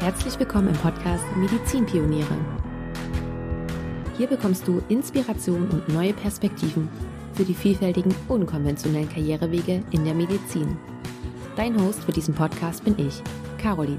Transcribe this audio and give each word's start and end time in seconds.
Herzlich 0.00 0.38
willkommen 0.38 0.68
im 0.68 0.76
Podcast 0.76 1.24
Medizinpioniere. 1.34 2.36
Hier 4.16 4.28
bekommst 4.28 4.68
du 4.68 4.80
Inspiration 4.88 5.68
und 5.70 5.88
neue 5.88 6.12
Perspektiven 6.12 6.88
für 7.32 7.42
die 7.42 7.52
vielfältigen, 7.52 8.14
unkonventionellen 8.28 9.08
Karrierewege 9.08 9.82
in 9.90 10.04
der 10.04 10.14
Medizin. 10.14 10.78
Dein 11.56 11.82
Host 11.82 12.04
für 12.04 12.12
diesen 12.12 12.32
Podcast 12.32 12.84
bin 12.84 12.94
ich, 12.96 13.20
Caroline. 13.60 13.98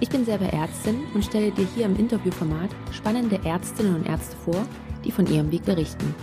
Ich 0.00 0.08
bin 0.08 0.24
selber 0.24 0.46
Ärztin 0.46 1.02
und 1.12 1.22
stelle 1.22 1.50
dir 1.50 1.66
hier 1.74 1.84
im 1.84 1.96
Interviewformat 1.96 2.70
spannende 2.90 3.38
Ärztinnen 3.44 3.94
und 3.94 4.06
Ärzte 4.06 4.36
vor, 4.38 4.66
die 5.04 5.12
von 5.12 5.26
ihrem 5.26 5.52
Weg 5.52 5.66
berichten. 5.66 6.14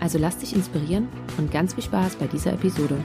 Also 0.00 0.18
lass 0.18 0.36
dich 0.36 0.54
inspirieren 0.54 1.08
und 1.38 1.50
ganz 1.50 1.72
viel 1.72 1.84
Spaß 1.84 2.16
bei 2.16 2.26
dieser 2.26 2.52
Episode. 2.52 2.98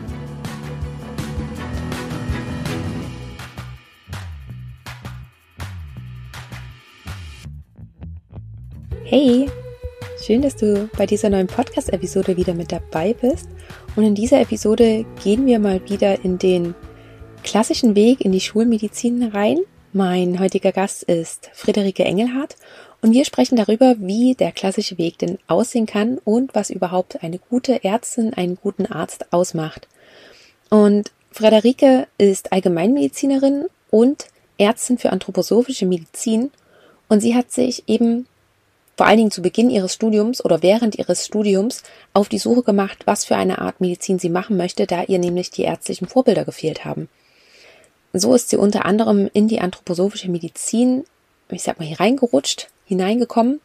Schön, 10.29 10.43
dass 10.43 10.55
du 10.55 10.87
bei 10.95 11.07
dieser 11.07 11.31
neuen 11.31 11.47
Podcast-Episode 11.47 12.37
wieder 12.37 12.53
mit 12.53 12.71
dabei 12.71 13.15
bist. 13.19 13.49
Und 13.95 14.03
in 14.03 14.13
dieser 14.13 14.39
Episode 14.39 15.03
gehen 15.23 15.47
wir 15.47 15.57
mal 15.57 15.81
wieder 15.89 16.23
in 16.23 16.37
den 16.37 16.75
klassischen 17.43 17.95
Weg 17.95 18.21
in 18.21 18.31
die 18.31 18.39
Schulmedizin 18.39 19.23
rein. 19.23 19.57
Mein 19.91 20.39
heutiger 20.39 20.71
Gast 20.71 21.01
ist 21.01 21.49
Friederike 21.55 22.03
Engelhardt 22.03 22.57
und 23.01 23.11
wir 23.11 23.25
sprechen 23.25 23.55
darüber, 23.55 23.95
wie 23.97 24.35
der 24.35 24.51
klassische 24.51 24.99
Weg 24.99 25.17
denn 25.17 25.39
aussehen 25.47 25.87
kann 25.87 26.19
und 26.19 26.53
was 26.53 26.69
überhaupt 26.69 27.23
eine 27.23 27.39
gute 27.39 27.83
Ärztin, 27.83 28.31
einen 28.35 28.55
guten 28.55 28.85
Arzt 28.85 29.33
ausmacht. 29.33 29.87
Und 30.69 31.11
Friederike 31.31 32.05
ist 32.19 32.51
Allgemeinmedizinerin 32.51 33.65
und 33.89 34.27
Ärztin 34.59 34.99
für 34.99 35.11
anthroposophische 35.11 35.87
Medizin 35.87 36.51
und 37.07 37.19
sie 37.19 37.33
hat 37.33 37.51
sich 37.51 37.85
eben 37.87 38.27
vor 38.99 39.07
allen 39.07 39.15
Dingen 39.15 39.31
zu 39.31 39.41
Beginn 39.41 39.69
ihres 39.69 39.93
Studiums 39.93 40.43
oder 40.43 40.61
während 40.61 40.95
ihres 40.99 41.25
Studiums 41.25 41.83
auf 42.13 42.27
die 42.27 42.37
Suche 42.37 42.63
gemacht, 42.63 43.03
was 43.05 43.23
für 43.23 43.37
eine 43.37 43.59
Art 43.59 43.79
Medizin 43.79 44.19
sie 44.19 44.27
machen 44.27 44.57
möchte, 44.57 44.87
da 44.87 45.03
ihr 45.03 45.19
nämlich 45.19 45.51
die 45.51 45.61
ärztlichen 45.61 46.05
Vorbilder 46.05 46.43
gefehlt 46.43 46.83
haben. 46.83 47.07
So 48.11 48.35
ist 48.35 48.49
sie 48.49 48.57
unter 48.57 48.83
anderem 48.83 49.29
in 49.31 49.47
die 49.47 49.61
anthroposophische 49.61 50.29
Medizin, 50.29 51.05
ich 51.49 51.63
sag 51.63 51.79
mal, 51.79 51.87
hier 51.87 52.01
reingerutscht, 52.01 52.67
hineingekommen 52.83 53.61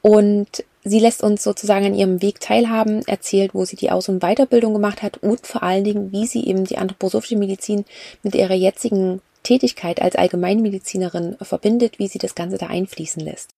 und 0.00 0.64
sie 0.82 0.98
lässt 0.98 1.22
uns 1.22 1.42
sozusagen 1.42 1.84
an 1.84 1.94
ihrem 1.94 2.22
Weg 2.22 2.40
teilhaben, 2.40 3.06
erzählt, 3.06 3.52
wo 3.52 3.66
sie 3.66 3.76
die 3.76 3.90
Aus- 3.90 4.08
und 4.08 4.20
Weiterbildung 4.20 4.72
gemacht 4.72 5.02
hat 5.02 5.18
und 5.18 5.46
vor 5.46 5.62
allen 5.62 5.84
Dingen, 5.84 6.10
wie 6.10 6.26
sie 6.26 6.46
eben 6.46 6.64
die 6.64 6.78
anthroposophische 6.78 7.36
Medizin 7.36 7.84
mit 8.22 8.34
ihrer 8.34 8.54
jetzigen 8.54 9.20
Tätigkeit 9.42 10.00
als 10.00 10.16
Allgemeinmedizinerin 10.16 11.36
verbindet, 11.42 11.98
wie 11.98 12.08
sie 12.08 12.18
das 12.18 12.34
Ganze 12.34 12.56
da 12.56 12.68
einfließen 12.68 13.22
lässt. 13.22 13.50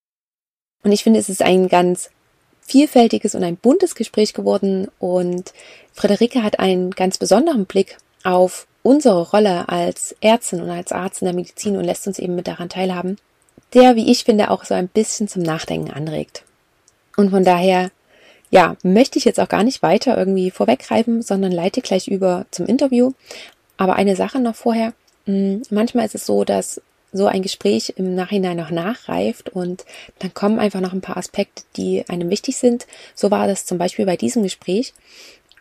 Und 0.87 0.93
ich 0.93 1.03
finde, 1.03 1.19
es 1.19 1.29
ist 1.29 1.43
ein 1.43 1.67
ganz 1.67 2.11
vielfältiges 2.61 3.35
und 3.35 3.43
ein 3.43 3.57
buntes 3.57 3.97
Gespräch 3.97 4.35
geworden 4.35 4.87
und 5.01 5.53
Friederike 5.93 6.45
hat 6.45 6.61
einen 6.61 6.93
ganz 6.93 7.19
besonderen 7.19 7.67
Blick 7.67 7.99
auf 8.23 8.69
unsere 8.85 9.29
Rolle 9.31 9.69
als 9.69 10.15
Ärztin 10.21 10.61
und 10.61 10.71
als 10.71 10.93
Arzt 10.93 11.23
in 11.23 11.27
der 11.27 11.35
Medizin 11.35 11.77
und 11.77 11.83
lässt 11.83 12.07
uns 12.07 12.21
eben 12.21 12.37
mit 12.37 12.47
daran 12.47 12.69
teilhaben, 12.69 13.19
der, 13.75 13.97
wie 13.97 14.13
ich 14.13 14.23
finde, 14.23 14.49
auch 14.49 14.63
so 14.63 14.75
ein 14.75 14.87
bisschen 14.87 15.27
zum 15.27 15.43
Nachdenken 15.43 15.91
anregt. 15.91 16.45
Und 17.17 17.31
von 17.31 17.43
daher, 17.43 17.91
ja, 18.51 18.77
möchte 18.85 19.19
ich 19.19 19.25
jetzt 19.25 19.41
auch 19.41 19.49
gar 19.49 19.65
nicht 19.65 19.83
weiter 19.83 20.17
irgendwie 20.17 20.53
vorweggreifen, 20.53 21.21
sondern 21.21 21.51
leite 21.51 21.81
gleich 21.81 22.07
über 22.07 22.47
zum 22.53 22.67
Interview. 22.67 23.11
Aber 23.77 23.97
eine 23.97 24.15
Sache 24.15 24.39
noch 24.39 24.55
vorher. 24.55 24.93
Hm, 25.25 25.63
manchmal 25.69 26.07
ist 26.07 26.15
es 26.15 26.27
so, 26.27 26.45
dass 26.45 26.81
so 27.17 27.27
ein 27.27 27.43
Gespräch 27.43 27.95
im 27.97 28.15
Nachhinein 28.15 28.57
noch 28.57 28.71
nachreift 28.71 29.49
und 29.49 29.85
dann 30.19 30.35
kommen 30.35 30.59
einfach 30.59 30.81
noch 30.81 30.93
ein 30.93 31.01
paar 31.01 31.17
Aspekte, 31.17 31.63
die 31.77 32.09
einem 32.09 32.31
wichtig 32.31 32.57
sind. 32.57 32.87
So 33.15 33.31
war 33.31 33.47
das 33.47 33.67
zum 33.67 33.79
Beispiel 33.79 34.07
bei 34.07 34.17
diesem 34.17 34.43
Gespräch. 34.43 34.95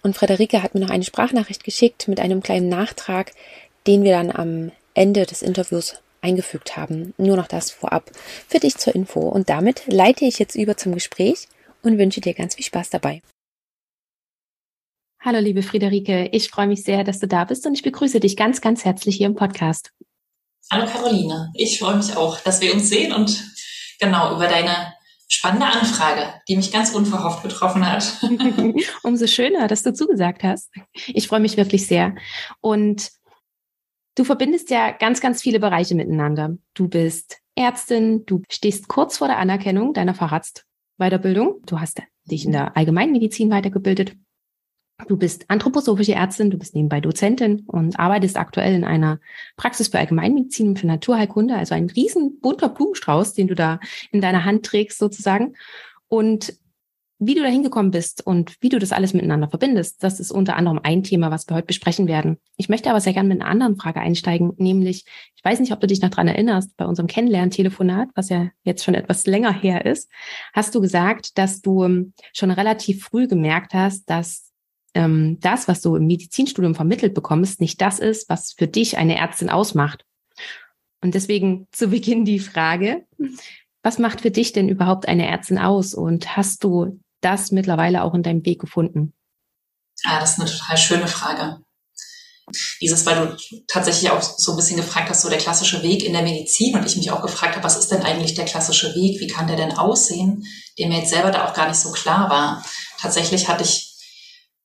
Und 0.01 0.15
Frederike 0.15 0.61
hat 0.61 0.75
mir 0.75 0.81
noch 0.81 0.91
eine 0.91 1.03
Sprachnachricht 1.03 1.63
geschickt 1.63 2.07
mit 2.07 2.19
einem 2.19 2.43
kleinen 2.43 2.69
Nachtrag, 2.69 3.31
den 3.87 4.03
wir 4.03 4.11
dann 4.11 4.31
am 4.31 4.71
Ende 4.93 5.25
des 5.25 5.41
Interviews 5.41 5.95
eingefügt 6.21 6.77
haben. 6.77 7.13
Nur 7.17 7.37
noch 7.37 7.47
das 7.47 7.71
vorab 7.71 8.11
für 8.47 8.59
dich 8.59 8.77
zur 8.77 8.93
Info. 8.93 9.21
Und 9.21 9.49
damit 9.49 9.83
leite 9.87 10.25
ich 10.25 10.39
jetzt 10.39 10.55
über 10.55 10.77
zum 10.77 10.93
Gespräch 10.93 11.47
und 11.81 11.97
wünsche 11.97 12.21
dir 12.21 12.33
ganz 12.33 12.55
viel 12.55 12.65
Spaß 12.65 12.89
dabei. 12.89 13.21
Hallo, 15.19 15.39
liebe 15.39 15.63
Friederike. 15.63 16.29
Ich 16.33 16.49
freue 16.49 16.67
mich 16.67 16.83
sehr, 16.83 17.03
dass 17.03 17.19
du 17.19 17.27
da 17.27 17.45
bist 17.45 17.65
und 17.65 17.73
ich 17.73 17.81
begrüße 17.81 18.19
dich 18.19 18.37
ganz, 18.37 18.61
ganz 18.61 18.85
herzlich 18.85 19.15
hier 19.15 19.25
im 19.25 19.35
Podcast. 19.35 19.91
Hallo 20.71 20.87
Caroline, 20.87 21.51
ich 21.53 21.79
freue 21.79 21.97
mich 21.97 22.15
auch, 22.17 22.39
dass 22.39 22.59
wir 22.59 22.73
uns 22.73 22.89
sehen 22.89 23.13
und 23.13 23.43
genau 23.99 24.35
über 24.35 24.47
deine 24.47 24.93
spannende 25.27 25.67
Anfrage, 25.67 26.41
die 26.47 26.55
mich 26.55 26.71
ganz 26.71 26.91
unverhofft 26.91 27.43
getroffen 27.43 27.89
hat. 27.89 28.19
Umso 29.03 29.27
schöner, 29.27 29.67
dass 29.67 29.83
du 29.83 29.93
zugesagt 29.93 30.43
hast. 30.43 30.71
Ich 31.07 31.27
freue 31.27 31.39
mich 31.39 31.57
wirklich 31.57 31.87
sehr. 31.87 32.15
Und 32.61 33.11
du 34.15 34.23
verbindest 34.23 34.69
ja 34.71 34.91
ganz, 34.91 35.21
ganz 35.21 35.41
viele 35.41 35.59
Bereiche 35.59 35.95
miteinander. 35.95 36.57
Du 36.73 36.87
bist 36.87 37.39
Ärztin, 37.55 38.25
du 38.25 38.41
stehst 38.51 38.87
kurz 38.87 39.17
vor 39.17 39.27
der 39.27 39.37
Anerkennung 39.37 39.93
deiner 39.93 40.13
Facharztweiterbildung. 40.13 41.61
Du 41.65 41.79
hast 41.79 42.01
dich 42.25 42.45
in 42.45 42.51
der 42.51 42.75
Allgemeinmedizin 42.75 43.49
weitergebildet. 43.51 44.15
Du 45.07 45.17
bist 45.17 45.49
anthroposophische 45.49 46.13
Ärztin, 46.13 46.49
du 46.49 46.57
bist 46.57 46.73
nebenbei 46.73 47.01
Dozentin 47.01 47.63
und 47.67 47.99
arbeitest 47.99 48.37
aktuell 48.37 48.73
in 48.73 48.85
einer 48.85 49.19
Praxis 49.57 49.89
für 49.89 49.99
Allgemeinmedizin 49.99 50.69
und 50.69 50.79
für 50.79 50.87
Naturheilkunde, 50.87 51.55
also 51.55 51.75
ein 51.75 51.89
riesen 51.89 52.39
bunter 52.39 52.69
Blumenstrauß, 52.69 53.33
den 53.33 53.47
du 53.47 53.55
da 53.55 53.79
in 54.11 54.21
deiner 54.21 54.45
Hand 54.45 54.65
trägst 54.65 54.97
sozusagen. 54.97 55.55
Und 56.07 56.53
wie 57.19 57.35
du 57.35 57.41
da 57.41 57.47
hingekommen 57.47 57.91
bist 57.91 58.25
und 58.25 58.55
wie 58.61 58.69
du 58.69 58.77
das 58.77 58.91
alles 58.91 59.13
miteinander 59.13 59.49
verbindest, 59.49 60.03
das 60.03 60.19
ist 60.19 60.31
unter 60.31 60.55
anderem 60.55 60.79
ein 60.83 61.03
Thema, 61.03 61.31
was 61.31 61.47
wir 61.47 61.55
heute 61.55 61.67
besprechen 61.67 62.07
werden. 62.07 62.37
Ich 62.57 62.67
möchte 62.67 62.89
aber 62.89 62.99
sehr 62.99 63.13
gerne 63.13 63.29
mit 63.29 63.41
einer 63.41 63.49
anderen 63.49 63.77
Frage 63.77 64.01
einsteigen, 64.01 64.53
nämlich, 64.57 65.05
ich 65.35 65.43
weiß 65.43 65.59
nicht, 65.59 65.71
ob 65.71 65.79
du 65.79 65.87
dich 65.87 66.01
noch 66.01 66.09
dran 66.09 66.27
erinnerst, 66.27 66.75
bei 66.75 66.85
unserem 66.85 67.07
Kennenlerntelefonat, 67.07 68.09
was 68.15 68.29
ja 68.29 68.49
jetzt 68.63 68.83
schon 68.83 68.95
etwas 68.95 69.27
länger 69.27 69.53
her 69.53 69.85
ist, 69.85 70.09
hast 70.53 70.75
du 70.75 70.81
gesagt, 70.81 71.37
dass 71.37 71.61
du 71.61 71.83
ähm, 71.83 72.13
schon 72.33 72.51
relativ 72.51 73.03
früh 73.03 73.27
gemerkt 73.27 73.73
hast, 73.73 74.09
dass 74.09 74.44
ähm, 74.95 75.37
das, 75.41 75.67
was 75.67 75.81
du 75.81 75.95
im 75.95 76.07
Medizinstudium 76.07 76.73
vermittelt 76.73 77.13
bekommst, 77.13 77.61
nicht 77.61 77.79
das 77.81 77.99
ist, 77.99 78.29
was 78.29 78.53
für 78.53 78.67
dich 78.67 78.97
eine 78.97 79.17
Ärztin 79.17 79.49
ausmacht. 79.49 80.05
Und 81.01 81.13
deswegen 81.13 81.67
zu 81.71 81.89
Beginn 81.89 82.25
die 82.25 82.39
Frage, 82.39 83.05
was 83.83 83.99
macht 83.99 84.21
für 84.21 84.31
dich 84.31 84.53
denn 84.53 84.69
überhaupt 84.69 85.07
eine 85.07 85.27
Ärztin 85.27 85.59
aus? 85.59 85.93
Und 85.93 86.35
hast 86.35 86.63
du 86.63 86.99
das 87.21 87.51
mittlerweile 87.51 88.03
auch 88.03 88.15
in 88.15 88.23
deinem 88.23 88.43
Weg 88.45 88.59
gefunden? 88.59 89.13
Ja, 90.03 90.19
das 90.19 90.31
ist 90.33 90.39
eine 90.39 90.49
total 90.49 90.77
schöne 90.77 91.07
Frage. 91.07 91.61
Dieses, 92.79 93.05
weil 93.05 93.15
du 93.15 93.37
tatsächlich 93.67 94.09
auch 94.11 94.21
so 94.21 94.51
ein 94.51 94.57
bisschen 94.57 94.77
gefragt 94.77 95.09
hast, 95.09 95.23
so 95.23 95.29
der 95.29 95.39
klassische 95.39 95.83
Weg 95.83 96.03
in 96.03 96.13
der 96.13 96.21
Medizin 96.21 96.75
und 96.75 96.85
ich 96.85 96.95
mich 96.95 97.11
auch 97.11 97.21
gefragt 97.21 97.55
habe, 97.55 97.63
was 97.63 97.77
ist 97.77 97.91
denn 97.91 98.03
eigentlich 98.03 98.35
der 98.35 98.45
klassische 98.45 98.93
Weg? 98.95 99.19
Wie 99.19 99.27
kann 99.27 99.47
der 99.47 99.57
denn 99.57 99.73
aussehen? 99.73 100.43
Der 100.77 100.87
mir 100.87 100.99
jetzt 100.99 101.09
selber 101.09 101.31
da 101.31 101.47
auch 101.47 101.53
gar 101.53 101.67
nicht 101.67 101.79
so 101.79 101.91
klar 101.91 102.29
war. 102.29 102.63
Tatsächlich 102.99 103.47
hatte 103.47 103.63
ich 103.63 103.84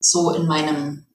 so 0.01 0.31
in 0.31 0.47
meinem, 0.47 1.07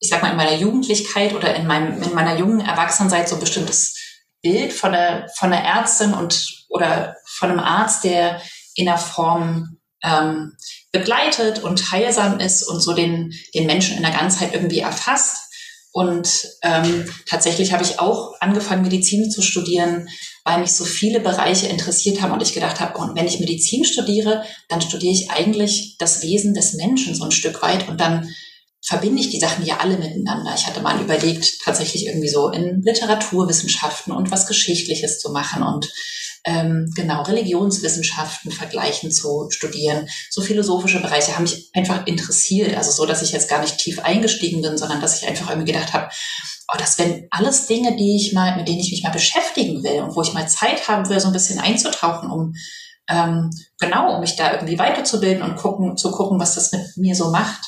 ich 0.00 0.08
sag 0.08 0.22
mal, 0.22 0.30
in 0.30 0.36
meiner 0.36 0.56
Jugendlichkeit 0.56 1.34
oder 1.34 1.54
in 1.54 1.66
meinem, 1.66 2.02
in 2.02 2.14
meiner 2.14 2.36
jungen 2.36 2.60
Erwachsenenzeit 2.60 3.28
so 3.28 3.36
ein 3.36 3.40
bestimmtes 3.40 3.96
Bild 4.42 4.72
von 4.72 4.92
der, 4.92 5.28
von 5.36 5.50
der 5.50 5.60
Ärztin 5.60 6.12
und 6.12 6.64
oder 6.68 7.16
von 7.26 7.50
einem 7.50 7.60
Arzt, 7.60 8.04
der 8.04 8.40
in 8.74 8.88
einer 8.88 8.98
Form 8.98 9.78
ähm, 10.02 10.56
begleitet 10.92 11.62
und 11.62 11.90
heilsam 11.92 12.40
ist 12.40 12.62
und 12.64 12.80
so 12.80 12.92
den, 12.92 13.32
den 13.54 13.66
Menschen 13.66 13.96
in 13.96 14.02
der 14.02 14.12
Ganzheit 14.12 14.52
irgendwie 14.52 14.80
erfasst. 14.80 15.38
Und 15.92 16.48
ähm, 16.62 17.08
tatsächlich 17.26 17.72
habe 17.72 17.84
ich 17.84 18.00
auch 18.00 18.34
angefangen, 18.40 18.82
Medizin 18.82 19.30
zu 19.30 19.42
studieren, 19.42 20.08
weil 20.44 20.60
mich 20.60 20.72
so 20.72 20.84
viele 20.84 21.20
Bereiche 21.20 21.66
interessiert 21.66 22.20
haben 22.20 22.32
und 22.32 22.42
ich 22.42 22.52
gedacht 22.52 22.80
habe, 22.80 22.98
und 22.98 23.16
wenn 23.16 23.26
ich 23.26 23.40
Medizin 23.40 23.84
studiere, 23.84 24.44
dann 24.68 24.82
studiere 24.82 25.12
ich 25.12 25.30
eigentlich 25.30 25.96
das 25.98 26.22
Wesen 26.22 26.54
des 26.54 26.74
Menschen 26.74 27.14
so 27.14 27.24
ein 27.24 27.32
Stück 27.32 27.62
weit 27.62 27.88
und 27.88 28.00
dann 28.00 28.28
verbinde 28.86 29.20
ich 29.20 29.30
die 29.30 29.40
Sachen 29.40 29.64
ja 29.64 29.78
alle 29.78 29.96
miteinander. 29.96 30.54
Ich 30.54 30.66
hatte 30.66 30.82
mal 30.82 31.00
überlegt, 31.00 31.60
tatsächlich 31.64 32.06
irgendwie 32.06 32.28
so 32.28 32.50
in 32.50 32.82
Literaturwissenschaften 32.82 34.12
und 34.12 34.30
was 34.30 34.46
Geschichtliches 34.46 35.18
zu 35.18 35.32
machen 35.32 35.62
und 35.62 35.90
ähm, 36.46 36.92
genau 36.94 37.22
Religionswissenschaften 37.22 38.52
vergleichen 38.52 39.10
zu 39.10 39.48
studieren. 39.48 40.08
So 40.30 40.42
philosophische 40.42 41.00
Bereiche 41.00 41.34
haben 41.34 41.44
mich 41.44 41.70
einfach 41.72 42.06
interessiert. 42.06 42.76
Also 42.76 42.90
so, 42.90 43.06
dass 43.06 43.22
ich 43.22 43.32
jetzt 43.32 43.48
gar 43.48 43.62
nicht 43.62 43.78
tief 43.78 44.00
eingestiegen 44.00 44.60
bin, 44.60 44.76
sondern 44.76 45.00
dass 45.00 45.22
ich 45.22 45.26
einfach 45.26 45.48
irgendwie 45.48 45.72
gedacht 45.72 45.94
habe, 45.94 46.10
oh, 46.72 46.76
das 46.78 46.98
wären 46.98 47.26
alles 47.30 47.66
Dinge, 47.66 47.96
die 47.96 48.16
ich 48.16 48.32
mal, 48.32 48.56
mit 48.56 48.68
denen 48.68 48.80
ich 48.80 48.90
mich 48.90 49.02
mal 49.02 49.12
beschäftigen 49.12 49.82
will 49.82 50.02
und 50.02 50.16
wo 50.16 50.22
ich 50.22 50.32
mal 50.32 50.48
Zeit 50.48 50.88
haben 50.88 51.08
will, 51.08 51.20
so 51.20 51.28
ein 51.28 51.32
bisschen 51.32 51.58
einzutauchen, 51.58 52.30
um 52.30 52.54
ähm, 53.08 53.50
genau, 53.78 54.14
um 54.14 54.20
mich 54.20 54.36
da 54.36 54.52
irgendwie 54.52 54.78
weiterzubilden 54.78 55.42
und 55.42 55.56
gucken, 55.56 55.96
zu 55.96 56.10
gucken, 56.10 56.40
was 56.40 56.54
das 56.54 56.72
mit 56.72 56.96
mir 56.96 57.14
so 57.14 57.30
macht. 57.30 57.62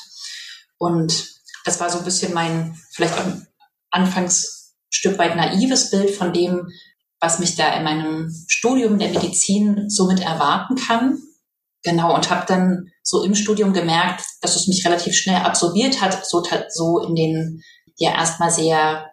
Und 0.77 1.27
das 1.63 1.79
war 1.79 1.89
so 1.89 1.99
ein 1.99 2.05
bisschen 2.05 2.33
mein, 2.33 2.77
vielleicht 2.91 3.13
auch 3.13 3.25
anfangs 3.91 4.73
Stück 4.89 5.17
weit 5.19 5.35
naives 5.35 5.91
Bild 5.91 6.11
von 6.11 6.33
dem, 6.33 6.69
was 7.19 7.39
mich 7.39 7.55
da 7.55 7.73
in 7.73 7.83
meinem 7.83 8.33
Studium 8.47 8.97
der 8.99 9.09
Medizin 9.09 9.89
somit 9.89 10.21
erwarten 10.21 10.75
kann. 10.75 11.19
Genau, 11.83 12.15
und 12.15 12.29
habe 12.29 12.45
dann 12.47 12.91
so 13.03 13.23
im 13.23 13.35
Studium 13.35 13.73
gemerkt, 13.73 14.23
dass 14.41 14.55
es 14.55 14.67
mich 14.67 14.85
relativ 14.85 15.15
schnell 15.15 15.37
absorbiert 15.37 16.01
hat, 16.01 16.25
so, 16.25 16.43
so 16.69 16.99
in 16.99 17.15
den 17.15 17.63
ja 17.97 18.11
erstmal 18.11 18.51
sehr 18.51 19.11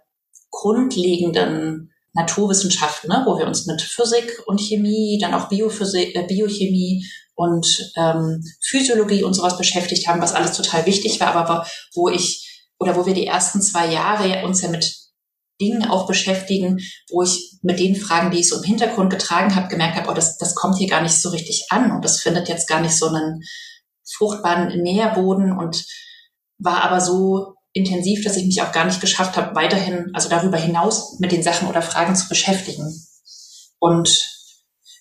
grundlegenden 0.51 1.93
Naturwissenschaften, 2.13 3.09
ne, 3.09 3.25
wo 3.27 3.39
wir 3.39 3.47
uns 3.47 3.67
mit 3.67 3.83
Physik 3.83 4.43
und 4.47 4.61
Chemie, 4.61 5.19
dann 5.21 5.35
auch 5.35 5.49
Biophysik, 5.49 6.15
äh, 6.15 6.27
Biochemie 6.27 7.05
und 7.35 7.93
ähm, 7.97 8.43
Physiologie 8.63 9.25
und 9.25 9.35
sowas 9.35 9.59
beschäftigt 9.59 10.07
haben, 10.07 10.23
was 10.23 10.33
alles 10.33 10.57
total 10.57 10.87
wichtig 10.87 11.21
war, 11.21 11.35
aber 11.35 11.67
wo 11.95 12.09
ich 12.09 12.65
oder 12.79 12.97
wo 12.97 13.07
wir 13.07 13.15
die 13.15 13.27
ersten 13.27 13.61
zwei 13.61 13.93
Jahre 13.93 14.45
uns 14.45 14.63
ja 14.63 14.69
mit 14.69 14.95
Dingen 15.61 15.89
auch 15.89 16.07
beschäftigen, 16.07 16.81
wo 17.11 17.23
ich 17.23 17.59
mit 17.63 17.79
den 17.79 17.97
Fragen, 17.97 18.31
die 18.31 18.41
ich 18.41 18.49
so 18.49 18.57
im 18.57 18.65
Hintergrund 18.65 19.11
getragen 19.11 19.55
habe, 19.55 19.69
gemerkt 19.69 19.97
habe, 19.97 20.11
oh, 20.11 20.15
das, 20.15 20.37
das 20.39 20.55
kommt 20.55 20.79
hier 20.79 20.89
gar 20.89 21.03
nicht 21.03 21.21
so 21.21 21.31
richtig 21.31 21.67
an 21.71 21.93
und 21.93 22.05
das 22.05 22.21
findet 22.21 22.49
jetzt 22.49 22.69
gar 22.69 22.81
nicht 22.81 22.97
so 22.97 23.07
einen 23.07 23.41
fruchtbaren 24.17 24.83
Nährboden 24.83 25.57
und 25.57 25.85
war 26.59 26.83
aber 26.83 27.01
so 27.01 27.54
intensiv, 27.75 28.25
dass 28.25 28.37
ich 28.37 28.47
mich 28.47 28.63
auch 28.63 28.73
gar 28.73 28.87
nicht 28.87 29.01
geschafft 29.01 29.37
habe, 29.37 29.55
weiterhin, 29.55 30.11
also 30.15 30.29
darüber 30.29 30.57
hinaus 30.57 31.19
mit 31.19 31.33
den 31.33 31.43
Sachen 31.43 31.69
oder 31.69 31.83
Fragen 31.83 32.15
zu 32.15 32.29
beschäftigen. 32.29 33.07
Und 33.81 34.31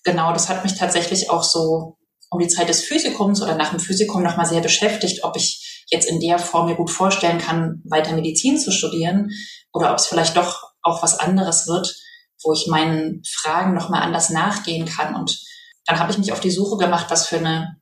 genau, 0.03 0.33
das 0.33 0.49
hat 0.49 0.63
mich 0.63 0.75
tatsächlich 0.75 1.29
auch 1.29 1.43
so 1.43 1.97
um 2.31 2.39
die 2.39 2.47
Zeit 2.47 2.67
des 2.67 2.83
Physikums 2.83 3.43
oder 3.43 3.55
nach 3.55 3.69
dem 3.69 3.79
Physikum 3.79 4.23
nochmal 4.23 4.47
sehr 4.47 4.61
beschäftigt, 4.61 5.23
ob 5.23 5.37
ich 5.37 5.85
jetzt 5.91 6.09
in 6.09 6.19
der 6.19 6.39
Form 6.39 6.65
mir 6.65 6.75
gut 6.75 6.89
vorstellen 6.89 7.37
kann, 7.37 7.81
weiter 7.85 8.13
Medizin 8.13 8.57
zu 8.57 8.71
studieren 8.71 9.29
oder 9.71 9.91
ob 9.91 9.97
es 9.97 10.07
vielleicht 10.07 10.35
doch 10.35 10.63
auch 10.81 11.03
was 11.03 11.19
anderes 11.19 11.67
wird, 11.67 11.95
wo 12.43 12.53
ich 12.53 12.65
meinen 12.67 13.21
Fragen 13.23 13.75
nochmal 13.75 14.01
anders 14.01 14.31
nachgehen 14.31 14.85
kann. 14.85 15.15
Und 15.15 15.39
dann 15.85 15.99
habe 15.99 16.11
ich 16.11 16.17
mich 16.17 16.31
auf 16.31 16.39
die 16.39 16.51
Suche 16.51 16.77
gemacht, 16.77 17.05
was 17.09 17.27
für 17.27 17.37
eine, 17.37 17.77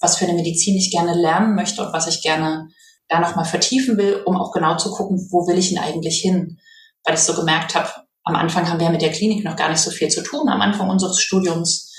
was 0.00 0.16
für 0.16 0.26
eine 0.26 0.34
Medizin 0.34 0.76
ich 0.76 0.92
gerne 0.92 1.14
lernen 1.14 1.56
möchte 1.56 1.84
und 1.84 1.92
was 1.92 2.06
ich 2.06 2.22
gerne 2.22 2.68
da 3.08 3.20
nochmal 3.20 3.44
vertiefen 3.44 3.96
will, 3.96 4.22
um 4.24 4.36
auch 4.36 4.52
genau 4.52 4.76
zu 4.76 4.90
gucken, 4.90 5.28
wo 5.30 5.46
will 5.46 5.58
ich 5.58 5.70
denn 5.70 5.78
eigentlich 5.78 6.20
hin? 6.20 6.58
Weil 7.04 7.14
ich 7.14 7.20
so 7.20 7.34
gemerkt 7.34 7.74
habe, 7.74 7.88
am 8.24 8.34
Anfang 8.34 8.68
haben 8.68 8.80
wir 8.80 8.90
mit 8.90 9.02
der 9.02 9.12
Klinik 9.12 9.44
noch 9.44 9.56
gar 9.56 9.68
nicht 9.68 9.80
so 9.80 9.90
viel 9.90 10.08
zu 10.08 10.22
tun, 10.22 10.48
am 10.48 10.60
Anfang 10.60 10.90
unseres 10.90 11.20
Studiums, 11.20 11.92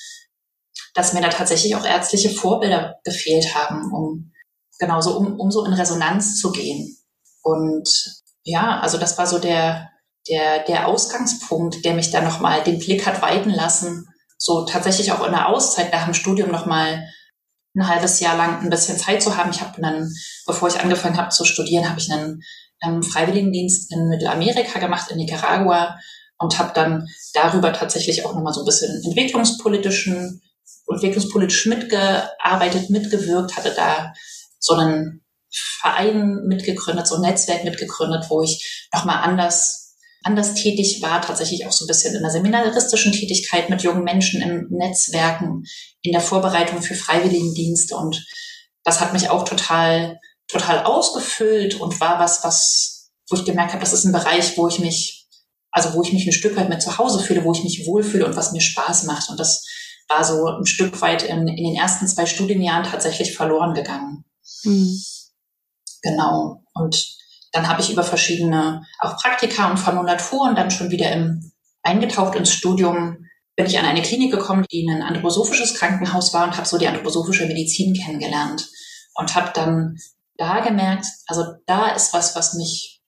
dass 0.93 1.13
mir 1.13 1.21
da 1.21 1.29
tatsächlich 1.29 1.75
auch 1.75 1.85
ärztliche 1.85 2.29
Vorbilder 2.29 2.95
gefehlt 3.03 3.55
haben, 3.55 3.93
um 3.93 4.33
genauso, 4.79 5.17
um, 5.17 5.39
um 5.39 5.51
so 5.51 5.63
in 5.65 5.73
Resonanz 5.73 6.39
zu 6.39 6.51
gehen. 6.51 6.97
Und 7.43 7.87
ja, 8.43 8.79
also 8.81 8.97
das 8.97 9.17
war 9.17 9.25
so 9.25 9.39
der, 9.39 9.89
der, 10.27 10.63
der 10.65 10.87
Ausgangspunkt, 10.87 11.85
der 11.85 11.93
mich 11.93 12.11
da 12.11 12.21
nochmal 12.21 12.63
den 12.63 12.79
Blick 12.79 13.05
hat 13.05 13.21
weiten 13.21 13.49
lassen, 13.49 14.07
so 14.37 14.65
tatsächlich 14.65 15.11
auch 15.11 15.25
in 15.25 15.31
der 15.31 15.47
Auszeit 15.47 15.91
nach 15.93 16.05
dem 16.05 16.13
Studium 16.13 16.51
nochmal 16.51 17.07
ein 17.77 17.87
halbes 17.87 18.19
Jahr 18.19 18.35
lang 18.35 18.61
ein 18.61 18.69
bisschen 18.69 18.97
Zeit 18.97 19.21
zu 19.21 19.37
haben. 19.37 19.51
Ich 19.51 19.61
habe 19.61 19.79
dann, 19.81 20.11
bevor 20.45 20.67
ich 20.67 20.79
angefangen 20.79 21.17
habe 21.17 21.29
zu 21.29 21.45
studieren, 21.45 21.89
habe 21.89 21.99
ich 21.99 22.11
einen 22.11 22.41
ähm, 22.83 23.03
Freiwilligendienst 23.03 23.91
in 23.93 24.07
Mittelamerika 24.07 24.79
gemacht, 24.79 25.11
in 25.11 25.17
Nicaragua 25.17 25.97
und 26.39 26.57
habe 26.59 26.71
dann 26.73 27.07
darüber 27.33 27.73
tatsächlich 27.73 28.25
auch 28.25 28.33
nochmal 28.33 28.53
so 28.53 28.61
ein 28.61 28.65
bisschen 28.65 29.01
entwicklungspolitischen, 29.03 30.41
entwicklungspolitisch 30.87 31.65
mitgearbeitet, 31.67 32.89
mitgewirkt, 32.89 33.55
hatte 33.55 33.73
da 33.75 34.13
so 34.59 34.73
einen 34.73 35.23
Verein 35.51 36.43
mitgegründet, 36.47 37.07
so 37.07 37.15
ein 37.15 37.21
Netzwerk 37.21 37.63
mitgegründet, 37.63 38.25
wo 38.29 38.41
ich 38.41 38.87
nochmal 38.93 39.23
anders 39.23 39.86
anders 40.27 40.53
tätig 40.53 41.01
war, 41.01 41.21
tatsächlich 41.21 41.65
auch 41.65 41.71
so 41.71 41.85
ein 41.85 41.87
bisschen 41.87 42.13
in 42.13 42.21
der 42.21 42.31
seminaristischen 42.31 43.13
Tätigkeit 43.13 43.69
mit 43.69 43.81
jungen 43.81 44.03
Menschen 44.03 44.41
im 44.41 44.67
Netzwerken, 44.69 45.63
in 46.01 46.11
der 46.11 46.21
Vorbereitung 46.21 46.81
für 46.81 46.95
Freiwilligendienste 46.95 47.95
und 47.95 48.25
das 48.83 49.01
hat 49.01 49.11
mich 49.11 49.29
auch 49.29 49.43
total, 49.43 50.19
total 50.47 50.83
ausgefüllt 50.85 51.75
und 51.75 51.99
war 51.99 52.19
was, 52.19 52.43
was, 52.43 53.11
wo 53.29 53.35
ich 53.35 53.43
gemerkt 53.43 53.73
habe, 53.73 53.81
das 53.81 53.91
ist 53.91 54.05
ein 54.05 54.13
Bereich, 54.13 54.57
wo 54.57 54.67
ich 54.69 54.79
mich, 54.79 55.27
also 55.71 55.93
wo 55.93 56.01
ich 56.03 56.13
mich 56.13 56.25
ein 56.25 56.31
Stück 56.31 56.55
weit 56.55 56.69
mehr 56.69 56.79
zu 56.79 56.97
Hause 56.97 57.19
fühle, 57.19 57.43
wo 57.43 57.51
ich 57.51 57.63
mich 57.63 57.85
wohlfühle 57.85 58.25
und 58.25 58.37
was 58.37 58.53
mir 58.53 58.61
Spaß 58.61 59.03
macht. 59.03 59.29
Und 59.29 59.39
das 59.41 59.65
war 60.07 60.23
so 60.23 60.47
ein 60.47 60.65
Stück 60.65 61.01
weit 61.01 61.23
in, 61.23 61.49
in 61.49 61.65
den 61.65 61.75
ersten 61.75 62.07
zwei 62.07 62.25
Studienjahren 62.25 62.85
tatsächlich 62.85 63.35
verloren 63.35 63.73
gegangen. 63.73 64.23
Mhm. 64.63 65.03
Genau. 66.01 66.63
Und 66.73 67.16
dann 67.57 67.67
habe 67.67 67.81
ich 67.81 67.91
über 67.91 68.03
verschiedene 68.03 68.85
auch 68.99 69.17
Praktika 69.17 69.71
und 69.71 69.79
Formulaturen 69.79 70.55
dann 70.55 70.69
schon 70.69 70.91
wieder 70.91 71.11
im, 71.11 71.51
eingetaucht 71.81 72.35
ins 72.35 72.53
Studium, 72.53 73.25
bin 73.55 73.65
ich 73.65 73.79
an 73.79 73.85
eine 73.85 74.03
Klinik 74.03 74.31
gekommen, 74.31 74.63
die 74.71 74.87
ein 74.87 75.01
anthroposophisches 75.01 75.73
Krankenhaus 75.73 76.35
war 76.35 76.43
und 76.43 76.55
habe 76.55 76.67
so 76.67 76.77
die 76.77 76.87
anthroposophische 76.87 77.47
Medizin 77.47 77.95
kennengelernt. 77.95 78.69
Und 79.15 79.33
habe 79.33 79.51
dann 79.55 79.97
da 80.37 80.59
gemerkt, 80.59 81.07
also 81.25 81.45
da 81.65 81.89
ist 81.95 82.13
was, 82.13 82.35
was 82.35 82.53
mich, 82.53 83.01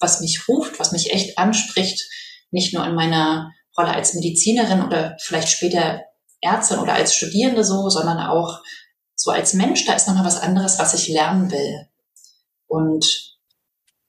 was 0.00 0.20
mich 0.20 0.48
ruft, 0.48 0.80
was 0.80 0.90
mich 0.90 1.12
echt 1.12 1.38
anspricht, 1.38 2.04
nicht 2.50 2.74
nur 2.74 2.84
in 2.84 2.96
meiner 2.96 3.52
Rolle 3.78 3.94
als 3.94 4.14
Medizinerin 4.14 4.82
oder 4.82 5.16
vielleicht 5.20 5.48
später 5.48 6.00
Ärztin 6.40 6.80
oder 6.80 6.94
als 6.94 7.14
Studierende 7.14 7.62
so, 7.62 7.88
sondern 7.90 8.18
auch 8.18 8.60
so 9.14 9.30
als 9.30 9.54
Mensch, 9.54 9.86
da 9.86 9.92
ist 9.92 10.08
nochmal 10.08 10.24
was 10.24 10.40
anderes, 10.40 10.80
was 10.80 10.94
ich 10.94 11.06
lernen 11.06 11.52
will. 11.52 11.86
Und 12.66 13.33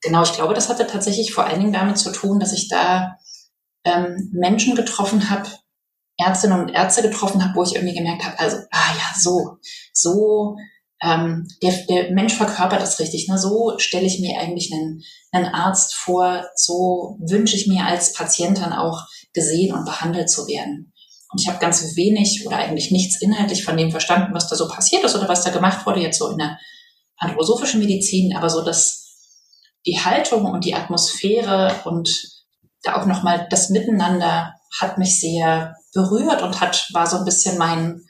Genau, 0.06 0.22
ich 0.22 0.34
glaube, 0.34 0.54
das 0.54 0.70
hatte 0.70 0.86
tatsächlich 0.86 1.34
vor 1.34 1.46
allen 1.46 1.60
Dingen 1.60 1.74
damit 1.74 1.98
zu 1.98 2.12
tun, 2.12 2.40
dass 2.40 2.54
ich 2.54 2.68
da 2.70 3.18
ähm, 3.84 4.30
Menschen 4.34 4.76
getroffen 4.76 5.32
habe, 5.32 5.50
Ärztinnen 6.18 6.60
und 6.60 6.70
Ärzte 6.70 7.02
getroffen 7.02 7.44
habe, 7.44 7.56
wo 7.56 7.64
ich 7.64 7.74
irgendwie 7.74 7.96
gemerkt 7.96 8.24
habe, 8.24 8.38
also, 8.40 8.58
ah 8.72 8.94
ja, 8.96 9.20
so, 9.20 9.58
so, 9.94 10.58
ähm, 11.02 11.48
der, 11.64 11.74
der 11.90 12.12
Mensch 12.12 12.36
verkörpert 12.36 12.82
das 12.82 13.00
richtig. 13.00 13.28
Ne? 13.28 13.40
So 13.40 13.74
stelle 13.80 14.06
ich 14.06 14.20
mir 14.20 14.40
eigentlich 14.40 14.72
einen, 14.72 15.02
einen 15.32 15.48
Arzt 15.48 15.96
vor, 15.96 16.46
so 16.56 17.18
wünsche 17.20 17.56
ich 17.56 17.66
mir 17.66 17.86
als 17.86 18.14
Patient 18.14 18.60
dann 18.60 18.74
auch 18.74 19.08
gesehen 19.34 19.74
und 19.74 19.86
behandelt 19.86 20.30
zu 20.30 20.48
werden. 20.48 20.94
Und 21.32 21.42
ich 21.42 21.48
habe 21.48 21.58
ganz 21.58 21.96
wenig 21.96 22.46
oder 22.46 22.58
eigentlich 22.58 22.92
nichts 22.92 23.20
inhaltlich 23.22 23.66
von 23.66 23.76
dem 23.76 23.90
verstanden, 23.90 24.36
was 24.36 24.50
da 24.50 24.56
so 24.56 24.68
passiert 24.68 25.04
ist 25.04 25.16
oder 25.16 25.28
was 25.28 25.44
da 25.44 25.50
gemacht 25.50 25.86
wurde, 25.88 26.00
jetzt 26.00 26.20
so 26.20 26.30
in 26.30 26.38
der 26.38 26.60
anthroposophischen 27.18 27.80
Medizin, 27.80 28.36
aber 28.36 28.52
so 28.52 28.64
das 28.64 29.05
die 29.86 30.00
Haltung 30.00 30.46
und 30.46 30.66
die 30.66 30.76
Atmosphäre 30.76 31.74
und 31.86 32.36
da 32.84 33.02
auch 33.02 33.06
nochmal 33.06 33.48
das 33.50 33.70
Miteinander 33.70 34.54
hat 34.80 34.98
mich 34.98 35.20
sehr 35.20 35.76
berührt 35.94 36.42
und 36.42 36.60
hat, 36.62 36.88
war 36.94 37.08
so 37.08 37.18
ein 37.18 37.26
bisschen 37.26 37.58
mein, 37.58 38.02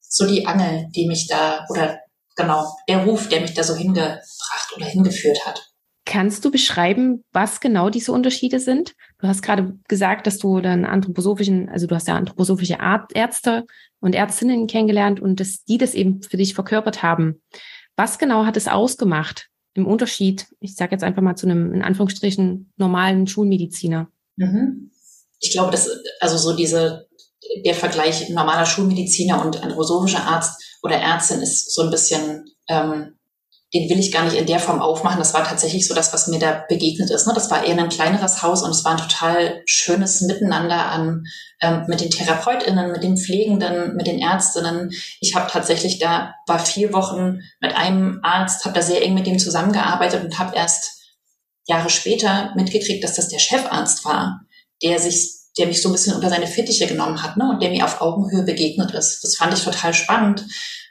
so 0.00 0.26
die 0.26 0.46
Angel, 0.46 0.88
die 0.94 1.06
mich 1.06 1.26
da, 1.26 1.66
oder 1.68 1.98
genau, 2.36 2.66
der 2.88 3.04
Ruf, 3.04 3.28
der 3.28 3.40
mich 3.40 3.54
da 3.54 3.64
so 3.64 3.74
hingebracht 3.74 4.72
oder 4.76 4.86
hingeführt 4.86 5.44
hat. 5.46 5.68
Kannst 6.04 6.44
du 6.44 6.50
beschreiben, 6.50 7.24
was 7.32 7.60
genau 7.60 7.88
diese 7.88 8.12
Unterschiede 8.12 8.58
sind? 8.58 8.94
Du 9.18 9.28
hast 9.28 9.42
gerade 9.42 9.78
gesagt, 9.88 10.26
dass 10.26 10.38
du 10.38 10.60
dann 10.60 10.84
anthroposophischen, 10.84 11.68
also 11.68 11.86
du 11.86 11.94
hast 11.94 12.08
ja 12.08 12.16
anthroposophische 12.16 12.78
Ärzte 13.14 13.64
und 14.00 14.14
Ärztinnen 14.14 14.66
kennengelernt 14.66 15.20
und 15.20 15.38
dass 15.38 15.62
die 15.64 15.78
das 15.78 15.94
eben 15.94 16.22
für 16.22 16.36
dich 16.36 16.54
verkörpert 16.54 17.02
haben. 17.02 17.40
Was 17.96 18.18
genau 18.18 18.46
hat 18.46 18.56
es 18.56 18.66
ausgemacht, 18.66 19.48
im 19.74 19.86
Unterschied, 19.86 20.46
ich 20.60 20.74
sage 20.74 20.92
jetzt 20.92 21.04
einfach 21.04 21.22
mal 21.22 21.36
zu 21.36 21.46
einem 21.46 21.72
in 21.72 21.82
Anführungsstrichen 21.82 22.72
normalen 22.76 23.26
Schulmediziner? 23.26 24.08
Mhm. 24.36 24.90
Ich 25.40 25.52
glaube, 25.52 25.70
dass 25.70 25.88
also 26.20 26.36
so 26.38 26.56
diese 26.56 27.08
der 27.64 27.74
Vergleich 27.74 28.28
normaler 28.30 28.66
Schulmediziner 28.66 29.44
und 29.44 29.62
anthroposophischer 29.62 30.24
Arzt 30.24 30.62
oder 30.82 30.96
Ärztin 30.96 31.40
ist 31.40 31.74
so 31.74 31.82
ein 31.82 31.90
bisschen 31.90 32.44
ähm, 32.68 33.16
den 33.74 33.88
will 33.88 33.98
ich 33.98 34.12
gar 34.12 34.24
nicht 34.24 34.36
in 34.36 34.46
der 34.46 34.58
Form 34.58 34.82
aufmachen. 34.82 35.18
Das 35.18 35.32
war 35.32 35.44
tatsächlich 35.44 35.88
so 35.88 35.94
das, 35.94 36.12
was 36.12 36.26
mir 36.28 36.38
da 36.38 36.64
begegnet 36.68 37.10
ist. 37.10 37.26
Ne? 37.26 37.32
Das 37.34 37.50
war 37.50 37.64
eher 37.64 37.78
ein 37.78 37.88
kleineres 37.88 38.42
Haus 38.42 38.62
und 38.62 38.70
es 38.70 38.84
war 38.84 38.92
ein 38.92 38.98
total 38.98 39.62
schönes 39.64 40.20
Miteinander 40.20 40.86
an 40.86 41.24
ähm, 41.60 41.84
mit 41.88 42.02
den 42.02 42.10
TherapeutInnen, 42.10 42.92
mit 42.92 43.02
den 43.02 43.16
Pflegenden, 43.16 43.96
mit 43.96 44.06
den 44.06 44.18
Ärztinnen. 44.18 44.90
Ich 45.20 45.34
habe 45.34 45.50
tatsächlich 45.50 45.98
da, 45.98 46.34
war 46.46 46.58
vier 46.58 46.92
Wochen 46.92 47.40
mit 47.60 47.74
einem 47.74 48.20
Arzt, 48.22 48.66
habe 48.66 48.74
da 48.74 48.82
sehr 48.82 49.02
eng 49.02 49.14
mit 49.14 49.26
dem 49.26 49.38
zusammengearbeitet 49.38 50.22
und 50.22 50.38
habe 50.38 50.54
erst 50.54 51.00
Jahre 51.66 51.88
später 51.88 52.52
mitgekriegt, 52.54 53.02
dass 53.02 53.14
das 53.14 53.28
der 53.28 53.38
Chefarzt 53.38 54.04
war, 54.04 54.42
der 54.82 54.98
sich 54.98 55.38
der 55.58 55.66
mich 55.66 55.82
so 55.82 55.88
ein 55.88 55.92
bisschen 55.92 56.14
unter 56.14 56.30
seine 56.30 56.46
Fittiche 56.46 56.86
genommen 56.86 57.22
hat 57.22 57.36
ne, 57.36 57.50
und 57.50 57.62
der 57.62 57.70
mir 57.70 57.84
auf 57.84 58.00
Augenhöhe 58.00 58.42
begegnet 58.42 58.92
ist. 58.92 59.22
Das 59.22 59.36
fand 59.36 59.52
ich 59.52 59.62
total 59.62 59.92
spannend, 59.92 60.46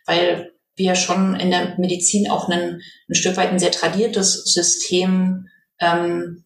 weil 0.05 0.51
wir 0.81 0.95
schon 0.95 1.35
in 1.35 1.51
der 1.51 1.77
Medizin 1.77 2.29
auch 2.29 2.49
ein, 2.49 2.81
ein 3.09 3.15
Stück 3.15 3.37
weit 3.37 3.49
ein 3.49 3.59
sehr 3.59 3.71
tradiertes 3.71 4.43
System 4.45 5.47
ähm, 5.79 6.45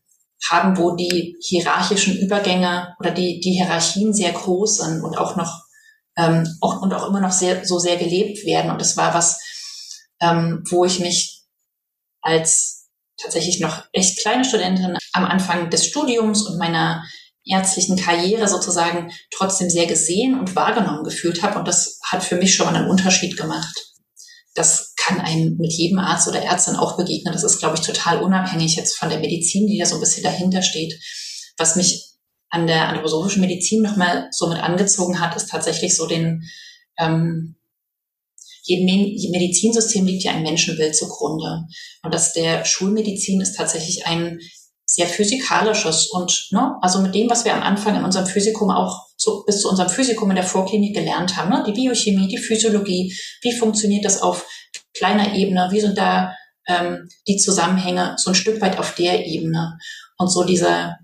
haben, 0.50 0.78
wo 0.78 0.96
die 0.96 1.36
hierarchischen 1.42 2.18
Übergänge 2.18 2.96
oder 3.00 3.12
die, 3.12 3.40
die 3.40 3.54
Hierarchien 3.54 4.14
sehr 4.14 4.32
groß 4.32 4.78
sind 4.78 5.02
und 5.04 5.18
auch 5.18 5.36
noch 5.36 5.66
ähm, 6.18 6.48
auch, 6.62 6.82
und 6.82 6.94
auch 6.94 7.08
immer 7.08 7.20
noch 7.20 7.32
sehr, 7.32 7.66
so 7.66 7.80
sehr 7.80 7.98
gelebt 7.98 8.46
werden. 8.46 8.72
Und 8.72 8.80
das 8.80 8.98
war 8.98 9.14
was, 9.14 9.40
ähm, 10.22 10.64
wo 10.70 10.86
ich 10.86 11.00
mich 11.00 11.44
als 12.22 12.88
tatsächlich 13.22 13.60
noch 13.60 13.84
echt 13.92 14.20
kleine 14.20 14.46
Studentin 14.46 14.98
am 15.14 15.26
Anfang 15.26 15.70
des 15.70 15.86
Studiums 15.86 16.44
und 16.48 16.58
meiner 16.58 17.04
ärztlichen 17.46 17.98
Karriere 17.98 18.48
sozusagen 18.48 19.12
trotzdem 19.32 19.70
sehr 19.70 19.86
gesehen 19.86 20.40
und 20.40 20.56
wahrgenommen 20.56 21.04
gefühlt 21.04 21.44
habe. 21.44 21.60
Und 21.60 21.68
das 21.68 22.00
hat 22.04 22.24
für 22.24 22.36
mich 22.38 22.56
schon 22.56 22.66
mal 22.66 22.76
einen 22.76 22.90
Unterschied 22.90 23.38
gemacht. 23.38 23.95
Das 24.56 24.94
kann 24.96 25.22
einem 25.22 25.58
mit 25.58 25.72
jedem 25.74 26.00
Arzt 26.00 26.28
oder 26.28 26.42
Ärztin 26.42 26.76
auch 26.76 26.98
begegnen. 26.98 27.34
Das 27.34 27.44
ist, 27.44 27.60
glaube 27.60 27.76
ich, 27.76 27.82
total 27.82 28.24
unabhängig 28.24 28.76
jetzt 28.76 28.98
von 28.98 29.10
der 29.10 29.20
Medizin, 29.20 29.68
die 29.68 29.78
da 29.78 29.86
so 29.86 29.96
ein 29.96 30.02
bisschen 30.02 30.24
dahinter 30.24 30.64
steht. 30.64 31.00
Was 31.58 31.76
mich 31.76 32.16
an 32.50 32.66
der 32.66 32.88
anthroposophischen 32.88 33.42
Medizin 33.42 33.82
nochmal 33.82 34.30
so 34.32 34.48
mit 34.48 34.58
angezogen 34.58 35.20
hat, 35.20 35.36
ist 35.36 35.50
tatsächlich 35.50 35.96
so 35.96 36.08
den, 36.08 36.44
ähm, 36.98 37.56
jedem 38.64 38.86
Medizinsystem 39.32 40.06
liegt 40.06 40.24
ja 40.24 40.32
ein 40.32 40.42
Menschenbild 40.42 40.96
zugrunde. 40.96 41.66
Und 42.02 42.14
das 42.14 42.34
der 42.34 42.66
Schulmedizin 42.66 43.42
ist 43.42 43.56
tatsächlich 43.56 44.08
ein 44.08 44.40
sehr 44.86 45.08
physikalisches 45.08 46.08
und 46.12 46.48
ne, 46.52 46.76
also 46.82 47.00
mit 47.00 47.16
dem, 47.16 47.30
was 47.30 47.44
wir 47.44 47.54
am 47.54 47.64
Anfang 47.64 47.96
in 47.96 48.04
unserem 48.04 48.28
Physikum 48.28 48.70
auch 48.70 49.08
zu, 49.18 49.44
bis 49.46 49.62
zu 49.62 49.70
unserem 49.70 49.90
Physikum 49.90 50.30
in 50.30 50.36
der 50.36 50.46
Vorklinik 50.46 50.96
gelernt 50.96 51.36
haben, 51.36 51.50
ne, 51.50 51.64
die 51.66 51.74
Biochemie, 51.74 52.28
die 52.28 52.38
Physiologie, 52.38 53.16
wie 53.42 53.52
funktioniert 53.52 54.06
das 54.06 54.22
auf 54.22 54.46
kleiner 54.96 55.34
Ebene, 55.34 55.70
wie 55.72 55.82
sind 55.82 55.98
da 55.98 56.36
ähm, 56.68 57.10
die 57.28 57.38
Zusammenhänge? 57.38 58.16
So 58.18 58.32
ein 58.32 58.36
Stück 58.36 58.62
weit 58.62 58.78
auf 58.78 58.96
der 58.96 59.26
Ebene. 59.26 59.78
Und 60.18 60.30
so 60.30 60.44
diese, 60.44 60.96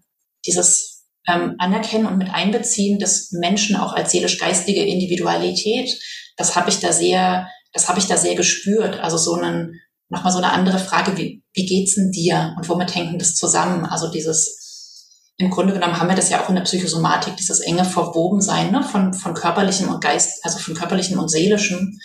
dieses 0.45 1.05
ähm, 1.27 1.55
Anerkennen 1.57 2.05
und 2.05 2.17
mit 2.17 2.33
Einbeziehen 2.33 2.99
des 2.99 3.31
Menschen 3.31 3.75
auch 3.75 3.93
als 3.93 4.11
seelisch-geistige 4.11 4.85
Individualität, 4.85 5.99
das 6.37 6.55
habe 6.55 6.69
ich 6.69 6.79
da 6.79 6.93
sehr, 6.93 7.47
das 7.73 7.89
habe 7.89 7.99
ich 7.99 8.07
da 8.07 8.17
sehr 8.17 8.35
gespürt. 8.35 8.99
Also 8.99 9.17
so 9.17 9.33
einen 9.33 9.79
nochmal 10.11 10.31
so 10.31 10.37
eine 10.37 10.51
andere 10.51 10.77
Frage, 10.77 11.17
wie, 11.17 11.43
wie 11.53 11.65
geht's 11.65 11.95
denn 11.95 12.11
dir 12.11 12.53
und 12.57 12.67
womit 12.69 12.93
hängt 12.93 13.11
denn 13.11 13.19
das 13.19 13.33
zusammen? 13.33 13.85
Also 13.85 14.11
dieses, 14.11 15.07
im 15.37 15.49
Grunde 15.49 15.73
genommen 15.73 15.99
haben 15.99 16.09
wir 16.09 16.15
das 16.15 16.29
ja 16.29 16.43
auch 16.43 16.49
in 16.49 16.55
der 16.55 16.63
Psychosomatik, 16.63 17.37
dieses 17.37 17.61
enge 17.61 17.85
Verwobensein 17.85 18.71
ne, 18.71 18.83
von, 18.83 19.13
von 19.13 19.33
körperlichem 19.33 19.89
und 19.89 20.03
Geist, 20.03 20.43
also 20.43 20.59
von 20.59 20.75
körperlichem 20.75 21.17
und 21.17 21.29
seelischem. 21.29 21.99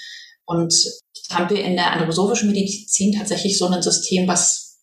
Und 0.45 0.75
haben 1.31 1.51
wir 1.51 1.63
in 1.65 1.75
der 1.75 1.93
anthroposophischen 1.93 2.51
Medizin 2.53 3.13
tatsächlich 3.13 3.59
so 3.59 3.67
ein 3.67 3.83
System, 3.83 4.29
was 4.29 4.79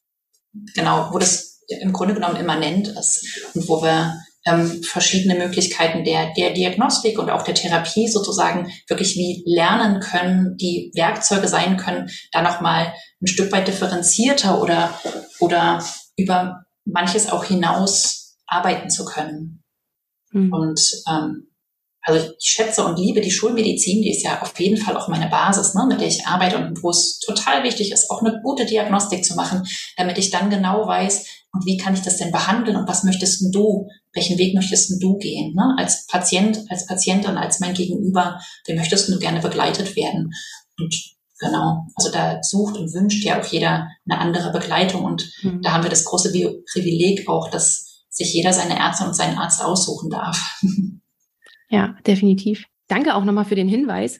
genau, 0.76 1.10
wo 1.12 1.18
das 1.18 1.62
im 1.68 1.94
Grunde 1.94 2.14
genommen 2.14 2.36
immanent 2.36 2.90
ist 2.90 3.26
und 3.54 3.68
wo 3.70 3.82
wir 3.82 4.14
ähm, 4.46 4.84
verschiedene 4.84 5.36
Möglichkeiten 5.36 6.04
der, 6.04 6.34
der 6.34 6.52
Diagnostik 6.52 7.18
und 7.18 7.30
auch 7.30 7.44
der 7.44 7.56
Therapie 7.56 8.08
sozusagen 8.08 8.72
wirklich 8.88 9.16
wie 9.16 9.44
lernen 9.46 10.02
können, 10.02 10.58
die 10.58 10.92
Werkzeuge 10.96 11.48
sein 11.48 11.78
können, 11.78 12.10
da 12.32 12.42
nochmal 12.42 12.94
ein 13.24 13.28
Stück 13.28 13.52
weit 13.52 13.68
differenzierter 13.68 14.62
oder, 14.62 15.00
oder 15.40 15.84
über 16.18 16.66
manches 16.86 17.32
auch 17.32 17.46
hinaus 17.46 18.38
arbeiten 18.46 18.90
zu 18.90 19.06
können. 19.06 19.64
Mhm. 20.32 20.52
Und 20.52 20.82
ähm, 21.10 21.48
also 22.02 22.28
ich 22.38 22.46
schätze 22.46 22.86
und 22.86 23.00
liebe 23.00 23.22
die 23.22 23.32
Schulmedizin, 23.32 24.02
die 24.02 24.12
ist 24.12 24.24
ja 24.24 24.42
auf 24.42 24.60
jeden 24.60 24.78
Fall 24.78 24.98
auch 24.98 25.08
meine 25.08 25.30
Basis, 25.30 25.74
ne, 25.74 25.86
mit 25.88 26.02
der 26.02 26.08
ich 26.10 26.28
arbeite 26.28 26.58
und 26.58 26.84
wo 26.84 26.90
es 26.90 27.20
total 27.20 27.64
wichtig 27.64 27.92
ist, 27.94 28.12
auch 28.12 28.22
eine 28.22 28.42
gute 28.44 28.66
Diagnostik 28.66 29.24
zu 29.24 29.36
machen, 29.36 29.66
damit 29.96 30.18
ich 30.18 30.30
dann 30.30 30.50
genau 30.50 30.86
weiß, 30.86 31.26
und 31.54 31.66
wie 31.66 31.78
kann 31.78 31.94
ich 31.94 32.02
das 32.02 32.18
denn 32.18 32.32
behandeln 32.32 32.76
und 32.76 32.88
was 32.88 33.04
möchtest 33.04 33.42
denn 33.42 33.52
du, 33.52 33.88
welchen 34.12 34.40
Weg 34.40 34.56
möchtest 34.56 34.90
denn 34.90 35.00
du 35.00 35.18
gehen, 35.18 35.54
ne? 35.54 35.76
als 35.78 36.08
Patient, 36.08 36.60
als 36.70 36.88
Patientin, 36.88 37.38
als 37.38 37.60
mein 37.60 37.76
Gegenüber, 37.76 38.42
wie 38.66 38.74
möchtest 38.74 39.08
du 39.08 39.20
gerne 39.20 39.40
begleitet 39.40 39.96
werden? 39.96 40.34
Und 40.80 41.13
genau, 41.44 41.88
also 41.96 42.12
da 42.12 42.42
sucht 42.42 42.78
und 42.78 42.94
wünscht 42.94 43.24
ja 43.24 43.40
auch 43.40 43.46
jeder 43.46 43.90
eine 44.08 44.20
andere 44.20 44.52
Begleitung 44.52 45.04
und 45.04 45.30
mhm. 45.44 45.62
da 45.62 45.74
haben 45.74 45.84
wir 45.84 45.90
das 45.90 46.06
große 46.06 46.32
Privileg 46.72 47.28
auch, 47.28 47.50
dass 47.50 48.06
sich 48.10 48.34
jeder 48.34 48.54
seine 48.54 48.80
Ärztin 48.80 49.08
und 49.08 49.16
seinen 49.16 49.38
Arzt 49.38 49.64
aussuchen 49.64 50.10
darf. 50.10 50.62
Ja, 51.70 51.96
definitiv. 52.06 52.66
Danke 52.88 53.16
auch 53.16 53.26
nochmal 53.26 53.46
für 53.46 53.56
den 53.56 53.68
Hinweis, 53.68 54.20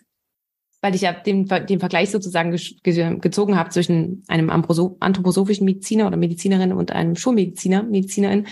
weil 0.82 0.96
ich 0.96 1.02
ja 1.02 1.14
den, 1.14 1.46
den 1.46 1.80
Vergleich 1.80 2.10
sozusagen 2.10 2.50
gezogen 2.82 3.56
habe 3.56 3.70
zwischen 3.70 4.24
einem 4.28 4.50
anthroposophischen 4.50 5.64
Mediziner 5.64 6.08
oder 6.08 6.18
Medizinerin 6.18 6.74
und 6.74 6.92
einem 6.92 7.16
Schulmediziner, 7.16 7.84
Medizinerin. 7.84 8.48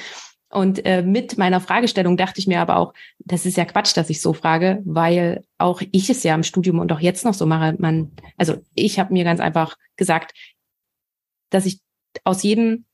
Und 0.52 0.86
äh, 0.86 1.02
mit 1.02 1.38
meiner 1.38 1.62
Fragestellung 1.62 2.18
dachte 2.18 2.40
ich 2.40 2.48
mir 2.48 2.60
aber 2.60 2.78
auch, 2.78 2.94
das 3.20 3.46
ist 3.46 3.58
ja 3.58 3.66
Quatsch, 3.66 3.96
dass 3.96 4.10
ich 4.10 4.22
so 4.22 4.34
frage, 4.34 4.82
weil 4.86 5.44
auch 5.58 5.82
ich 5.92 6.10
es 6.10 6.24
ja 6.24 6.36
im 6.36 6.44
Studium 6.44 6.80
und 6.80 6.92
auch 6.92 7.00
jetzt 7.00 7.24
noch 7.26 7.34
so 7.34 7.46
mache. 7.46 7.76
Man, 7.80 8.12
also 8.38 8.58
ich 8.76 9.00
habe 9.00 9.14
mir 9.14 9.24
ganz 9.24 9.40
einfach 9.40 9.78
gesagt, 9.96 10.34
dass 11.50 11.66
ich 11.66 11.80
aus 12.24 12.44
jedem 12.44 12.86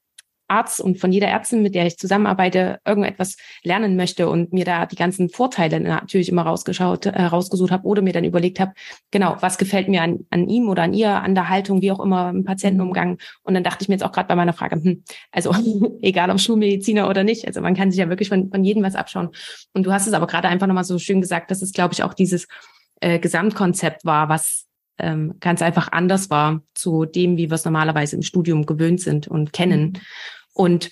Arzt 0.48 0.80
und 0.80 0.98
von 0.98 1.12
jeder 1.12 1.28
Ärztin, 1.28 1.62
mit 1.62 1.76
der 1.76 1.86
ich 1.86 1.98
zusammenarbeite, 1.98 2.80
irgendetwas 2.86 3.38
lernen 3.64 3.96
möchte 3.96 4.30
und 4.30 4.54
mir 4.54 4.66
da 4.66 4.86
die 4.86 4.96
ganzen 4.96 5.30
Vorteile 5.30 5.80
natürlich 5.80 6.30
immer 6.30 6.44
rausgeschaut, 6.44 7.08
äh, 7.08 7.24
rausgesucht 7.24 7.72
habe 7.72 7.86
oder 7.86 8.02
mir 8.02 8.14
dann 8.14 8.24
überlegt 8.24 8.60
habe, 8.60 8.74
genau, 9.12 9.38
was 9.42 9.58
gefällt 9.58 9.88
mir 9.88 10.02
an, 10.02 10.20
an 10.30 10.48
ihm 10.48 10.70
oder 10.70 10.84
an 10.84 10.94
ihr, 10.94 11.12
an 11.12 11.36
der 11.36 11.50
Haltung, 11.50 11.82
wie 11.82 11.92
auch 11.92 12.00
immer 12.00 12.30
im 12.30 12.44
Patientenumgang. 12.44 13.18
Und 13.44 13.54
dann 13.54 13.64
dachte 13.64 13.84
ich 13.84 13.90
mir 13.90 13.96
jetzt 13.96 14.04
auch 14.04 14.12
gerade 14.12 14.28
bei 14.28 14.36
meiner 14.36 14.54
Frage, 14.54 14.76
hm, 14.76 15.04
also 15.32 15.54
egal 16.02 16.30
ob 16.30 16.40
Schulmediziner 16.40 17.10
oder 17.10 17.24
nicht, 17.24 17.46
also 17.48 17.62
man 17.62 17.76
kann 17.76 17.92
sich 17.92 18.00
ja 18.00 18.10
wirklich 18.10 18.30
von, 18.30 18.50
von 18.50 18.64
jedem 18.64 18.84
was 18.84 18.96
abschauen. 18.96 19.30
Und 19.74 19.86
du 19.86 19.92
hast 19.92 20.08
es 20.08 20.14
aber 20.14 20.28
gerade 20.28 20.48
einfach 20.48 20.68
nochmal 20.68 20.84
so 20.84 20.98
schön 21.00 21.22
gesagt, 21.22 21.52
dass 21.52 21.62
es, 21.62 21.74
glaube 21.74 21.94
ich, 21.94 22.04
auch 22.04 22.14
dieses 22.14 22.48
äh, 23.02 23.20
Gesamtkonzept 23.20 24.06
war, 24.06 24.30
was 24.30 24.68
ähm, 25.00 25.36
ganz 25.40 25.62
einfach 25.62 25.92
anders 25.92 26.30
war 26.30 26.62
zu 26.74 27.06
dem, 27.06 27.38
wie 27.38 27.50
wir 27.50 27.56
es 27.56 27.66
normalerweise 27.66 28.16
im 28.16 28.22
Studium 28.22 28.66
gewöhnt 28.66 29.02
sind 29.02 29.28
und 29.28 29.54
kennen. 29.54 30.00
Und 30.58 30.92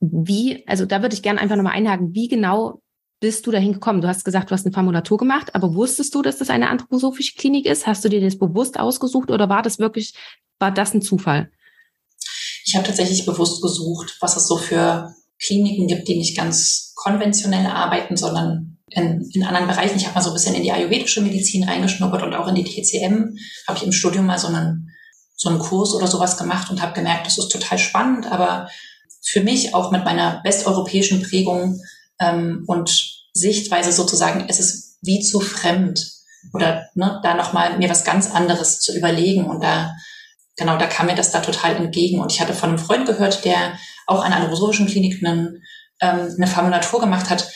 wie, 0.00 0.66
also 0.66 0.84
da 0.84 1.00
würde 1.00 1.14
ich 1.14 1.22
gerne 1.22 1.40
einfach 1.40 1.56
nochmal 1.56 1.72
einhaken, 1.72 2.14
wie 2.14 2.28
genau 2.28 2.82
bist 3.18 3.46
du 3.46 3.50
dahin 3.50 3.72
gekommen? 3.72 4.02
Du 4.02 4.08
hast 4.08 4.24
gesagt, 4.24 4.50
du 4.50 4.54
hast 4.54 4.66
eine 4.66 4.74
Formulatur 4.74 5.16
gemacht, 5.16 5.54
aber 5.54 5.74
wusstest 5.74 6.14
du, 6.14 6.22
dass 6.22 6.38
das 6.38 6.50
eine 6.50 6.68
anthroposophische 6.68 7.36
Klinik 7.36 7.66
ist? 7.66 7.86
Hast 7.86 8.04
du 8.04 8.10
dir 8.10 8.20
das 8.20 8.36
bewusst 8.36 8.78
ausgesucht 8.78 9.30
oder 9.30 9.48
war 9.48 9.62
das 9.62 9.78
wirklich, 9.78 10.14
war 10.58 10.70
das 10.70 10.92
ein 10.92 11.00
Zufall? 11.00 11.50
Ich 12.66 12.76
habe 12.76 12.86
tatsächlich 12.86 13.24
bewusst 13.24 13.62
gesucht, 13.62 14.18
was 14.20 14.36
es 14.36 14.46
so 14.48 14.58
für 14.58 15.14
Kliniken 15.40 15.86
gibt, 15.86 16.08
die 16.08 16.18
nicht 16.18 16.36
ganz 16.36 16.92
konventionell 16.94 17.66
arbeiten, 17.66 18.16
sondern 18.16 18.78
in, 18.90 19.26
in 19.32 19.44
anderen 19.44 19.66
Bereichen. 19.66 19.96
Ich 19.96 20.04
habe 20.04 20.16
mal 20.16 20.20
so 20.20 20.30
ein 20.30 20.34
bisschen 20.34 20.54
in 20.54 20.62
die 20.62 20.72
ayurvedische 20.72 21.22
Medizin 21.22 21.64
reingeschnuppert 21.64 22.22
und 22.22 22.34
auch 22.34 22.48
in 22.48 22.56
die 22.56 22.64
TCM. 22.64 23.36
Habe 23.66 23.78
ich 23.78 23.84
im 23.84 23.92
Studium 23.92 24.26
mal 24.26 24.38
so 24.38 24.48
einen 24.48 24.91
so 25.42 25.48
einen 25.48 25.58
Kurs 25.58 25.92
oder 25.92 26.06
sowas 26.06 26.36
gemacht 26.36 26.70
und 26.70 26.80
habe 26.80 26.92
gemerkt, 26.92 27.26
das 27.26 27.36
ist 27.36 27.48
total 27.48 27.76
spannend, 27.76 28.30
aber 28.30 28.68
für 29.24 29.40
mich 29.40 29.74
auch 29.74 29.90
mit 29.90 30.04
meiner 30.04 30.40
westeuropäischen 30.44 31.20
Prägung 31.20 31.82
ähm, 32.20 32.62
und 32.68 33.26
Sichtweise 33.34 33.90
sozusagen, 33.90 34.46
es 34.48 34.60
ist 34.60 34.98
wie 35.02 35.18
zu 35.18 35.40
fremd 35.40 36.12
oder 36.52 36.86
ne, 36.94 37.18
da 37.24 37.34
nochmal 37.34 37.76
mir 37.76 37.90
was 37.90 38.04
ganz 38.04 38.30
anderes 38.30 38.78
zu 38.78 38.96
überlegen 38.96 39.46
und 39.46 39.64
da 39.64 39.92
genau, 40.56 40.76
da 40.76 40.86
kam 40.86 41.06
mir 41.06 41.16
das 41.16 41.32
da 41.32 41.40
total 41.40 41.74
entgegen 41.74 42.20
und 42.20 42.30
ich 42.30 42.40
hatte 42.40 42.54
von 42.54 42.68
einem 42.68 42.78
Freund 42.78 43.06
gehört, 43.06 43.44
der 43.44 43.76
auch 44.06 44.20
an 44.20 44.26
einer 44.26 44.36
anthroposophischen 44.36 44.86
Klinik 44.86 45.24
einen, 45.24 45.60
ähm, 46.00 46.34
eine 46.36 46.46
Formulatur 46.46 47.00
gemacht 47.00 47.30
hat, 47.30 47.50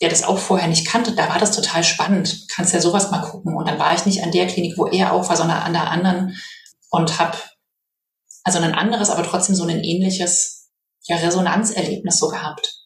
der 0.00 0.08
das 0.08 0.24
auch 0.24 0.38
vorher 0.38 0.66
nicht 0.66 0.88
kannte, 0.88 1.12
da 1.12 1.28
war 1.28 1.38
das 1.38 1.54
total 1.54 1.84
spannend. 1.84 2.48
Kannst 2.52 2.74
ja 2.74 2.80
sowas 2.80 3.12
mal 3.12 3.20
gucken. 3.20 3.54
Und 3.54 3.68
dann 3.68 3.78
war 3.78 3.94
ich 3.94 4.04
nicht 4.04 4.24
an 4.24 4.32
der 4.32 4.48
Klinik, 4.48 4.76
wo 4.76 4.86
er 4.86 5.12
auch 5.12 5.28
war, 5.28 5.36
sondern 5.36 5.58
an 5.58 5.72
der 5.72 5.88
anderen 5.88 6.36
und 6.92 7.18
habe 7.18 7.36
also 8.44 8.58
ein 8.58 8.74
anderes, 8.74 9.10
aber 9.10 9.24
trotzdem 9.24 9.56
so 9.56 9.64
ein 9.64 9.82
ähnliches 9.82 10.70
ja, 11.04 11.16
Resonanzerlebnis 11.16 12.18
so 12.18 12.28
gehabt. 12.28 12.78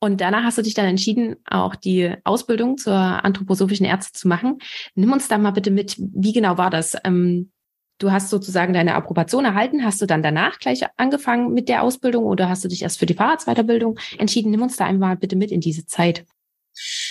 Und 0.00 0.20
danach 0.20 0.44
hast 0.44 0.58
du 0.58 0.62
dich 0.62 0.74
dann 0.74 0.86
entschieden, 0.86 1.36
auch 1.44 1.74
die 1.74 2.14
Ausbildung 2.24 2.78
zur 2.78 2.94
anthroposophischen 2.94 3.84
Ärzte 3.84 4.12
zu 4.12 4.28
machen. 4.28 4.58
Nimm 4.94 5.12
uns 5.12 5.28
da 5.28 5.38
mal 5.38 5.50
bitte 5.50 5.70
mit, 5.70 5.96
wie 5.98 6.32
genau 6.32 6.56
war 6.56 6.70
das? 6.70 6.96
Ähm, 7.04 7.50
du 7.98 8.12
hast 8.12 8.30
sozusagen 8.30 8.72
deine 8.72 8.94
Approbation 8.94 9.44
erhalten. 9.44 9.84
Hast 9.84 10.00
du 10.00 10.06
dann 10.06 10.22
danach 10.22 10.60
gleich 10.60 10.82
angefangen 10.96 11.52
mit 11.52 11.68
der 11.68 11.82
Ausbildung 11.82 12.24
oder 12.24 12.48
hast 12.48 12.64
du 12.64 12.68
dich 12.68 12.82
erst 12.82 13.00
für 13.00 13.06
die 13.06 13.14
Fahrradsweiterbildung 13.14 13.98
entschieden? 14.18 14.52
Nimm 14.52 14.62
uns 14.62 14.76
da 14.76 14.86
einmal 14.86 15.16
bitte 15.16 15.34
mit 15.34 15.50
in 15.50 15.60
diese 15.60 15.84
Zeit. 15.84 16.24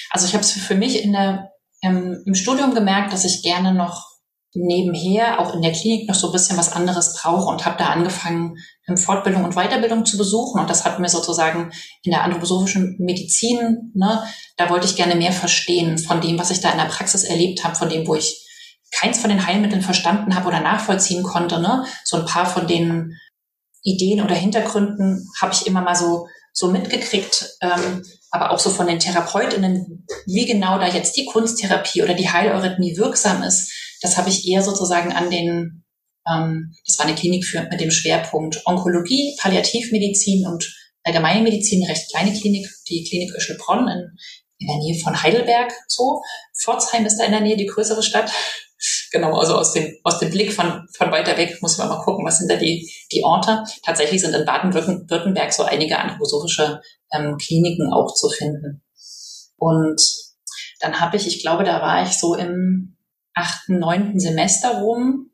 Also 0.09 0.25
ich 0.25 0.33
habe 0.33 0.43
es 0.43 0.53
für 0.53 0.75
mich 0.75 1.03
in 1.03 1.11
der, 1.11 1.51
im, 1.81 2.23
im 2.25 2.35
Studium 2.35 2.73
gemerkt, 2.73 3.11
dass 3.11 3.25
ich 3.25 3.43
gerne 3.43 3.73
noch 3.73 4.06
nebenher 4.57 5.39
auch 5.39 5.53
in 5.53 5.61
der 5.61 5.71
Klinik 5.71 6.07
noch 6.07 6.15
so 6.15 6.27
ein 6.27 6.33
bisschen 6.33 6.57
was 6.57 6.71
anderes 6.71 7.15
brauche 7.15 7.49
und 7.49 7.65
habe 7.65 7.77
da 7.77 7.87
angefangen, 7.87 8.57
Fortbildung 8.95 9.43
und 9.43 9.55
Weiterbildung 9.55 10.05
zu 10.05 10.17
besuchen. 10.17 10.61
Und 10.61 10.69
das 10.69 10.85
hat 10.85 10.99
mir 10.99 11.09
sozusagen 11.09 11.71
in 12.03 12.11
der 12.11 12.23
anthroposophischen 12.23 12.95
Medizin, 12.99 13.91
ne, 13.93 14.23
da 14.55 14.69
wollte 14.69 14.87
ich 14.87 14.95
gerne 14.95 15.15
mehr 15.15 15.33
verstehen 15.33 15.97
von 15.97 16.21
dem, 16.21 16.39
was 16.39 16.51
ich 16.51 16.61
da 16.61 16.71
in 16.71 16.77
der 16.77 16.85
Praxis 16.85 17.23
erlebt 17.23 17.63
habe, 17.63 17.75
von 17.75 17.89
dem, 17.89 18.07
wo 18.07 18.15
ich 18.15 18.45
keins 18.91 19.19
von 19.19 19.29
den 19.29 19.45
Heilmitteln 19.45 19.81
verstanden 19.81 20.35
habe 20.35 20.47
oder 20.47 20.61
nachvollziehen 20.61 21.23
konnte. 21.23 21.59
Ne? 21.59 21.85
So 22.05 22.17
ein 22.17 22.25
paar 22.25 22.45
von 22.45 22.67
den 22.67 23.17
Ideen 23.83 24.21
oder 24.21 24.35
Hintergründen 24.35 25.27
habe 25.41 25.53
ich 25.53 25.67
immer 25.67 25.81
mal 25.81 25.95
so, 25.95 26.27
so 26.53 26.71
mitgekriegt. 26.71 27.57
Ähm, 27.61 28.03
aber 28.31 28.51
auch 28.51 28.59
so 28.59 28.69
von 28.69 28.87
den 28.87 28.99
Therapeutinnen, 28.99 30.05
wie 30.25 30.45
genau 30.45 30.77
da 30.79 30.87
jetzt 30.87 31.15
die 31.15 31.25
Kunsttherapie 31.25 32.03
oder 32.03 32.13
die 32.13 32.29
Heileurythmie 32.29 32.97
wirksam 32.97 33.43
ist 33.43 33.71
das 34.01 34.17
habe 34.17 34.29
ich 34.29 34.47
eher 34.47 34.61
sozusagen 34.61 35.11
an 35.11 35.29
den, 35.29 35.83
ähm, 36.29 36.73
das 36.85 36.99
war 36.99 37.05
eine 37.05 37.15
Klinik 37.15 37.45
für, 37.45 37.63
mit 37.63 37.79
dem 37.79 37.91
Schwerpunkt 37.91 38.61
Onkologie, 38.65 39.35
Palliativmedizin 39.39 40.47
und 40.47 40.73
Allgemeinmedizin, 41.03 41.83
eine 41.83 41.91
recht 41.91 42.11
kleine 42.11 42.37
Klinik, 42.37 42.67
die 42.89 43.05
Klinik 43.07 43.33
Öschelbronn 43.35 43.87
in, 43.87 44.17
in 44.59 44.67
der 44.67 44.77
Nähe 44.77 45.01
von 45.01 45.21
Heidelberg, 45.21 45.71
so. 45.87 46.21
Pforzheim 46.59 47.05
ist 47.05 47.17
da 47.17 47.25
in 47.25 47.31
der 47.31 47.41
Nähe, 47.41 47.57
die 47.57 47.67
größere 47.67 48.03
Stadt. 48.03 48.31
Genau, 49.11 49.35
also 49.35 49.55
aus 49.55 49.73
dem, 49.73 49.91
aus 50.03 50.19
dem 50.19 50.29
Blick 50.29 50.53
von, 50.53 50.87
von 50.95 51.11
weiter 51.11 51.35
weg 51.35 51.57
muss 51.61 51.79
man 51.79 51.89
mal 51.89 52.03
gucken, 52.03 52.23
was 52.23 52.37
sind 52.37 52.51
da 52.51 52.57
die, 52.57 52.87
die 53.11 53.23
Orte. 53.23 53.63
Tatsächlich 53.83 54.21
sind 54.21 54.35
in 54.35 54.45
Baden-Württemberg 54.45 55.51
so 55.51 55.63
einige 55.63 55.97
anthroposophische 55.97 56.79
ähm, 57.11 57.37
Kliniken 57.37 57.91
auch 57.91 58.13
zu 58.13 58.29
finden. 58.29 58.83
Und 59.55 59.99
dann 60.79 60.99
habe 60.99 61.17
ich, 61.17 61.25
ich 61.25 61.41
glaube, 61.41 61.63
da 61.63 61.81
war 61.81 62.03
ich 62.03 62.19
so 62.19 62.35
im 62.35 62.96
achten, 63.37 63.79
neunten 63.79 64.19
Semester 64.19 64.79
rum, 64.79 65.31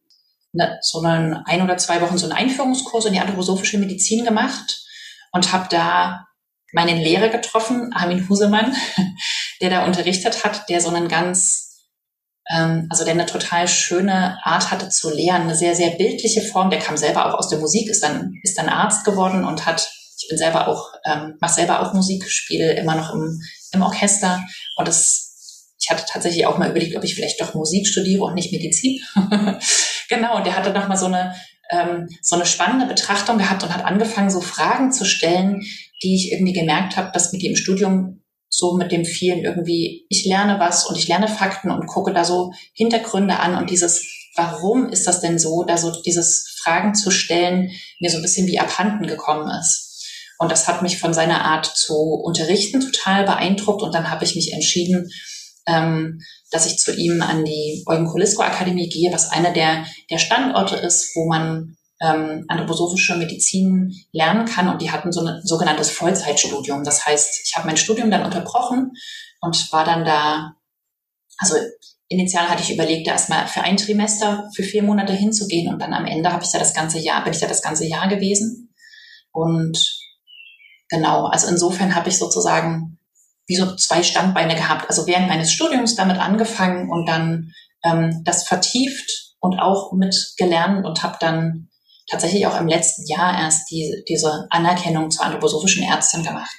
ne, 0.53 0.77
so 0.81 1.01
einen 1.01 1.33
ein 1.33 1.61
oder 1.61 1.77
zwei 1.77 2.01
Wochen 2.01 2.17
so 2.17 2.25
einen 2.25 2.37
Einführungskurs 2.37 3.05
in 3.05 3.13
die 3.13 3.19
anthroposophische 3.19 3.77
Medizin 3.77 4.23
gemacht 4.23 4.83
und 5.31 5.51
habe 5.51 5.67
da 5.69 6.27
meinen 6.73 6.99
Lehrer 6.99 7.29
getroffen, 7.29 7.91
Armin 7.93 8.27
Husemann, 8.27 8.75
der 9.61 9.69
da 9.69 9.85
unterrichtet 9.85 10.43
hat, 10.43 10.69
der 10.69 10.81
so 10.81 10.89
einen 10.89 11.07
ganz, 11.07 11.81
ähm, 12.49 12.87
also 12.89 13.03
der 13.03 13.13
eine 13.13 13.25
total 13.25 13.67
schöne 13.67 14.39
Art 14.43 14.71
hatte 14.71 14.89
zu 14.89 15.13
lehren, 15.13 15.43
eine 15.43 15.55
sehr, 15.55 15.75
sehr 15.75 15.91
bildliche 15.91 16.41
Form. 16.41 16.69
Der 16.69 16.79
kam 16.79 16.97
selber 16.97 17.27
auch 17.27 17.37
aus 17.37 17.49
der 17.49 17.59
Musik, 17.59 17.89
ist 17.89 18.03
dann, 18.03 18.33
ist 18.43 18.57
dann 18.57 18.69
Arzt 18.69 19.05
geworden 19.05 19.45
und 19.45 19.65
hat, 19.65 19.87
ich 20.17 20.27
bin 20.29 20.37
selber 20.37 20.67
auch, 20.67 20.93
ähm, 21.05 21.37
mache 21.39 21.53
selber 21.53 21.81
auch 21.81 21.93
Musik, 21.93 22.27
spiele 22.29 22.73
immer 22.73 22.95
noch 22.95 23.13
im, 23.13 23.39
im 23.71 23.81
Orchester 23.81 24.43
und 24.77 24.87
das 24.87 25.22
ich 25.83 25.89
hatte 25.89 26.05
tatsächlich 26.07 26.45
auch 26.45 26.57
mal 26.57 26.69
überlegt, 26.69 26.95
ob 26.95 27.03
ich 27.03 27.13
vielleicht 27.13 27.41
doch 27.41 27.53
Musik 27.55 27.87
studiere 27.87 28.23
und 28.23 28.35
nicht 28.35 28.53
Medizin. 28.53 29.01
genau, 30.09 30.37
und 30.37 30.45
der 30.45 30.55
hatte 30.55 30.71
noch 30.71 30.87
mal 30.87 30.95
so 30.95 31.07
eine 31.07 31.35
ähm, 31.69 32.07
so 32.21 32.35
eine 32.35 32.45
spannende 32.45 32.85
Betrachtung 32.85 33.37
gehabt 33.37 33.63
und 33.63 33.73
hat 33.73 33.85
angefangen, 33.85 34.29
so 34.29 34.41
Fragen 34.41 34.91
zu 34.91 35.05
stellen, 35.05 35.61
die 36.01 36.15
ich 36.15 36.31
irgendwie 36.31 36.53
gemerkt 36.53 36.95
habe, 36.95 37.11
dass 37.13 37.33
mit 37.33 37.43
dem 37.43 37.55
Studium 37.55 38.21
so 38.49 38.75
mit 38.77 38.91
dem 38.91 39.03
vielen 39.03 39.39
irgendwie, 39.39 40.05
ich 40.09 40.25
lerne 40.25 40.59
was 40.59 40.85
und 40.85 40.97
ich 40.97 41.07
lerne 41.07 41.27
Fakten 41.27 41.71
und 41.71 41.87
gucke 41.87 42.13
da 42.13 42.23
so 42.23 42.51
Hintergründe 42.73 43.39
an 43.39 43.55
und 43.55 43.71
dieses, 43.71 44.05
warum 44.35 44.89
ist 44.89 45.07
das 45.07 45.21
denn 45.21 45.39
so, 45.39 45.63
da 45.63 45.77
so 45.77 45.91
dieses 46.03 46.55
Fragen 46.61 46.93
zu 46.93 47.09
stellen, 47.09 47.71
mir 47.99 48.11
so 48.11 48.17
ein 48.17 48.21
bisschen 48.21 48.47
wie 48.47 48.59
abhanden 48.59 49.07
gekommen 49.07 49.49
ist. 49.59 49.89
Und 50.37 50.51
das 50.51 50.67
hat 50.67 50.81
mich 50.81 50.99
von 50.99 51.13
seiner 51.13 51.45
Art 51.45 51.65
zu 51.65 51.95
unterrichten 51.95 52.79
total 52.79 53.23
beeindruckt 53.23 53.81
und 53.81 53.95
dann 53.95 54.11
habe 54.11 54.23
ich 54.23 54.35
mich 54.35 54.53
entschieden, 54.53 55.09
ähm, 55.67 56.19
dass 56.51 56.65
ich 56.65 56.77
zu 56.77 56.95
ihm 56.95 57.21
an 57.21 57.45
die 57.45 57.83
Eugen 57.85 58.05
Kulisko 58.05 58.43
Akademie 58.43 58.89
gehe, 58.89 59.11
was 59.11 59.31
einer 59.31 59.51
der, 59.51 59.85
der 60.09 60.17
Standorte 60.17 60.75
ist, 60.75 61.15
wo 61.15 61.27
man 61.27 61.77
ähm, 62.01 62.45
anthroposophische 62.47 63.15
Medizin 63.15 63.93
lernen 64.11 64.45
kann. 64.45 64.67
Und 64.67 64.81
die 64.81 64.91
hatten 64.91 65.11
so 65.11 65.25
ein 65.25 65.41
sogenanntes 65.43 65.89
Vollzeitstudium. 65.91 66.83
Das 66.83 67.05
heißt, 67.05 67.41
ich 67.45 67.55
habe 67.55 67.67
mein 67.67 67.77
Studium 67.77 68.11
dann 68.11 68.25
unterbrochen 68.25 68.91
und 69.41 69.71
war 69.71 69.85
dann 69.85 70.03
da, 70.03 70.53
also 71.37 71.55
initial 72.09 72.49
hatte 72.49 72.61
ich 72.61 72.73
überlegt, 72.73 73.07
erstmal 73.07 73.47
für 73.47 73.61
ein 73.61 73.77
Trimester 73.77 74.49
für 74.55 74.63
vier 74.63 74.83
Monate 74.83 75.13
hinzugehen 75.13 75.73
und 75.73 75.81
dann 75.81 75.93
am 75.93 76.05
Ende 76.05 76.31
habe 76.31 76.43
ich 76.43 76.51
da 76.51 76.59
das 76.59 76.73
ganze 76.73 76.99
Jahr, 76.99 77.23
bin 77.23 77.33
ich 77.33 77.39
da 77.39 77.47
das 77.47 77.61
ganze 77.61 77.85
Jahr 77.85 78.07
gewesen. 78.07 78.73
Und 79.31 79.99
genau, 80.89 81.25
also 81.25 81.47
insofern 81.47 81.95
habe 81.95 82.09
ich 82.09 82.17
sozusagen 82.17 82.92
wie 83.47 83.55
so 83.55 83.75
zwei 83.75 84.03
Standbeine 84.03 84.55
gehabt. 84.55 84.89
Also 84.89 85.07
während 85.07 85.27
meines 85.27 85.51
Studiums 85.51 85.95
damit 85.95 86.17
angefangen 86.17 86.89
und 86.89 87.05
dann 87.07 87.51
ähm, 87.83 88.23
das 88.23 88.47
vertieft 88.47 89.35
und 89.39 89.59
auch 89.59 89.91
mitgelernt 89.91 90.85
und 90.85 91.03
habe 91.03 91.17
dann 91.19 91.69
tatsächlich 92.09 92.47
auch 92.47 92.59
im 92.59 92.67
letzten 92.67 93.05
Jahr 93.05 93.37
erst 93.39 93.69
die, 93.71 94.03
diese 94.07 94.47
Anerkennung 94.49 95.11
zur 95.11 95.25
anthroposophischen 95.25 95.83
Ärztin 95.83 96.23
gemacht. 96.23 96.55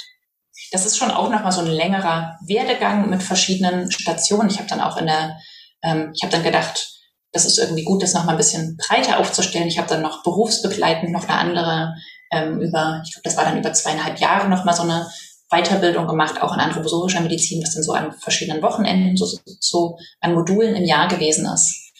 Das 0.73 0.87
ist 0.87 0.97
schon 0.97 1.11
auch 1.11 1.31
nochmal 1.31 1.53
so 1.53 1.61
ein 1.61 1.67
längerer 1.67 2.37
Werdegang 2.47 3.09
mit 3.09 3.23
verschiedenen 3.23 3.91
Stationen. 3.91 4.51
Ich 4.51 4.59
habe 4.59 4.69
dann 4.69 4.81
auch 4.81 4.97
in 4.97 5.07
der, 5.07 5.37
ähm, 5.83 6.13
ich 6.15 6.23
habe 6.23 6.33
dann 6.33 6.43
gedacht, 6.43 6.91
das 7.33 7.45
ist 7.45 7.59
irgendwie 7.59 7.85
gut, 7.85 8.03
das 8.03 8.15
nochmal 8.15 8.35
ein 8.35 8.39
bisschen 8.39 8.77
breiter 8.77 9.19
aufzustellen. 9.19 9.69
Ich 9.69 9.79
habe 9.79 9.89
dann 9.89 10.03
noch 10.03 10.23
berufsbegleitend 10.23 11.13
noch 11.13 11.29
eine 11.29 11.39
andere 11.39 11.95
ähm, 12.33 12.61
über, 12.61 13.03
ich 13.05 13.13
glaube, 13.13 13.25
das 13.25 13.37
war 13.37 13.45
dann 13.45 13.59
über 13.59 13.73
zweieinhalb 13.73 14.19
Jahre 14.19 14.49
nochmal 14.49 14.75
so 14.75 14.83
eine 14.83 15.07
Weiterbildung 15.55 16.07
gemacht, 16.07 16.43
auch 16.43 16.55
in 16.55 16.61
anthroposophischer 16.61 17.21
Medizin, 17.21 17.63
was 17.63 17.75
dann 17.75 17.83
so 17.83 17.93
an 17.93 18.13
verschiedenen 18.13 18.63
Wochenenden, 18.63 19.17
so, 19.17 19.27
so 19.61 19.99
an 20.21 20.35
Modulen 20.35 20.75
im 20.75 20.85
Jahr 20.85 21.09
gewesen 21.09 21.47
ist. 21.47 21.93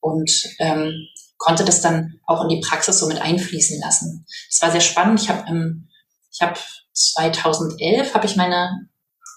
Und 0.00 0.30
ähm, 0.58 0.92
konnte 1.36 1.64
das 1.64 1.80
dann 1.80 2.20
auch 2.26 2.42
in 2.42 2.48
die 2.48 2.60
Praxis 2.60 2.98
so 2.98 3.06
mit 3.06 3.20
einfließen 3.20 3.80
lassen. 3.80 4.26
Es 4.48 4.60
war 4.62 4.70
sehr 4.70 4.80
spannend. 4.80 5.20
Ich 5.20 5.28
habe 5.28 5.44
ähm, 5.48 5.88
ich 6.32 6.42
habe 6.42 6.58
2011 6.92 8.14
habe 8.14 8.26
ich 8.26 8.36
meine 8.36 8.88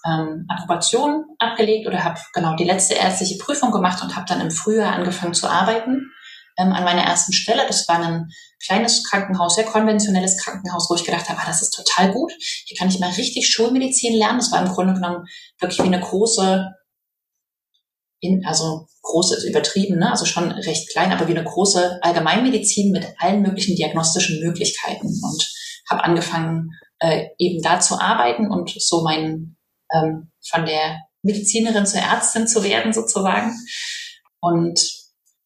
ähm, 0.06 0.46
Approbation 0.48 1.24
abgelegt 1.38 1.86
oder 1.86 2.04
habe 2.04 2.20
genau 2.32 2.56
die 2.56 2.64
letzte 2.64 2.94
ärztliche 2.94 3.38
Prüfung 3.38 3.70
gemacht 3.70 4.02
und 4.02 4.16
habe 4.16 4.26
dann 4.28 4.40
im 4.40 4.50
Frühjahr 4.50 4.92
angefangen 4.92 5.34
zu 5.34 5.48
arbeiten 5.48 6.12
ähm, 6.58 6.72
an 6.72 6.84
meiner 6.84 7.02
ersten 7.02 7.32
Stelle. 7.32 7.64
Das 7.66 7.88
war 7.88 8.00
ein 8.02 8.30
kleines 8.64 9.04
Krankenhaus, 9.08 9.56
sehr 9.56 9.64
konventionelles 9.64 10.38
Krankenhaus, 10.38 10.88
wo 10.88 10.94
ich 10.94 11.04
gedacht 11.04 11.28
habe, 11.28 11.40
ah, 11.40 11.46
das 11.46 11.62
ist 11.62 11.70
total 11.70 12.12
gut. 12.12 12.32
Hier 12.66 12.76
kann 12.76 12.88
ich 12.88 13.00
mal 13.00 13.10
richtig 13.10 13.50
Schulmedizin 13.50 14.16
lernen. 14.16 14.38
Das 14.38 14.52
war 14.52 14.64
im 14.64 14.72
Grunde 14.72 14.94
genommen 14.94 15.26
wirklich 15.58 15.78
wie 15.80 15.94
eine 15.94 16.00
große, 16.00 16.70
in, 18.20 18.44
also 18.46 18.86
große 19.02 19.36
ist 19.36 19.44
übertrieben, 19.44 19.98
ne? 19.98 20.10
also 20.10 20.24
schon 20.24 20.50
recht 20.52 20.90
klein, 20.90 21.12
aber 21.12 21.26
wie 21.26 21.36
eine 21.36 21.44
große 21.44 21.98
Allgemeinmedizin 22.02 22.92
mit 22.92 23.06
allen 23.18 23.42
möglichen 23.42 23.74
diagnostischen 23.74 24.40
Möglichkeiten 24.40 25.06
und 25.06 25.52
habe 25.90 26.04
angefangen, 26.04 26.70
äh, 27.00 27.26
eben 27.38 27.60
da 27.62 27.80
zu 27.80 28.00
arbeiten 28.00 28.50
und 28.50 28.72
so 28.78 29.02
mein 29.02 29.56
ähm, 29.92 30.30
von 30.48 30.64
der 30.66 31.00
Medizinerin 31.22 31.86
zur 31.86 32.00
Ärztin 32.00 32.46
zu 32.46 32.62
werden 32.62 32.92
sozusagen. 32.92 33.52
Und 34.40 34.80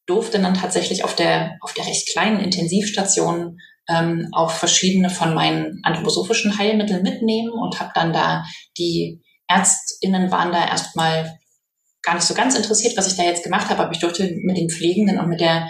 durfte 0.06 0.40
dann 0.40 0.54
tatsächlich 0.54 1.04
auf 1.04 1.14
der, 1.14 1.56
auf 1.60 1.72
der 1.74 1.86
recht 1.86 2.08
kleinen 2.10 2.40
Intensivstation 2.40 3.58
ähm, 3.88 4.28
auch 4.32 4.50
verschiedene 4.50 5.10
von 5.10 5.34
meinen 5.34 5.80
anthroposophischen 5.82 6.58
Heilmitteln 6.58 7.02
mitnehmen 7.02 7.50
und 7.50 7.78
habe 7.80 7.92
dann 7.94 8.12
da 8.12 8.44
die 8.78 9.22
Ärztinnen 9.48 10.30
waren 10.30 10.52
da 10.52 10.66
erstmal 10.66 11.38
gar 12.02 12.14
nicht 12.14 12.26
so 12.26 12.34
ganz 12.34 12.56
interessiert, 12.56 12.96
was 12.96 13.08
ich 13.08 13.16
da 13.16 13.22
jetzt 13.22 13.44
gemacht 13.44 13.68
habe, 13.68 13.82
aber 13.82 13.92
ich 13.92 14.00
durfte 14.00 14.32
mit 14.42 14.56
den 14.56 14.70
Pflegenden 14.70 15.18
und 15.18 15.28
mit 15.28 15.40
der 15.40 15.68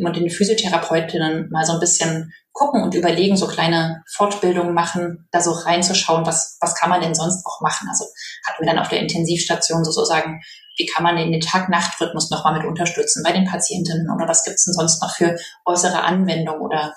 mit 0.00 0.14
den 0.14 0.30
Physiotherapeutinnen 0.30 1.48
mal 1.50 1.64
so 1.64 1.72
ein 1.72 1.80
bisschen 1.80 2.32
gucken 2.52 2.82
und 2.82 2.94
überlegen, 2.94 3.36
so 3.36 3.46
kleine 3.46 4.02
Fortbildungen 4.14 4.74
machen, 4.74 5.26
da 5.32 5.40
so 5.40 5.50
reinzuschauen, 5.50 6.26
was, 6.26 6.58
was 6.60 6.74
kann 6.74 6.90
man 6.90 7.00
denn 7.00 7.14
sonst 7.14 7.44
auch 7.46 7.60
machen. 7.62 7.88
Also 7.88 8.04
hatten 8.46 8.62
wir 8.62 8.70
dann 8.70 8.78
auf 8.78 8.88
der 8.88 9.00
Intensivstation 9.00 9.82
sozusagen 9.82 10.40
wie 10.76 10.86
kann 10.86 11.02
man 11.02 11.16
den 11.16 11.40
Tag-Nacht-Rhythmus 11.40 12.30
nochmal 12.30 12.58
mit 12.58 12.66
unterstützen 12.66 13.22
bei 13.24 13.32
den 13.32 13.44
Patientinnen 13.44 14.10
oder 14.14 14.28
was 14.28 14.44
gibt 14.44 14.56
es 14.56 14.64
denn 14.64 14.74
sonst 14.74 15.02
noch 15.02 15.14
für 15.14 15.36
äußere 15.66 16.02
Anwendungen 16.02 16.62
oder 16.62 16.94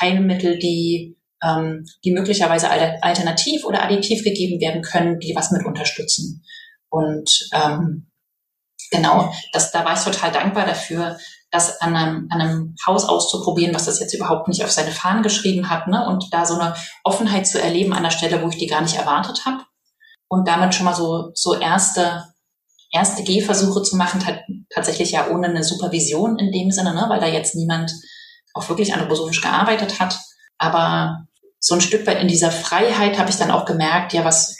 Heilmittel, 0.00 0.58
die, 0.58 1.16
ähm, 1.42 1.84
die 2.04 2.12
möglicherweise 2.12 2.70
alternativ 2.70 3.64
oder 3.64 3.82
additiv 3.82 4.22
gegeben 4.22 4.60
werden 4.60 4.82
können, 4.82 5.18
die 5.18 5.34
was 5.34 5.50
mit 5.50 5.64
unterstützen. 5.64 6.44
Und 6.90 7.48
ähm, 7.52 8.10
genau, 8.90 9.32
das, 9.52 9.72
da 9.72 9.84
war 9.84 9.94
ich 9.94 10.04
total 10.04 10.32
dankbar 10.32 10.66
dafür, 10.66 11.18
das 11.50 11.80
an 11.80 11.96
einem, 11.96 12.28
an 12.30 12.40
einem 12.40 12.76
Haus 12.86 13.08
auszuprobieren, 13.08 13.74
was 13.74 13.86
das 13.86 14.00
jetzt 14.00 14.14
überhaupt 14.14 14.48
nicht 14.48 14.64
auf 14.64 14.70
seine 14.70 14.90
Fahnen 14.90 15.22
geschrieben 15.22 15.70
hat, 15.70 15.88
ne? 15.88 16.06
und 16.06 16.32
da 16.32 16.44
so 16.44 16.58
eine 16.58 16.74
Offenheit 17.04 17.46
zu 17.46 17.60
erleben 17.60 17.94
an 17.94 18.02
der 18.02 18.10
Stelle, 18.10 18.42
wo 18.42 18.48
ich 18.48 18.58
die 18.58 18.66
gar 18.66 18.82
nicht 18.82 18.96
erwartet 18.96 19.46
habe. 19.46 19.64
Und 20.28 20.46
damit 20.46 20.74
schon 20.74 20.84
mal 20.84 20.94
so, 20.94 21.30
so 21.34 21.54
erste 21.54 22.24
erste 22.90 23.22
Gehversuche 23.22 23.82
zu 23.82 23.96
machen, 23.96 24.22
tatsächlich 24.70 25.12
ja 25.12 25.30
ohne 25.30 25.48
eine 25.48 25.64
Supervision 25.64 26.38
in 26.38 26.52
dem 26.52 26.70
Sinne, 26.70 26.94
ne, 26.94 27.06
weil 27.08 27.20
da 27.20 27.26
jetzt 27.26 27.54
niemand 27.54 27.92
auch 28.54 28.68
wirklich 28.68 28.92
anthroposophisch 28.94 29.42
gearbeitet 29.42 30.00
hat. 30.00 30.18
Aber 30.58 31.26
so 31.60 31.74
ein 31.74 31.80
Stück 31.80 32.06
weit 32.06 32.20
in 32.20 32.28
dieser 32.28 32.50
Freiheit 32.50 33.18
habe 33.18 33.30
ich 33.30 33.36
dann 33.36 33.50
auch 33.50 33.64
gemerkt, 33.64 34.12
ja, 34.12 34.24
was, 34.24 34.56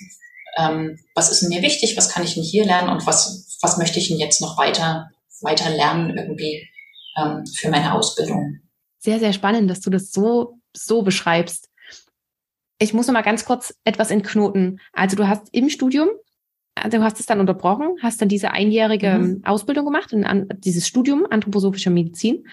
ähm, 0.57 0.99
was 1.15 1.31
ist 1.31 1.49
mir 1.49 1.63
wichtig, 1.63 1.97
was 1.97 2.09
kann 2.09 2.25
ich 2.25 2.35
denn 2.35 2.43
hier 2.43 2.65
lernen 2.65 2.91
und 2.91 3.07
was, 3.07 3.59
was 3.63 3.79
möchte 3.79 3.99
ich 3.99 4.09
denn 4.09 4.19
jetzt 4.19 4.41
noch 4.41 4.59
weiter, 4.59 5.11
weiter 5.41 5.71
lernen 5.71 6.17
irgendwie 6.17 6.69
ähm, 7.17 7.45
für 7.47 7.71
meine 7.71 7.95
Ausbildung. 7.95 8.59
Sehr, 8.99 9.21
sehr 9.21 9.33
spannend, 9.33 9.71
dass 9.71 9.81
du 9.81 9.91
das 9.91 10.11
so, 10.11 10.61
so 10.77 11.03
beschreibst. 11.03 11.69
Ich 12.81 12.93
muss 12.93 13.07
noch 13.07 13.15
mal 13.15 13.23
ganz 13.23 13.45
kurz 13.45 13.75
etwas 13.85 14.11
entknoten. 14.11 14.81
Also 14.93 15.17
du 15.17 15.29
hast 15.29 15.49
im 15.53 15.69
Studium 15.69 16.09
du 16.91 17.03
hast 17.03 17.21
es 17.21 17.27
dann 17.27 17.41
unterbrochen, 17.41 17.97
hast 18.03 18.21
dann 18.21 18.29
diese 18.29 18.51
einjährige 18.51 19.19
mhm. 19.19 19.45
Ausbildung 19.45 19.85
gemacht, 19.85 20.13
in, 20.13 20.49
dieses 20.59 20.87
Studium 20.87 21.27
anthroposophischer 21.29 21.91
Medizin, 21.91 22.47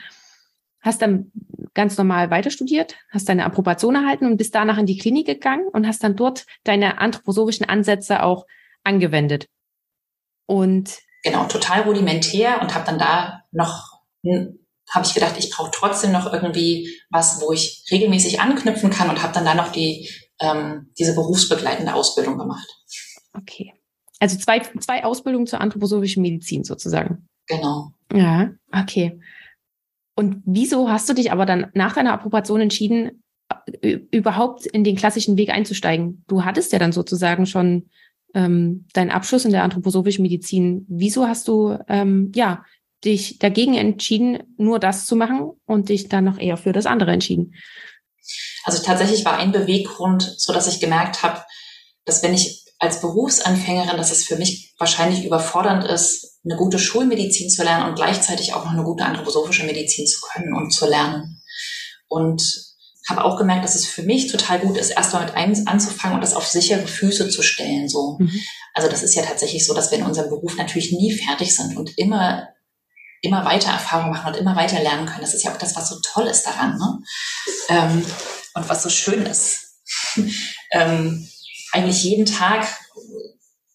hast 0.81 1.01
dann 1.01 1.31
ganz 1.73 1.97
normal 1.97 2.29
weiter 2.29 2.51
studiert, 2.51 2.95
hast 3.11 3.27
deine 3.27 3.45
Approbation 3.45 3.95
erhalten 3.95 4.25
und 4.25 4.37
bist 4.37 4.55
danach 4.55 4.77
in 4.77 4.85
die 4.85 4.97
Klinik 4.97 5.25
gegangen 5.25 5.67
und 5.71 5.87
hast 5.87 6.03
dann 6.03 6.15
dort 6.15 6.45
deine 6.63 6.99
anthroposophischen 6.99 7.67
Ansätze 7.67 8.23
auch 8.23 8.45
angewendet. 8.83 9.47
Und 10.45 10.99
genau, 11.23 11.45
total 11.45 11.81
rudimentär 11.81 12.61
und 12.61 12.73
habe 12.75 12.85
dann 12.85 12.99
da 12.99 13.41
noch 13.51 13.95
habe 14.91 15.05
ich 15.05 15.13
gedacht, 15.13 15.35
ich 15.37 15.49
brauche 15.51 15.71
trotzdem 15.71 16.11
noch 16.11 16.31
irgendwie 16.31 16.99
was, 17.09 17.41
wo 17.41 17.51
ich 17.51 17.85
regelmäßig 17.91 18.39
anknüpfen 18.39 18.89
kann 18.89 19.09
und 19.09 19.21
habe 19.21 19.33
dann 19.33 19.45
da 19.45 19.53
noch 19.53 19.71
die 19.71 20.09
ähm, 20.39 20.91
diese 20.97 21.15
berufsbegleitende 21.15 21.93
Ausbildung 21.93 22.37
gemacht. 22.37 22.67
Okay. 23.33 23.73
Also 24.19 24.37
zwei, 24.37 24.59
zwei 24.59 25.03
Ausbildungen 25.03 25.47
zur 25.47 25.61
anthroposophischen 25.61 26.21
Medizin 26.21 26.63
sozusagen. 26.63 27.27
Genau. 27.47 27.91
Ja, 28.13 28.51
okay. 28.71 29.19
Und 30.15 30.41
wieso 30.45 30.89
hast 30.89 31.09
du 31.09 31.13
dich 31.13 31.31
aber 31.31 31.45
dann 31.45 31.67
nach 31.73 31.93
deiner 31.93 32.13
Approbation 32.13 32.61
entschieden, 32.61 33.23
überhaupt 34.11 34.65
in 34.65 34.83
den 34.83 34.95
klassischen 34.95 35.37
Weg 35.37 35.49
einzusteigen? 35.49 36.23
Du 36.27 36.45
hattest 36.45 36.71
ja 36.71 36.79
dann 36.79 36.93
sozusagen 36.93 37.45
schon 37.45 37.89
ähm, 38.33 38.85
deinen 38.93 39.11
Abschluss 39.11 39.45
in 39.45 39.51
der 39.51 39.63
anthroposophischen 39.63 40.23
Medizin. 40.23 40.85
Wieso 40.87 41.27
hast 41.27 41.47
du 41.47 41.77
ähm, 41.87 42.31
ja 42.33 42.63
dich 43.03 43.39
dagegen 43.39 43.75
entschieden, 43.75 44.43
nur 44.57 44.79
das 44.79 45.05
zu 45.05 45.15
machen 45.15 45.51
und 45.65 45.89
dich 45.89 46.09
dann 46.09 46.23
noch 46.23 46.39
eher 46.39 46.57
für 46.57 46.71
das 46.71 46.85
andere 46.85 47.11
entschieden? 47.11 47.53
Also 48.63 48.83
tatsächlich 48.83 49.23
war 49.25 49.37
ein 49.37 49.51
Beweggrund, 49.51 50.23
so 50.37 50.53
dass 50.53 50.67
ich 50.67 50.79
gemerkt 50.79 51.21
habe, 51.21 51.43
dass 52.05 52.23
wenn 52.23 52.33
ich 52.33 52.64
als 52.79 53.01
Berufsanfängerin, 53.01 53.97
dass 53.97 54.11
es 54.11 54.25
für 54.25 54.35
mich 54.35 54.73
wahrscheinlich 54.77 55.25
überfordernd 55.25 55.85
ist, 55.85 56.39
eine 56.43 56.57
gute 56.57 56.79
Schulmedizin 56.79 57.49
zu 57.49 57.63
lernen 57.63 57.89
und 57.89 57.95
gleichzeitig 57.95 58.53
auch 58.53 58.65
noch 58.65 58.73
eine 58.73 58.83
gute 58.83 59.05
anthroposophische 59.05 59.65
Medizin 59.65 60.05
zu 60.05 60.19
können 60.21 60.53
und 60.53 60.71
zu 60.71 60.87
lernen. 60.87 61.41
Und 62.07 62.43
habe 63.07 63.23
auch 63.23 63.37
gemerkt, 63.37 63.63
dass 63.63 63.75
es 63.75 63.85
für 63.85 64.03
mich 64.03 64.31
total 64.31 64.59
gut 64.59 64.77
ist, 64.77 64.89
erstmal 64.89 65.25
mit 65.25 65.35
einem 65.35 65.55
anzufangen 65.67 66.15
und 66.15 66.21
das 66.21 66.33
auf 66.33 66.47
sichere 66.47 66.87
Füße 66.87 67.29
zu 67.29 67.43
stellen. 67.43 67.87
So, 67.87 68.17
mhm. 68.19 68.41
also 68.73 68.89
das 68.89 69.03
ist 69.03 69.15
ja 69.15 69.21
tatsächlich 69.21 69.65
so, 69.65 69.73
dass 69.73 69.91
wir 69.91 69.99
in 69.99 70.05
unserem 70.05 70.29
Beruf 70.29 70.55
natürlich 70.57 70.91
nie 70.91 71.11
fertig 71.11 71.55
sind 71.55 71.77
und 71.77 71.97
immer 71.97 72.49
immer 73.21 73.43
weiter 73.43 73.71
Erfahrung 73.71 74.11
machen 74.11 74.33
und 74.33 74.39
immer 74.39 74.55
weiter 74.55 74.79
lernen 74.79 75.07
können. 75.07 75.21
Das 75.21 75.33
ist 75.33 75.43
ja 75.43 75.51
auch 75.51 75.57
das, 75.57 75.75
was 75.75 75.89
so 75.89 75.95
toll 76.03 76.27
ist 76.27 76.43
daran, 76.43 76.77
ne? 76.77 76.99
Ähm, 77.69 78.05
und 78.53 78.69
was 78.69 78.83
so 78.83 78.89
schön 78.89 79.25
ist. 79.25 79.79
ähm, 80.71 81.27
eigentlich 81.75 82.03
jeden 82.03 82.25
Tag, 82.25 82.67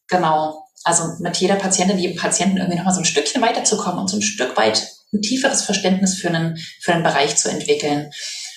genau, 0.09 0.65
also 0.85 1.05
mit 1.21 1.37
jeder 1.37 1.57
Patientin, 1.57 1.99
jedem 1.99 2.17
Patienten 2.17 2.57
irgendwie 2.57 2.79
nochmal 2.79 2.95
so 2.95 3.01
ein 3.01 3.05
Stückchen 3.05 3.43
weiterzukommen 3.43 4.01
und 4.01 4.09
so 4.09 4.17
ein 4.17 4.23
Stück 4.23 4.57
weit 4.57 4.89
ein 5.13 5.23
tieferes 5.23 5.63
Verständnis 5.63 6.17
für 6.17 6.29
einen, 6.29 6.57
für 6.81 6.95
einen 6.95 7.03
Bereich 7.03 7.37
zu 7.37 7.51
entwickeln. 7.51 8.11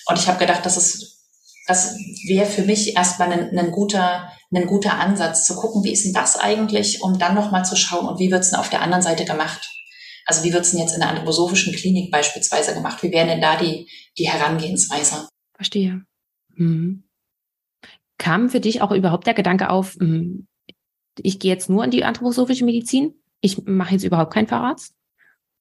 Und 0.06 0.18
ich 0.18 0.28
habe 0.28 0.38
gedacht, 0.38 0.64
das 0.64 0.76
ist, 0.76 1.18
das 1.66 1.96
wäre 2.26 2.46
für 2.46 2.62
mich 2.62 2.96
erstmal 2.96 3.32
ein, 3.32 3.58
ein, 3.58 3.70
guter, 3.70 4.30
ein 4.54 4.66
guter 4.66 4.98
Ansatz, 4.98 5.46
zu 5.46 5.56
gucken, 5.56 5.84
wie 5.84 5.92
ist 5.92 6.04
denn 6.04 6.12
das 6.12 6.36
eigentlich, 6.38 7.02
um 7.02 7.18
dann 7.18 7.34
nochmal 7.34 7.64
zu 7.64 7.76
schauen, 7.76 8.06
und 8.06 8.18
wie 8.18 8.30
wird's 8.30 8.50
denn 8.50 8.60
auf 8.60 8.70
der 8.70 8.82
anderen 8.82 9.02
Seite 9.02 9.24
gemacht? 9.24 9.70
Also 10.26 10.42
wie 10.44 10.52
wird's 10.52 10.70
denn 10.70 10.80
jetzt 10.80 10.94
in 10.94 11.00
der 11.00 11.10
anthroposophischen 11.10 11.74
Klinik 11.74 12.10
beispielsweise 12.10 12.72
gemacht? 12.72 13.02
Wie 13.02 13.10
wäre 13.10 13.26
denn 13.26 13.40
da 13.40 13.56
die, 13.56 13.88
die 14.16 14.28
Herangehensweise? 14.28 15.28
Verstehe. 15.56 16.02
Mhm. 16.54 17.03
Kam 18.18 18.48
für 18.48 18.60
dich 18.60 18.80
auch 18.80 18.92
überhaupt 18.92 19.26
der 19.26 19.34
Gedanke 19.34 19.70
auf, 19.70 19.94
hm, 19.94 20.46
ich 21.16 21.38
gehe 21.38 21.52
jetzt 21.52 21.68
nur 21.68 21.84
in 21.84 21.90
die 21.90 22.04
anthroposophische 22.04 22.64
Medizin? 22.64 23.14
Ich 23.40 23.64
mache 23.64 23.92
jetzt 23.92 24.04
überhaupt 24.04 24.32
keinen 24.32 24.46
Facharzt? 24.46 24.94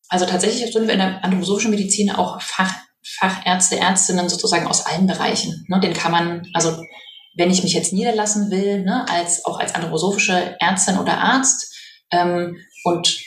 Also 0.10 0.26
tatsächlich 0.26 0.72
sind 0.72 0.88
wir 0.88 0.94
in 0.94 1.00
der 1.00 1.24
anthroposophischen 1.24 1.72
Medizin 1.72 2.12
auch 2.12 2.42
Fach, 2.42 2.74
Fachärzte, 3.04 3.80
Ärztinnen 3.80 4.30
sozusagen 4.30 4.68
aus 4.68 4.86
allen 4.86 5.08
Bereichen. 5.08 5.66
Ne, 5.68 5.80
den 5.80 5.94
kann 5.94 6.12
man, 6.12 6.48
also 6.54 6.82
wenn 7.36 7.52
ich 7.52 7.63
mich 7.63 7.74
jetzt 7.74 7.94
niederlassen 7.94 8.52
will, 8.52 8.84
ne, 8.84 9.06
als 9.10 9.46
auch 9.46 9.60
als 9.60 9.76
anthroposophische 9.76 10.56
Ärztin 10.60 10.98
oder 10.98 11.18
Arzt 11.18 11.74
ähm, 12.12 12.58
und 12.84 13.20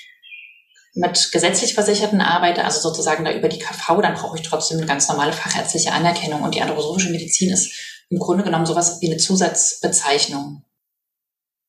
mit 0.95 1.31
gesetzlich 1.31 1.75
Versicherten 1.75 2.23
arbeite, 2.23 2.65
also 2.65 2.81
sozusagen 2.81 3.25
da 3.25 3.33
über 3.33 3.49
die 3.49 3.59
KV, 3.59 4.01
dann 4.01 4.15
brauche 4.15 4.39
ich 4.39 4.49
trotzdem 4.49 4.79
eine 4.79 4.87
ganz 4.87 5.09
normale 5.09 5.33
fachärztliche 5.33 5.93
Anerkennung. 5.93 6.43
Und 6.43 6.55
die 6.55 6.63
anthroposophische 6.63 7.11
Medizin 7.11 7.53
ist 7.53 7.71
im 8.09 8.19
Grunde 8.19 8.45
genommen 8.45 8.67
sowas 8.67 9.01
wie 9.01 9.07
eine 9.11 9.17
Zusatzbezeichnung. 9.17 10.63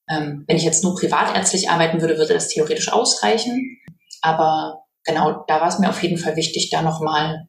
Ähm, 0.10 0.45
wenn 0.47 0.58
ich 0.58 0.63
jetzt 0.63 0.84
nur 0.84 0.95
privatärztlich 0.95 1.69
arbeiten 1.69 2.02
würde, 2.02 2.17
würde 2.17 2.34
das 2.34 2.47
theoretisch 2.47 2.91
ausreichen. 2.91 3.78
Aber 4.21 4.86
genau, 5.04 5.43
da 5.47 5.60
war 5.60 5.67
es 5.67 5.80
mir 5.80 5.89
auf 5.89 6.02
jeden 6.02 6.17
Fall 6.17 6.36
wichtig, 6.36 6.69
da 6.69 6.82
nochmal, 6.82 7.47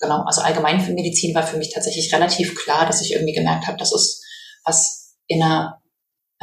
genau, 0.00 0.22
also 0.24 0.40
Allgemeinmedizin 0.40 1.34
war 1.34 1.44
für 1.44 1.56
mich 1.56 1.72
tatsächlich 1.72 2.12
relativ 2.12 2.54
klar, 2.56 2.86
dass 2.86 3.02
ich 3.02 3.12
irgendwie 3.12 3.34
gemerkt 3.34 3.66
habe, 3.66 3.78
das 3.78 3.92
ist 3.92 4.24
was 4.64 5.16
in 5.26 5.42
einer 5.42 5.82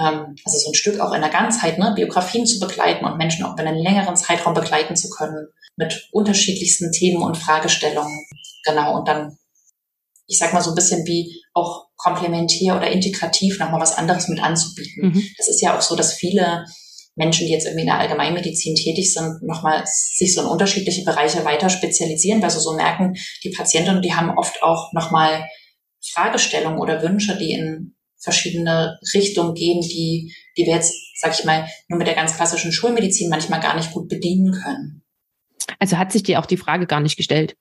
ähm, 0.02 0.36
also 0.46 0.58
so 0.58 0.72
ein 0.72 0.76
Stück 0.76 1.00
auch 1.00 1.14
in 1.14 1.22
der 1.22 1.30
Ganzheit, 1.30 1.78
ne, 1.78 1.94
Biografien 1.96 2.46
zu 2.46 2.60
begleiten 2.60 3.06
und 3.06 3.18
Menschen 3.18 3.46
auch 3.46 3.54
über 3.54 3.64
einen 3.64 3.78
längeren 3.78 4.16
Zeitraum 4.16 4.54
begleiten 4.54 4.96
zu 4.96 5.10
können 5.10 5.48
mit 5.78 6.10
unterschiedlichsten 6.12 6.92
Themen 6.92 7.22
und 7.22 7.38
Fragestellungen. 7.38 8.26
Genau, 8.66 8.98
und 8.98 9.08
dann, 9.08 9.38
ich 10.32 10.38
sag 10.38 10.54
mal 10.54 10.62
so 10.62 10.72
ein 10.72 10.76
bisschen 10.76 11.06
wie 11.06 11.44
auch 11.54 11.88
komplementär 11.98 12.78
oder 12.78 12.90
integrativ 12.90 13.60
nochmal 13.60 13.82
was 13.82 13.98
anderes 13.98 14.30
mit 14.30 14.42
anzubieten. 14.42 15.10
Mhm. 15.10 15.24
Das 15.38 15.50
ist 15.50 15.62
ja 15.62 15.78
auch 15.78 15.82
so, 15.82 15.96
dass 15.96 16.14
viele 16.14 16.66
Menschen, 17.16 17.46
die 17.46 17.52
jetzt 17.52 17.66
irgendwie 17.66 17.82
in 17.82 17.88
der 17.88 18.00
Allgemeinmedizin 18.00 18.76
tätig 18.76 19.14
sind, 19.14 19.44
nochmal 19.44 19.84
sich 19.86 20.34
so 20.34 20.42
in 20.42 20.48
unterschiedliche 20.48 21.04
Bereiche 21.04 21.44
weiter 21.44 21.70
spezialisieren, 21.70 22.42
weil 22.42 22.50
sie 22.50 22.62
so 22.62 22.74
merken, 22.74 23.16
die 23.44 23.52
Patientinnen, 23.52 24.02
die 24.02 24.14
haben 24.14 24.36
oft 24.38 24.64
auch 24.64 24.94
nochmal 24.94 25.46
Fragestellungen 26.14 26.80
oder 26.80 27.04
Wünsche, 27.04 27.38
die 27.38 27.52
in 27.52 27.96
verschiedene 28.18 28.98
Richtungen 29.14 29.54
gehen, 29.54 29.82
die, 29.82 30.34
die 30.58 30.66
wir 30.66 30.76
jetzt, 30.76 30.94
sag 31.20 31.38
ich 31.38 31.44
mal, 31.44 31.68
nur 31.90 31.98
mit 31.98 32.08
der 32.08 32.16
ganz 32.16 32.38
klassischen 32.38 32.72
Schulmedizin 32.72 33.30
manchmal 33.30 33.60
gar 33.60 33.76
nicht 33.76 33.92
gut 33.92 34.08
bedienen 34.08 34.54
können. 34.54 35.04
Also 35.80 35.98
hat 35.98 36.12
sich 36.12 36.24
dir 36.24 36.40
auch 36.40 36.46
die 36.46 36.58
Frage 36.58 36.86
gar 36.86 37.02
nicht 37.02 37.18
gestellt. 37.18 37.58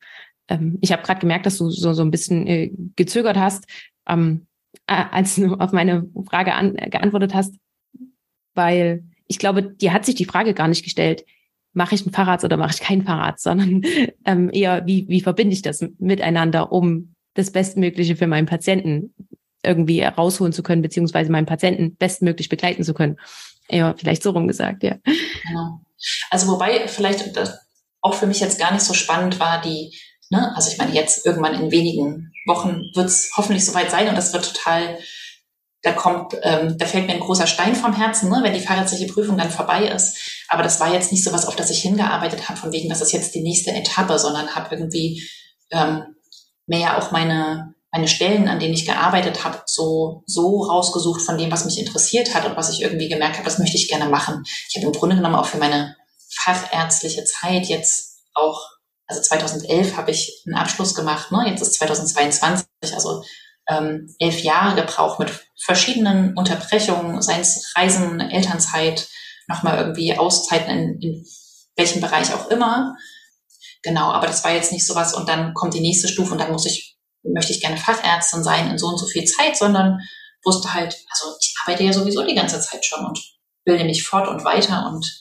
Ähm, 0.51 0.79
ich 0.83 0.93
habe 0.93 1.03
gerade 1.03 1.21
gemerkt, 1.21 1.47
dass 1.47 1.57
du 1.57 1.71
so, 1.71 1.95
so 1.95 2.03
ein 2.03 2.11
bisschen 2.11 2.47
äh, 2.47 2.71
gezögert 2.97 3.39
hast, 3.39 3.65
ähm, 4.07 4.47
als 4.87 5.37
du 5.37 5.55
auf 5.55 5.73
meine 5.73 6.09
Frage 6.29 6.55
an, 6.55 6.75
geantwortet 6.75 7.35
hast, 7.35 7.55
weil 8.55 9.05
ich 9.27 9.39
glaube, 9.39 9.63
dir 9.63 9.93
hat 9.93 10.05
sich 10.05 10.17
die 10.17 10.25
Frage 10.25 10.53
gar 10.53 10.69
nicht 10.69 10.83
gestellt, 10.83 11.25
mache 11.73 11.95
ich 11.95 12.05
ein 12.05 12.13
Fahrrad 12.13 12.43
oder 12.43 12.57
mache 12.57 12.75
ich 12.75 12.81
kein 12.81 13.05
Fahrrad, 13.05 13.41
sondern 13.41 13.83
ähm, 14.25 14.51
eher, 14.53 14.87
wie, 14.87 15.09
wie 15.09 15.21
verbinde 15.21 15.55
ich 15.55 15.63
das 15.63 15.85
miteinander, 15.99 16.73
um 16.73 17.15
das 17.35 17.53
Bestmögliche 17.53 18.17
für 18.17 18.27
meinen 18.27 18.47
Patienten 18.47 19.15
irgendwie 19.63 20.03
rausholen 20.03 20.53
zu 20.53 20.63
können, 20.63 20.83
beziehungsweise 20.83 21.31
meinen 21.31 21.47
Patienten 21.47 21.97
bestmöglich 21.97 22.49
begleiten 22.49 22.83
zu 22.83 22.95
können. 22.95 23.19
Ja, 23.69 23.95
vielleicht 23.97 24.23
so 24.23 24.31
rum 24.31 24.49
gesagt, 24.49 24.83
ja. 24.83 24.97
Genau. 25.05 25.81
Also 26.31 26.49
wobei 26.49 26.89
vielleicht 26.89 27.31
auch 28.01 28.15
für 28.15 28.27
mich 28.27 28.41
jetzt 28.41 28.59
gar 28.59 28.73
nicht 28.73 28.83
so 28.83 28.95
spannend 28.95 29.39
war, 29.39 29.61
die, 29.61 29.95
ne, 30.31 30.53
also 30.57 30.71
ich 30.71 30.79
meine, 30.79 30.95
jetzt 30.95 31.27
irgendwann 31.27 31.55
in 31.55 31.71
wenigen 31.71 32.33
Wochen 32.47 32.83
wird 32.95 33.07
es 33.07 33.31
hoffentlich 33.37 33.65
soweit 33.65 33.91
sein 33.91 34.09
und 34.09 34.17
das 34.17 34.33
wird 34.33 34.55
total, 34.55 34.99
da 35.83 35.93
kommt, 35.93 36.37
ähm, 36.43 36.77
da 36.79 36.87
fällt 36.87 37.07
mir 37.07 37.15
ein 37.15 37.21
großer 37.21 37.47
Stein 37.47 37.75
vom 37.75 37.95
Herzen, 37.95 38.31
ne, 38.31 38.41
wenn 38.43 38.55
die 38.55 38.61
fahrradliche 38.61 39.13
Prüfung 39.13 39.37
dann 39.37 39.51
vorbei 39.51 39.87
ist. 39.87 40.45
Aber 40.49 40.63
das 40.63 40.81
war 40.81 40.93
jetzt 40.93 41.13
nicht 41.13 41.25
so 41.25 41.33
was, 41.33 41.47
auf 41.47 41.57
das 41.57 41.71
ich 41.71 41.83
hingearbeitet 41.83 42.49
habe, 42.49 42.59
von 42.59 42.73
wegen, 42.73 42.89
das 42.89 43.01
ist 43.01 43.13
jetzt 43.13 43.35
die 43.35 43.43
nächste 43.43 43.73
Etappe, 43.73 44.19
sondern 44.19 44.55
habe 44.55 44.75
irgendwie 44.75 45.23
ähm, 45.71 46.17
mehr 46.67 46.99
auch 46.99 47.11
meine 47.11 47.75
meine 47.93 48.09
Stellen, 48.09 48.49
an 48.49 48.61
denen 48.61 48.75
ich 48.75 48.87
gearbeitet 48.87 49.45
habe, 49.45 49.63
so, 49.67 50.23
so 50.27 50.63
rausgesucht 50.63 51.23
von 51.23 51.39
dem, 51.39 51.51
was 51.51 51.65
mich 51.65 51.79
interessiert 51.79 52.35
hat 52.35 52.47
und 52.47 52.57
was 52.57 52.71
ich 52.71 52.83
irgendwie 52.83 53.09
gemerkt 53.09 53.35
habe, 53.35 53.45
das 53.45 53.59
möchte 53.59 53.77
ich 53.77 53.89
gerne 53.89 54.09
machen. 54.09 54.45
Ich 54.69 54.77
habe 54.77 54.87
im 54.87 54.93
Grunde 54.93 55.17
genommen 55.17 55.35
auch 55.35 55.47
für 55.47 55.59
meine 55.59 55.97
fachärztliche 56.29 57.25
Zeit 57.25 57.67
jetzt 57.67 58.21
auch, 58.35 58.61
also 59.11 59.23
2011 59.23 59.97
habe 59.97 60.13
ich 60.13 60.43
einen 60.47 60.55
Abschluss 60.55 60.95
gemacht, 60.95 61.33
ne? 61.33 61.45
jetzt 61.49 61.63
ist 61.63 61.75
2022, 61.75 62.67
also 62.95 63.25
ähm, 63.69 64.15
elf 64.21 64.41
Jahre 64.41 64.77
gebraucht 64.77 65.19
mit 65.19 65.31
verschiedenen 65.61 66.37
Unterbrechungen, 66.37 67.21
seien 67.21 67.41
es 67.41 67.73
Reisen, 67.77 68.21
Elternzeit, 68.21 69.09
nochmal 69.49 69.79
irgendwie 69.79 70.17
Auszeiten 70.17 70.71
in, 70.71 71.01
in 71.01 71.27
welchem 71.77 72.01
Bereich 72.01 72.33
auch 72.33 72.49
immer. 72.51 72.97
Genau, 73.83 74.13
aber 74.13 74.29
das 74.29 74.45
war 74.45 74.53
jetzt 74.53 74.73
nicht 74.73 74.87
sowas 74.87 75.13
und 75.13 75.29
dann 75.29 75.55
kommt 75.55 75.75
die 75.75 75.81
nächste 75.81 76.07
Stufe 76.07 76.33
und 76.33 76.39
dann 76.39 76.53
muss 76.53 76.67
ich 76.67 76.97
möchte 77.23 77.53
ich 77.53 77.61
gerne 77.61 77.77
Fachärztin 77.77 78.43
sein 78.43 78.71
in 78.71 78.79
so 78.79 78.87
und 78.87 78.99
so 78.99 79.07
viel 79.07 79.25
Zeit, 79.25 79.57
sondern 79.57 80.01
wusste 80.45 80.73
halt, 80.73 80.97
also 81.11 81.37
ich 81.41 81.55
arbeite 81.63 81.83
ja 81.83 81.93
sowieso 81.93 82.25
die 82.25 82.35
ganze 82.35 82.61
Zeit 82.61 82.85
schon 82.85 83.05
und 83.05 83.19
bilde 83.65 83.85
mich 83.85 84.07
fort 84.07 84.29
und 84.29 84.45
weiter 84.45 84.87
und 84.87 85.21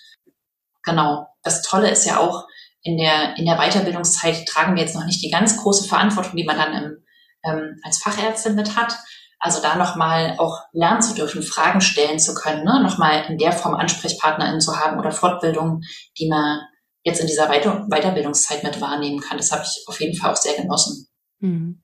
genau. 0.83 1.25
Das 1.41 1.61
Tolle 1.61 1.89
ist 1.89 2.05
ja 2.05 2.19
auch, 2.19 2.45
in 2.81 2.97
der, 2.97 3.37
in 3.37 3.45
der 3.45 3.57
Weiterbildungszeit 3.57 4.45
tragen 4.47 4.75
wir 4.75 4.83
jetzt 4.83 4.95
noch 4.95 5.05
nicht 5.05 5.21
die 5.21 5.31
ganz 5.31 5.57
große 5.57 5.87
Verantwortung, 5.87 6.35
die 6.35 6.45
man 6.45 6.57
dann 6.57 6.73
im, 6.73 6.97
ähm, 7.43 7.79
als 7.83 8.01
Fachärztin 8.01 8.55
mit 8.55 8.75
hat. 8.75 8.95
Also 9.39 9.61
da 9.61 9.75
nochmal 9.75 10.35
auch 10.37 10.59
lernen 10.73 11.01
zu 11.01 11.15
dürfen, 11.15 11.43
Fragen 11.43 11.79
stellen 11.79 12.19
zu 12.19 12.33
können, 12.33 12.65
ne? 12.65 12.81
nochmal 12.83 13.25
in 13.29 13.37
der 13.37 13.53
Form 13.53 13.73
AnsprechpartnerInnen 13.73 14.59
zu 14.59 14.77
haben 14.77 14.99
oder 14.99 15.11
Fortbildungen, 15.11 15.81
die 16.17 16.27
man 16.27 16.59
jetzt 17.03 17.21
in 17.21 17.27
dieser 17.27 17.47
Weiter 17.47 17.87
Weiterbildungszeit 17.89 18.63
mit 18.63 18.81
wahrnehmen 18.81 19.21
kann. 19.21 19.37
Das 19.37 19.51
habe 19.51 19.63
ich 19.63 19.85
auf 19.87 19.99
jeden 20.01 20.17
Fall 20.17 20.31
auch 20.31 20.35
sehr 20.35 20.55
genossen. 20.61 21.07
Mhm. 21.39 21.81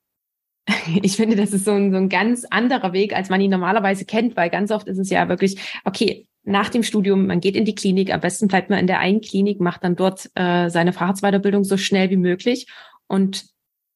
Ich 1.02 1.16
finde, 1.16 1.36
das 1.36 1.52
ist 1.52 1.66
so 1.66 1.72
ein, 1.72 1.92
so 1.92 1.98
ein 1.98 2.10
ganz 2.10 2.46
anderer 2.50 2.92
Weg, 2.92 3.16
als 3.16 3.30
man 3.30 3.42
ihn 3.42 3.52
normalerweise 3.52 4.06
kennt, 4.06 4.36
weil 4.36 4.50
ganz 4.50 4.72
oft 4.72 4.88
ist 4.88 4.98
es 4.98 5.10
ja 5.10 5.30
wirklich, 5.30 5.60
okay, 5.84 6.28
nach 6.46 6.70
dem 6.70 6.84
Studium, 6.84 7.28
man 7.28 7.42
geht 7.42 7.56
in 7.56 7.66
die 7.66 7.76
Klinik, 7.76 8.14
am 8.14 8.22
besten 8.22 8.48
bleibt 8.48 8.70
man 8.70 8.80
in 8.80 8.88
der 8.88 9.00
einen 9.00 9.22
Klinik, 9.22 9.60
macht 9.60 9.84
dann 9.84 9.96
dort 9.96 10.30
äh, 10.36 10.70
seine 10.70 10.94
Facharztweiterbildung 10.94 11.64
so 11.64 11.78
schnell 11.78 12.10
wie 12.10 12.18
möglich. 12.18 12.68
Und 13.08 13.46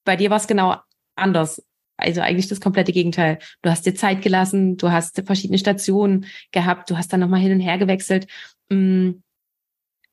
bei 0.03 0.15
dir 0.15 0.29
war 0.29 0.37
es 0.37 0.47
genau 0.47 0.75
anders. 1.15 1.63
also 1.97 2.21
eigentlich 2.21 2.47
das 2.47 2.61
komplette 2.61 2.93
Gegenteil. 2.93 3.39
Du 3.61 3.69
hast 3.69 3.85
dir 3.85 3.93
Zeit 3.93 4.21
gelassen, 4.21 4.77
du 4.77 4.91
hast 4.91 5.21
verschiedene 5.25 5.57
Stationen 5.59 6.25
gehabt, 6.51 6.89
du 6.89 6.97
hast 6.97 7.11
dann 7.11 7.19
nochmal 7.19 7.41
hin 7.41 7.51
und 7.51 7.59
her 7.59 7.77
gewechselt. 7.77 8.27
Hm, 8.71 9.21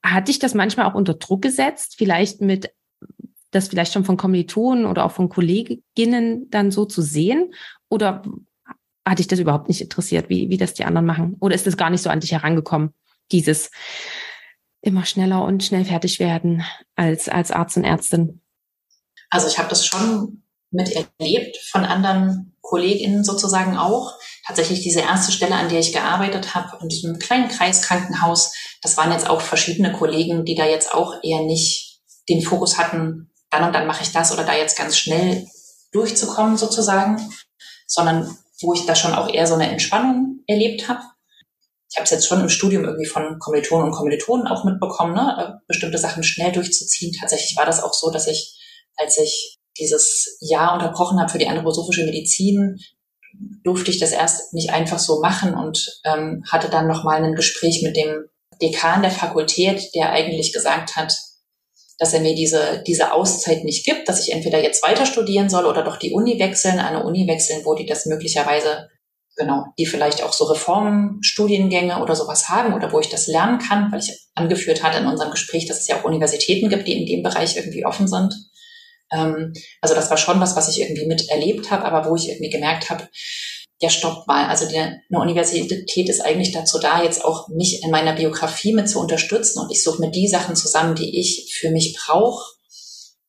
hat 0.05 0.29
dich 0.29 0.39
das 0.39 0.55
manchmal 0.55 0.87
auch 0.87 0.95
unter 0.95 1.15
Druck 1.15 1.43
gesetzt, 1.43 1.95
vielleicht 1.97 2.41
mit 2.41 2.73
das 3.51 3.69
vielleicht 3.69 3.93
schon 3.93 4.05
von 4.05 4.17
Kommilitonen 4.17 4.85
oder 4.85 5.05
auch 5.05 5.13
von 5.13 5.29
Kolleginnen 5.29 6.51
dann 6.51 6.71
so 6.71 6.85
zu 6.85 7.01
sehen? 7.03 7.55
Oder 7.89 8.23
hat 9.07 9.19
dich 9.21 9.29
das 9.29 9.39
überhaupt 9.39 9.69
nicht 9.69 9.81
interessiert, 9.81 10.29
wie, 10.29 10.51
wie 10.51 10.57
das 10.57 10.75
die 10.75 10.85
anderen 10.85 11.07
machen? 11.07 11.37
Oder 11.41 11.55
ist 11.55 11.67
das 11.67 11.77
gar 11.77 11.91
nicht 11.91 12.03
so 12.03 12.11
an 12.11 12.21
dich 12.21 12.33
herangekommen, 12.33 12.93
dieses 13.31 13.71
immer 14.81 15.05
schneller 15.05 15.43
und 15.45 15.65
schnell 15.65 15.85
fertig 15.85 16.19
werden 16.19 16.65
als, 16.97 17.29
als 17.29 17.53
Arzt 17.53 17.77
und 17.77 17.85
Ärztin? 17.85 18.41
Also 19.31 19.47
ich 19.47 19.59
habe 19.59 19.69
das 19.69 19.87
schon 19.87 20.43
miterlebt 20.71 21.57
von 21.71 21.85
anderen 21.85 22.57
KollegInnen 22.61 23.25
sozusagen 23.25 23.77
auch. 23.77 24.19
Tatsächlich 24.47 24.81
diese 24.81 25.01
erste 25.01 25.33
Stelle, 25.33 25.55
an 25.55 25.69
der 25.69 25.81
ich 25.81 25.93
gearbeitet 25.93 26.55
habe, 26.55 26.79
in 26.83 26.89
diesem 26.89 27.19
kleinen 27.19 27.49
Kreiskrankenhaus, 27.49 28.53
das 28.83 28.97
waren 28.97 29.13
jetzt 29.13 29.29
auch 29.29 29.41
verschiedene 29.41 29.93
Kollegen, 29.93 30.45
die 30.45 30.55
da 30.55 30.67
jetzt 30.67 30.93
auch 30.93 31.15
eher 31.23 31.43
nicht 31.43 32.01
den 32.29 32.43
Fokus 32.43 32.77
hatten, 32.77 33.31
dann 33.51 33.65
und 33.65 33.73
dann 33.73 33.87
mache 33.87 34.03
ich 34.03 34.13
das 34.13 34.33
oder 34.33 34.45
da 34.45 34.55
jetzt 34.55 34.77
ganz 34.77 34.99
schnell 34.99 35.47
durchzukommen 35.93 36.57
sozusagen, 36.57 37.21
sondern 37.87 38.37
wo 38.61 38.73
ich 38.73 38.87
da 38.87 38.95
schon 38.95 39.13
auch 39.13 39.33
eher 39.33 39.47
so 39.47 39.55
eine 39.55 39.71
Entspannung 39.71 40.41
erlebt 40.47 40.89
habe. 40.89 41.01
Ich 41.91 41.97
habe 41.97 42.05
es 42.05 42.11
jetzt 42.11 42.27
schon 42.27 42.41
im 42.41 42.49
Studium 42.49 42.85
irgendwie 42.85 43.07
von 43.07 43.39
Kommilitonen 43.39 43.87
und 43.87 43.93
Kommilitonen 43.93 44.47
auch 44.47 44.65
mitbekommen, 44.65 45.15
ne? 45.15 45.37
Äh, 45.39 45.65
bestimmte 45.69 45.99
Sachen 45.99 46.23
schnell 46.23 46.53
durchzuziehen. 46.53 47.15
Tatsächlich 47.19 47.57
war 47.57 47.65
das 47.65 47.83
auch 47.83 47.93
so, 47.93 48.11
dass 48.11 48.27
ich, 48.27 48.59
als 48.97 49.19
ich 49.19 49.59
dieses 49.79 50.39
Jahr 50.41 50.75
unterbrochen 50.75 51.21
habe 51.21 51.31
für 51.31 51.39
die 51.39 51.49
anthroposophische 51.49 52.05
Medizin, 52.05 52.79
durfte 53.63 53.91
ich 53.91 53.99
das 53.99 54.13
erst 54.13 54.55
nicht 54.55 54.71
einfach 54.71 54.99
so 54.99 55.21
machen 55.21 55.55
und 55.55 56.01
ähm, 56.05 56.43
hatte 56.51 56.69
dann 56.69 56.87
nochmal 56.87 57.23
ein 57.23 57.35
Gespräch 57.35 57.83
mit 57.83 57.97
dem 57.97 58.25
Dekan 58.63 59.03
der 59.03 59.11
Fakultät, 59.11 59.95
der 59.95 60.13
eigentlich 60.13 60.53
gesagt 60.53 60.97
hat, 60.97 61.15
dass 61.99 62.13
er 62.13 62.21
mir 62.21 62.35
diese, 62.35 62.83
diese 62.87 63.13
Auszeit 63.13 63.65
nicht 63.65 63.85
gibt, 63.85 64.09
dass 64.09 64.27
ich 64.27 64.33
entweder 64.33 64.63
jetzt 64.63 64.83
weiter 64.83 65.07
studieren 65.07 65.49
soll 65.49 65.65
oder 65.65 65.83
doch 65.83 65.97
die 65.97 66.13
Uni 66.13 66.39
wechseln, 66.39 66.79
eine 66.79 67.05
Uni 67.05 67.27
wechseln, 67.27 67.65
wo 67.65 67.75
die 67.75 67.87
das 67.87 68.07
möglicherweise, 68.07 68.89
genau, 69.37 69.65
die 69.79 69.87
vielleicht 69.87 70.23
auch 70.23 70.33
so 70.33 70.45
Reformstudiengänge 70.45 72.03
oder 72.03 72.15
sowas 72.15 72.49
haben 72.49 72.75
oder 72.75 72.93
wo 72.93 73.01
ich 73.01 73.09
das 73.09 73.27
lernen 73.27 73.59
kann, 73.59 73.91
weil 73.91 74.01
ich 74.01 74.29
angeführt 74.35 74.83
hatte 74.83 74.99
in 74.99 75.07
unserem 75.07 75.31
Gespräch, 75.31 75.67
dass 75.67 75.81
es 75.81 75.89
ja 75.89 75.99
auch 75.99 76.05
Universitäten 76.05 76.69
gibt, 76.69 76.87
die 76.87 77.01
in 77.01 77.07
dem 77.07 77.23
Bereich 77.23 77.57
irgendwie 77.57 77.87
offen 77.87 78.09
sind. 78.09 78.35
Ähm, 79.11 79.55
also 79.81 79.95
das 79.95 80.11
war 80.11 80.19
schon 80.19 80.41
was, 80.41 80.57
was 80.57 80.69
ich 80.69 80.81
irgendwie 80.81 81.07
miterlebt 81.07 81.71
habe, 81.71 81.85
aber 81.85 82.11
wo 82.11 82.17
ich 82.17 82.29
irgendwie 82.29 82.51
gemerkt 82.51 82.91
habe, 82.91 83.09
ja, 83.81 83.91
stopp 83.91 84.27
mal. 84.27 84.47
Also 84.49 84.67
die, 84.69 84.79
eine 84.79 85.01
Universität 85.11 86.09
ist 86.09 86.21
eigentlich 86.21 86.53
dazu 86.53 86.79
da, 86.79 87.03
jetzt 87.03 87.25
auch 87.25 87.49
mich 87.49 87.83
in 87.83 87.91
meiner 87.91 88.15
Biografie 88.15 88.73
mit 88.73 88.89
zu 88.89 89.01
unterstützen 89.01 89.61
und 89.61 89.71
ich 89.71 89.83
suche 89.83 90.01
mir 90.01 90.11
die 90.11 90.29
Sachen 90.29 90.57
zusammen, 90.57 90.95
die 90.95 91.21
ich 91.21 91.55
für 91.59 91.71
mich 91.71 91.97
brauche 91.97 92.43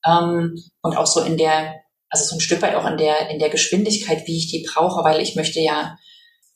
ähm, 0.05 0.55
und 0.81 0.95
auch 0.95 1.07
so 1.07 1.21
in 1.21 1.37
der, 1.37 1.81
also 2.09 2.23
so 2.23 2.37
ein 2.37 2.41
Stück 2.41 2.61
weit 2.61 2.75
auch 2.75 2.85
in 2.85 2.97
der 2.97 3.29
in 3.29 3.39
der 3.39 3.49
Geschwindigkeit, 3.49 4.25
wie 4.25 4.37
ich 4.37 4.49
die 4.49 4.65
brauche, 4.65 5.03
weil 5.03 5.21
ich 5.21 5.35
möchte 5.35 5.59
ja 5.59 5.97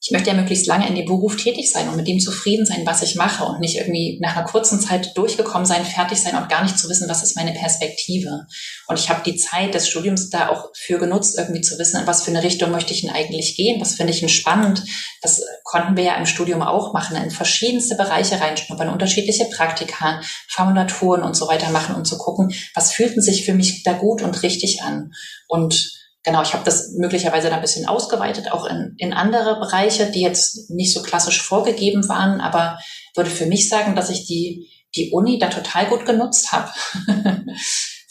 ich 0.04 0.10
möchte 0.10 0.32
ja 0.32 0.36
möglichst 0.36 0.66
lange 0.66 0.88
in 0.88 0.96
dem 0.96 1.06
Beruf 1.06 1.36
tätig 1.36 1.72
sein 1.72 1.88
und 1.88 1.96
mit 1.96 2.08
dem 2.08 2.20
zufrieden 2.20 2.66
sein, 2.66 2.88
was 2.88 3.04
ich 3.04 3.16
mache 3.16 3.46
und 3.46 3.60
nicht 3.60 3.78
irgendwie 3.78 4.18
nach 4.20 4.36
einer 4.36 4.48
kurzen 4.48 4.80
Zeit 4.80 5.16
durchgekommen 5.16 5.68
sein, 5.68 5.86
fertig 5.86 6.20
sein 6.20 6.36
und 6.36 6.50
gar 6.50 6.64
nicht 6.64 6.80
zu 6.80 6.90
wissen, 6.90 7.08
was 7.08 7.22
ist 7.22 7.36
meine 7.36 7.54
Perspektive. 7.54 8.48
Und 8.88 8.98
ich 8.98 9.10
habe 9.10 9.22
die 9.24 9.36
Zeit 9.36 9.76
des 9.76 9.88
Studiums 9.88 10.32
da 10.32 10.50
auch 10.50 10.70
für 10.74 10.98
genutzt, 10.98 11.38
irgendwie 11.38 11.62
zu 11.62 11.78
wissen, 11.78 12.02
in 12.02 12.08
was 12.08 12.24
für 12.24 12.32
eine 12.32 12.42
Richtung 12.42 12.72
möchte 12.72 12.94
ich 12.94 13.02
denn 13.02 13.12
eigentlich 13.12 13.56
gehen, 13.56 13.80
was 13.80 13.94
finde 13.94 14.12
ich 14.12 14.22
denn 14.22 14.30
spannend. 14.30 14.84
Das 15.22 15.44
konnten 15.64 15.96
wir 15.96 16.04
ja 16.04 16.16
im 16.16 16.26
Studium 16.26 16.64
auch 16.64 16.94
machen, 16.94 17.16
in 17.16 17.30
verschiedenste 17.30 17.94
Bereiche 17.94 18.42
reinschnuppern, 18.42 18.90
unterschiedliche 18.90 19.46
Praktika, 19.46 20.20
Formulaturen 20.48 21.22
und 21.22 21.36
so 21.36 21.48
weiter 21.48 21.70
machen, 21.70 21.94
um 21.94 22.06
zu 22.06 22.18
gucken, 22.18 22.52
was 22.74 22.92
fühlten 22.92 23.22
sich 23.22 23.46
für 23.46 23.54
mich 23.54 23.84
da 23.84 23.94
gut 23.94 24.24
und 24.24 24.42
richtig 24.42 24.82
an. 24.82 25.12
Und 25.48 26.01
genau, 26.24 26.42
ich 26.42 26.54
habe 26.54 26.64
das 26.64 26.94
möglicherweise 26.98 27.50
da 27.50 27.56
ein 27.56 27.62
bisschen 27.62 27.88
ausgeweitet, 27.88 28.52
auch 28.52 28.66
in, 28.66 28.96
in 28.98 29.14
andere 29.14 29.60
Bereiche, 29.60 30.12
die 30.12 30.22
jetzt 30.22 30.70
nicht 30.70 30.94
so 30.94 31.02
klassisch 31.02 31.42
vorgegeben 31.42 32.08
waren, 32.08 32.42
aber 32.42 32.80
würde 33.16 33.30
für 33.30 33.46
mich 33.46 33.70
sagen, 33.70 33.96
dass 33.96 34.10
ich 34.10 34.26
die, 34.26 34.70
die 34.96 35.12
Uni 35.12 35.40
da 35.40 35.48
total 35.48 35.88
gut 35.88 36.06
genutzt 36.06 36.52
habe. 36.52 36.70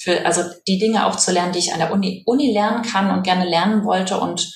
für, 0.01 0.25
also 0.25 0.42
die 0.66 0.79
Dinge 0.79 1.07
auch 1.07 1.16
zu 1.16 1.31
lernen, 1.31 1.53
die 1.53 1.59
ich 1.59 1.73
an 1.73 1.79
der 1.79 1.92
Uni, 1.92 2.23
Uni 2.27 2.53
lernen 2.53 2.83
kann 2.83 3.11
und 3.11 3.23
gerne 3.23 3.49
lernen 3.49 3.85
wollte 3.85 4.18
und 4.18 4.53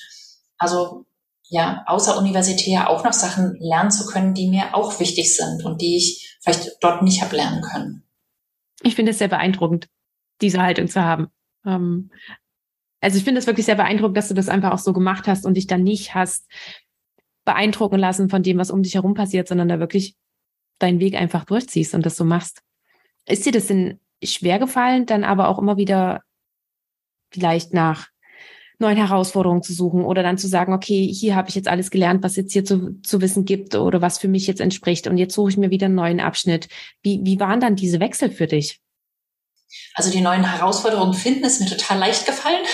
also 0.57 1.05
ja, 1.47 1.83
außer 1.85 2.17
universitär 2.17 2.89
auch 2.89 3.03
noch 3.03 3.13
Sachen 3.13 3.55
lernen 3.59 3.91
zu 3.91 4.07
können, 4.07 4.33
die 4.33 4.49
mir 4.49 4.73
auch 4.73 4.99
wichtig 4.99 5.35
sind 5.35 5.63
und 5.63 5.81
die 5.81 5.97
ich 5.97 6.37
vielleicht 6.41 6.77
dort 6.81 7.03
nicht 7.03 7.21
habe 7.21 7.35
lernen 7.35 7.61
können. 7.61 8.03
Ich 8.81 8.95
finde 8.95 9.11
es 9.11 9.19
sehr 9.19 9.27
beeindruckend, 9.27 9.87
diese 10.41 10.61
Haltung 10.61 10.87
zu 10.87 11.03
haben. 11.03 11.27
Ähm, 11.65 12.11
also 13.05 13.19
ich 13.19 13.23
finde 13.23 13.37
es 13.37 13.45
wirklich 13.45 13.67
sehr 13.67 13.75
beeindruckend, 13.75 14.17
dass 14.17 14.29
du 14.29 14.33
das 14.33 14.49
einfach 14.49 14.71
auch 14.71 14.79
so 14.79 14.91
gemacht 14.91 15.27
hast 15.27 15.45
und 15.45 15.53
dich 15.53 15.67
dann 15.67 15.83
nicht 15.83 16.15
hast 16.15 16.49
beeindrucken 17.45 17.99
lassen 17.99 18.29
von 18.29 18.41
dem, 18.41 18.57
was 18.57 18.71
um 18.71 18.81
dich 18.81 18.95
herum 18.95 19.13
passiert, 19.13 19.47
sondern 19.47 19.67
da 19.67 19.79
wirklich 19.79 20.15
deinen 20.79 20.99
Weg 20.99 21.13
einfach 21.13 21.45
durchziehst 21.45 21.93
und 21.93 22.03
das 22.03 22.17
so 22.17 22.25
machst. 22.25 22.63
Ist 23.27 23.45
dir 23.45 23.51
das 23.51 23.67
denn 23.67 23.99
schwer 24.23 24.57
gefallen, 24.57 25.05
dann 25.05 25.23
aber 25.23 25.49
auch 25.49 25.59
immer 25.59 25.77
wieder 25.77 26.23
vielleicht 27.31 27.75
nach 27.75 28.07
neuen 28.79 28.97
Herausforderungen 28.97 29.61
zu 29.61 29.73
suchen 29.73 30.03
oder 30.03 30.23
dann 30.23 30.39
zu 30.39 30.47
sagen, 30.47 30.73
okay, 30.73 31.05
hier 31.05 31.35
habe 31.35 31.49
ich 31.49 31.53
jetzt 31.53 31.67
alles 31.67 31.91
gelernt, 31.91 32.23
was 32.23 32.35
jetzt 32.35 32.53
hier 32.53 32.65
zu, 32.65 32.99
zu 33.03 33.21
wissen 33.21 33.45
gibt 33.45 33.75
oder 33.75 34.01
was 34.01 34.17
für 34.17 34.29
mich 34.29 34.47
jetzt 34.47 34.61
entspricht 34.61 35.05
und 35.05 35.19
jetzt 35.19 35.35
suche 35.35 35.51
ich 35.51 35.57
mir 35.57 35.69
wieder 35.69 35.85
einen 35.85 35.93
neuen 35.93 36.19
Abschnitt. 36.19 36.69
Wie, 37.03 37.19
wie 37.23 37.39
waren 37.39 37.59
dann 37.59 37.75
diese 37.75 37.99
Wechsel 37.99 38.31
für 38.31 38.47
dich? 38.47 38.81
Also 39.93 40.11
die 40.11 40.21
neuen 40.21 40.43
Herausforderungen 40.43 41.13
finden 41.13 41.45
ist 41.45 41.61
mir 41.61 41.67
total 41.67 41.99
leicht 41.99 42.25
gefallen, 42.25 42.65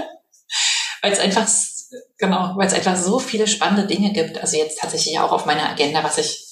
weil 1.02 1.12
es 1.12 1.18
einfach 1.18 1.46
genau, 2.18 2.54
weil 2.56 2.66
es 2.66 2.74
einfach 2.74 2.96
so 2.96 3.18
viele 3.18 3.46
spannende 3.46 3.86
Dinge 3.86 4.12
gibt. 4.12 4.38
Also 4.38 4.56
jetzt 4.56 4.78
tatsächlich 4.80 5.18
auch 5.18 5.32
auf 5.32 5.46
meiner 5.46 5.68
Agenda, 5.70 6.02
was 6.02 6.18
ich 6.18 6.46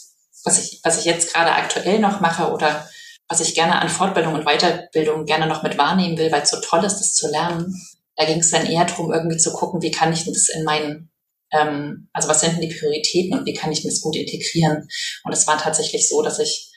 was 0.44 0.59
ich 0.59 0.80
was 0.85 0.98
ich 0.98 1.04
jetzt 1.04 1.33
gerade 1.33 1.52
aktuell 1.52 1.98
noch 1.98 2.20
mache 2.20 2.50
oder 2.52 2.88
was 3.28 3.40
ich 3.40 3.54
gerne 3.54 3.80
an 3.80 3.88
Fortbildung 3.88 4.35
und 4.35 4.44
Weiterbildung 4.44 5.24
gerne 5.24 5.46
noch 5.46 5.62
mit 5.62 5.78
wahrnehmen 5.78 6.18
will, 6.18 6.33
weil 6.33 6.42
es 6.42 6.50
so 6.50 6.61
toll 6.61 6.85
ist, 6.85 6.98
das 6.98 7.14
zu 7.14 7.30
lernen. 7.30 7.80
Da 8.16 8.24
ging 8.24 8.40
es 8.40 8.50
dann 8.50 8.66
eher 8.66 8.85
darum, 8.85 9.12
irgendwie 9.12 9.37
zu 9.37 9.52
gucken, 9.52 9.83
wie 9.83 9.92
kann 9.92 10.12
ich 10.12 10.24
das 10.24 10.48
in 10.48 10.64
meinen, 10.64 11.12
ähm, 11.52 12.09
also 12.12 12.28
was 12.28 12.40
sind 12.40 12.54
denn 12.54 12.68
die 12.68 12.74
Prioritäten 12.74 13.38
und 13.38 13.46
wie 13.46 13.54
kann 13.54 13.70
ich 13.70 13.85
das 13.85 14.00
gut 14.00 14.16
integrieren. 14.16 14.88
Und 15.22 15.33
es 15.33 15.46
war 15.46 15.59
tatsächlich 15.59 16.09
so, 16.09 16.22
dass 16.22 16.40
ich 16.40 16.69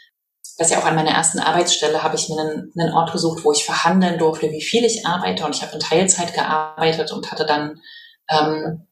das 0.58 0.70
ja 0.70 0.80
auch 0.80 0.86
an 0.86 0.96
meiner 0.96 1.12
ersten 1.12 1.40
Arbeitsstelle 1.40 2.04
habe 2.04 2.16
ich 2.16 2.30
mir 2.30 2.40
einen, 2.40 2.72
einen 2.78 2.94
Ort 2.94 3.12
gesucht, 3.12 3.44
wo 3.44 3.52
ich 3.52 3.66
verhandeln 3.66 4.20
durfte, 4.20 4.52
wie 4.52 4.62
viel 4.62 4.86
ich 4.86 5.06
arbeite. 5.06 5.46
Und 5.46 5.56
ich 5.56 5.62
habe 5.62 5.74
in 5.74 5.80
Teilzeit 5.80 6.34
gearbeitet 6.34 7.12
und 7.12 7.32
hatte 7.32 7.46
dann 7.46 7.82
ähm, 8.30 8.88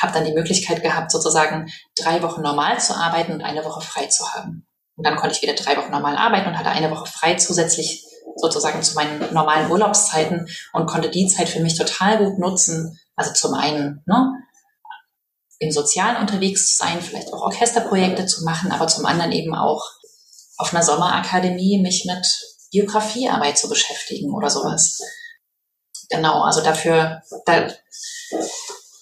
habe 0.00 0.12
dann 0.12 0.24
die 0.24 0.32
Möglichkeit 0.32 0.82
gehabt, 0.82 1.10
sozusagen 1.10 1.70
drei 1.96 2.22
Wochen 2.22 2.42
normal 2.42 2.80
zu 2.80 2.94
arbeiten 2.94 3.32
und 3.32 3.42
eine 3.42 3.64
Woche 3.64 3.80
frei 3.80 4.06
zu 4.06 4.32
haben. 4.32 4.66
Und 4.96 5.06
dann 5.06 5.16
konnte 5.16 5.34
ich 5.34 5.42
wieder 5.42 5.54
drei 5.54 5.76
Wochen 5.76 5.90
normal 5.90 6.16
arbeiten 6.16 6.48
und 6.48 6.58
hatte 6.58 6.70
eine 6.70 6.90
Woche 6.90 7.06
frei 7.06 7.34
zusätzlich 7.34 8.04
sozusagen 8.36 8.82
zu 8.82 8.94
meinen 8.94 9.32
normalen 9.32 9.70
Urlaubszeiten 9.70 10.48
und 10.72 10.86
konnte 10.86 11.10
die 11.10 11.26
Zeit 11.26 11.48
für 11.48 11.60
mich 11.60 11.76
total 11.76 12.18
gut 12.18 12.38
nutzen. 12.38 12.98
Also 13.16 13.32
zum 13.32 13.54
einen 13.54 14.02
ne, 14.06 14.32
im 15.58 15.72
Sozialen 15.72 16.18
unterwegs 16.18 16.66
zu 16.66 16.84
sein, 16.84 17.00
vielleicht 17.00 17.32
auch 17.32 17.42
Orchesterprojekte 17.42 18.26
zu 18.26 18.44
machen, 18.44 18.70
aber 18.70 18.86
zum 18.86 19.06
anderen 19.06 19.32
eben 19.32 19.54
auch 19.54 19.82
auf 20.58 20.74
einer 20.74 20.82
Sommerakademie 20.82 21.80
mich 21.80 22.04
mit 22.04 22.26
Biografiearbeit 22.70 23.56
zu 23.56 23.68
beschäftigen 23.68 24.34
oder 24.34 24.50
sowas. 24.50 25.00
Genau, 26.10 26.42
also 26.42 26.60
dafür, 26.62 27.22
da, 27.46 27.68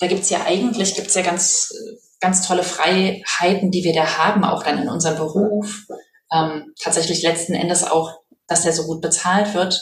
da 0.01 0.07
gibt's 0.07 0.31
ja 0.31 0.45
eigentlich, 0.45 0.95
gibt's 0.95 1.15
ja 1.15 1.23
ganz, 1.23 1.73
ganz 2.21 2.47
tolle 2.47 2.63
Freiheiten, 2.63 3.71
die 3.71 3.85
wir 3.85 3.95
da 3.95 4.19
haben, 4.19 4.45
auch 4.45 4.63
dann 4.63 4.83
in 4.83 4.89
unserem 4.89 5.17
Beruf. 5.17 5.87
Ähm, 6.33 6.75
tatsächlich 6.81 7.23
letzten 7.23 7.55
Endes 7.55 7.85
auch, 7.85 8.21
dass 8.47 8.63
der 8.63 8.73
so 8.73 8.85
gut 8.85 9.01
bezahlt 9.01 9.55
wird, 9.55 9.81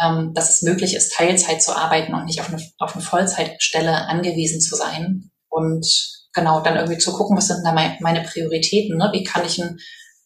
ähm, 0.00 0.32
dass 0.34 0.50
es 0.50 0.62
möglich 0.62 0.94
ist, 0.94 1.14
Teilzeit 1.14 1.62
zu 1.62 1.74
arbeiten 1.76 2.14
und 2.14 2.26
nicht 2.26 2.40
auf 2.40 2.48
eine, 2.48 2.62
auf 2.78 2.94
eine 2.94 3.02
Vollzeitstelle 3.02 4.06
angewiesen 4.06 4.60
zu 4.60 4.76
sein. 4.76 5.30
Und 5.48 5.86
genau, 6.34 6.60
dann 6.60 6.76
irgendwie 6.76 6.98
zu 6.98 7.12
gucken, 7.12 7.36
was 7.36 7.48
sind 7.48 7.64
da 7.64 7.72
meine 7.72 8.22
Prioritäten, 8.22 8.96
ne? 8.96 9.10
wie 9.12 9.24
kann 9.24 9.44
ich 9.44 9.60
ein 9.60 9.78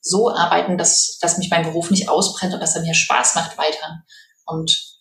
so 0.02 0.30
arbeiten, 0.30 0.76
dass, 0.76 1.18
dass 1.20 1.38
mich 1.38 1.48
mein 1.48 1.62
Beruf 1.62 1.90
nicht 1.90 2.08
ausbrennt 2.08 2.52
und 2.52 2.60
dass 2.60 2.76
er 2.76 2.82
mir 2.82 2.94
Spaß 2.94 3.36
macht 3.36 3.56
weiter. 3.56 4.02
Und 4.44 5.00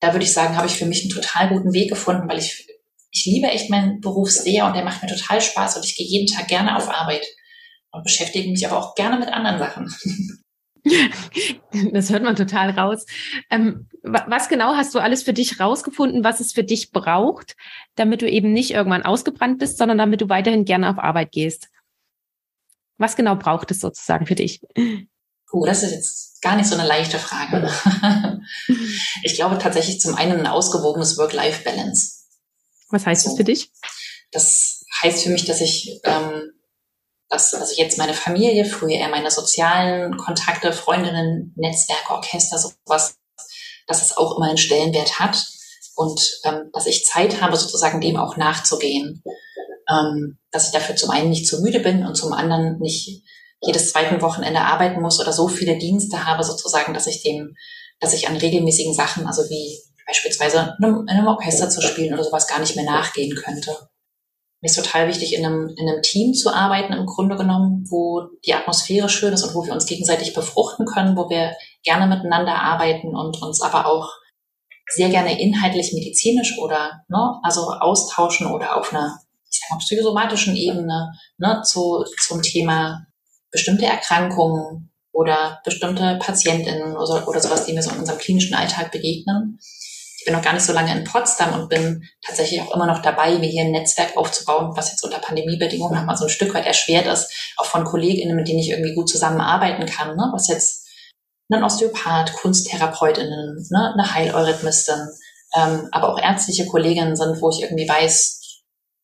da 0.00 0.12
würde 0.12 0.24
ich 0.24 0.32
sagen, 0.32 0.56
habe 0.56 0.66
ich 0.66 0.76
für 0.76 0.86
mich 0.86 1.02
einen 1.02 1.10
total 1.10 1.48
guten 1.48 1.72
Weg 1.72 1.88
gefunden, 1.88 2.28
weil 2.28 2.38
ich, 2.38 2.68
ich 3.10 3.24
liebe 3.24 3.48
echt 3.48 3.70
meinen 3.70 4.00
Beruf 4.00 4.30
sehr 4.30 4.66
und 4.66 4.76
der 4.76 4.84
macht 4.84 5.02
mir 5.02 5.08
total 5.08 5.40
Spaß 5.40 5.76
und 5.76 5.84
ich 5.84 5.96
gehe 5.96 6.06
jeden 6.06 6.26
Tag 6.26 6.48
gerne 6.48 6.76
auf 6.76 6.88
Arbeit 6.88 7.26
und 7.90 8.04
beschäftige 8.04 8.50
mich 8.50 8.66
aber 8.66 8.78
auch 8.78 8.94
gerne 8.94 9.18
mit 9.18 9.32
anderen 9.32 9.58
Sachen. 9.58 9.94
Das 11.92 12.10
hört 12.10 12.24
man 12.24 12.34
total 12.34 12.70
raus. 12.70 13.06
Ähm, 13.48 13.88
was 14.02 14.48
genau 14.48 14.74
hast 14.74 14.94
du 14.94 14.98
alles 14.98 15.22
für 15.22 15.32
dich 15.32 15.60
rausgefunden, 15.60 16.24
was 16.24 16.40
es 16.40 16.52
für 16.52 16.64
dich 16.64 16.90
braucht, 16.90 17.56
damit 17.94 18.20
du 18.20 18.28
eben 18.28 18.52
nicht 18.52 18.72
irgendwann 18.72 19.04
ausgebrannt 19.04 19.58
bist, 19.58 19.78
sondern 19.78 19.96
damit 19.96 20.20
du 20.20 20.28
weiterhin 20.28 20.64
gerne 20.64 20.90
auf 20.90 20.98
Arbeit 20.98 21.30
gehst? 21.30 21.68
Was 23.02 23.16
genau 23.16 23.34
braucht 23.34 23.72
es 23.72 23.80
sozusagen 23.80 24.26
für 24.26 24.36
dich? 24.36 24.60
Oh, 25.52 25.66
das 25.66 25.82
ist 25.82 25.90
jetzt 25.90 26.40
gar 26.40 26.54
nicht 26.54 26.68
so 26.68 26.76
eine 26.76 26.86
leichte 26.86 27.18
Frage. 27.18 27.68
ich 29.24 29.34
glaube 29.34 29.58
tatsächlich 29.58 30.00
zum 30.00 30.14
einen 30.14 30.38
ein 30.38 30.46
ausgewogenes 30.46 31.18
Work-Life-Balance. 31.18 32.28
Was 32.90 33.04
heißt 33.04 33.24
so. 33.24 33.30
das 33.30 33.36
für 33.36 33.42
dich? 33.42 33.72
Das 34.30 34.84
heißt 35.02 35.24
für 35.24 35.30
mich, 35.30 35.44
dass 35.46 35.60
ich 35.60 36.00
ähm, 36.04 36.52
dass 37.28 37.54
also 37.54 37.74
jetzt 37.76 37.98
meine 37.98 38.14
Familie, 38.14 38.64
früher 38.64 38.92
eher 38.92 39.08
meine 39.08 39.32
sozialen 39.32 40.16
Kontakte, 40.16 40.72
Freundinnen, 40.72 41.52
Netzwerk, 41.56 42.08
Orchester, 42.08 42.56
sowas, 42.56 43.16
dass 43.88 44.00
es 44.00 44.16
auch 44.16 44.36
immer 44.36 44.46
einen 44.46 44.58
Stellenwert 44.58 45.18
hat 45.18 45.44
und 45.96 46.40
ähm, 46.44 46.70
dass 46.72 46.86
ich 46.86 47.04
Zeit 47.04 47.40
habe, 47.40 47.56
sozusagen 47.56 48.00
dem 48.00 48.16
auch 48.16 48.36
nachzugehen. 48.36 49.24
Ähm, 49.92 50.38
dass 50.50 50.66
ich 50.66 50.72
dafür 50.72 50.96
zum 50.96 51.10
einen 51.10 51.30
nicht 51.30 51.46
zu 51.46 51.60
müde 51.60 51.80
bin 51.80 52.06
und 52.06 52.14
zum 52.14 52.32
anderen 52.32 52.78
nicht 52.78 53.22
jedes 53.60 53.92
zweiten 53.92 54.20
Wochenende 54.22 54.60
arbeiten 54.60 55.00
muss 55.00 55.20
oder 55.20 55.32
so 55.32 55.48
viele 55.48 55.78
Dienste 55.78 56.26
habe, 56.26 56.42
sozusagen, 56.44 56.94
dass 56.94 57.06
ich 57.06 57.22
dem, 57.22 57.54
dass 58.00 58.14
ich 58.14 58.28
an 58.28 58.36
regelmäßigen 58.36 58.94
Sachen, 58.94 59.26
also 59.26 59.42
wie 59.50 59.78
beispielsweise 60.06 60.76
in 60.80 61.08
einem 61.08 61.26
Orchester 61.26 61.68
zu 61.70 61.80
spielen 61.80 62.12
oder 62.12 62.24
sowas, 62.24 62.48
gar 62.48 62.60
nicht 62.60 62.76
mehr 62.76 62.84
nachgehen 62.84 63.34
könnte. 63.36 63.70
Mir 64.60 64.68
ist 64.68 64.76
total 64.76 65.08
wichtig, 65.08 65.34
in 65.34 65.44
einem, 65.44 65.74
in 65.76 65.88
einem 65.88 66.02
Team 66.02 66.34
zu 66.34 66.52
arbeiten, 66.52 66.92
im 66.92 67.06
Grunde 67.06 67.36
genommen, 67.36 67.84
wo 67.88 68.22
die 68.44 68.54
Atmosphäre 68.54 69.08
schön 69.08 69.32
ist 69.32 69.42
und 69.42 69.54
wo 69.54 69.64
wir 69.64 69.72
uns 69.72 69.86
gegenseitig 69.86 70.34
befruchten 70.34 70.86
können, 70.86 71.16
wo 71.16 71.28
wir 71.28 71.56
gerne 71.82 72.06
miteinander 72.06 72.54
arbeiten 72.54 73.16
und 73.16 73.42
uns 73.42 73.60
aber 73.60 73.86
auch 73.86 74.10
sehr 74.88 75.08
gerne 75.08 75.40
inhaltlich 75.40 75.92
medizinisch 75.92 76.58
oder 76.58 77.02
ne, 77.08 77.40
also 77.42 77.70
austauschen 77.70 78.46
oder 78.46 78.76
auf 78.76 78.92
einer 78.92 79.21
ich 79.52 79.60
sag 79.60 79.70
mal, 79.70 79.78
psychosomatischen 79.78 80.56
Ebene 80.56 81.12
ne, 81.38 81.62
zu, 81.64 82.04
zum 82.20 82.42
Thema 82.42 83.06
bestimmte 83.50 83.86
Erkrankungen 83.86 84.90
oder 85.12 85.60
bestimmte 85.64 86.18
Patientinnen 86.18 86.96
oder, 86.96 87.28
oder 87.28 87.40
sowas, 87.40 87.66
die 87.66 87.74
mir 87.74 87.82
so 87.82 87.90
in 87.90 87.98
unserem 87.98 88.18
klinischen 88.18 88.54
Alltag 88.54 88.90
begegnen 88.90 89.58
ich 90.22 90.26
bin 90.26 90.34
noch 90.34 90.42
gar 90.42 90.52
nicht 90.52 90.64
so 90.64 90.72
lange 90.72 90.96
in 90.96 91.02
Potsdam 91.02 91.52
und 91.52 91.68
bin 91.68 92.08
tatsächlich 92.24 92.62
auch 92.62 92.72
immer 92.76 92.86
noch 92.86 93.02
dabei, 93.02 93.38
mir 93.38 93.48
hier 93.48 93.64
ein 93.64 93.72
Netzwerk 93.72 94.16
aufzubauen, 94.16 94.70
was 94.76 94.92
jetzt 94.92 95.02
unter 95.02 95.18
Pandemiebedingungen 95.18 95.98
nochmal 95.98 96.16
so 96.16 96.26
ein 96.26 96.30
Stück 96.30 96.54
weit 96.54 96.64
erschwert 96.64 97.06
ist, 97.06 97.52
auch 97.56 97.64
von 97.64 97.82
KollegInnen, 97.82 98.36
mit 98.36 98.46
denen 98.46 98.60
ich 98.60 98.70
irgendwie 98.70 98.94
gut 98.94 99.08
zusammenarbeiten 99.08 99.84
kann, 99.84 100.14
ne? 100.14 100.30
was 100.32 100.46
jetzt 100.46 100.86
ein 101.52 101.64
Osteopath, 101.64 102.34
KunsttherapeutInnen, 102.34 103.66
ne? 103.68 103.94
eine 103.94 104.14
Heileurythmistin, 104.14 105.08
ähm, 105.56 105.88
aber 105.90 106.12
auch 106.12 106.18
ärztliche 106.20 106.66
Kolleginnen 106.66 107.16
sind, 107.16 107.42
wo 107.42 107.50
ich 107.50 107.62
irgendwie 107.62 107.88
weiß, 107.88 108.41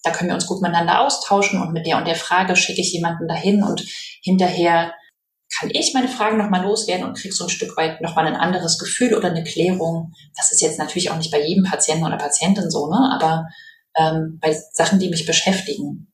da 0.02 0.10
können 0.10 0.30
wir 0.30 0.34
uns 0.34 0.46
gut 0.46 0.62
miteinander 0.62 1.00
austauschen 1.00 1.60
und 1.60 1.72
mit 1.72 1.86
der 1.86 1.98
und 1.98 2.06
der 2.06 2.14
Frage 2.14 2.56
schicke 2.56 2.80
ich 2.80 2.92
jemanden 2.92 3.26
dahin 3.26 3.62
und 3.62 3.84
hinterher 4.22 4.92
kann 5.58 5.70
ich 5.72 5.94
meine 5.94 6.08
Fragen 6.08 6.36
nochmal 6.36 6.62
loswerden 6.62 7.06
und 7.06 7.16
kriege 7.16 7.34
so 7.34 7.44
ein 7.44 7.50
Stück 7.50 7.76
weit 7.76 8.00
nochmal 8.00 8.26
ein 8.26 8.36
anderes 8.36 8.78
Gefühl 8.78 9.14
oder 9.14 9.28
eine 9.28 9.44
Klärung. 9.44 10.12
Das 10.36 10.52
ist 10.52 10.60
jetzt 10.60 10.78
natürlich 10.78 11.10
auch 11.10 11.16
nicht 11.16 11.30
bei 11.30 11.42
jedem 11.42 11.64
Patienten 11.64 12.04
oder 12.04 12.18
Patientin 12.18 12.70
so, 12.70 12.88
ne? 12.88 13.10
aber 13.12 13.46
ähm, 13.96 14.38
bei 14.40 14.56
Sachen, 14.72 14.98
die 14.98 15.08
mich 15.08 15.26
beschäftigen. 15.26 16.12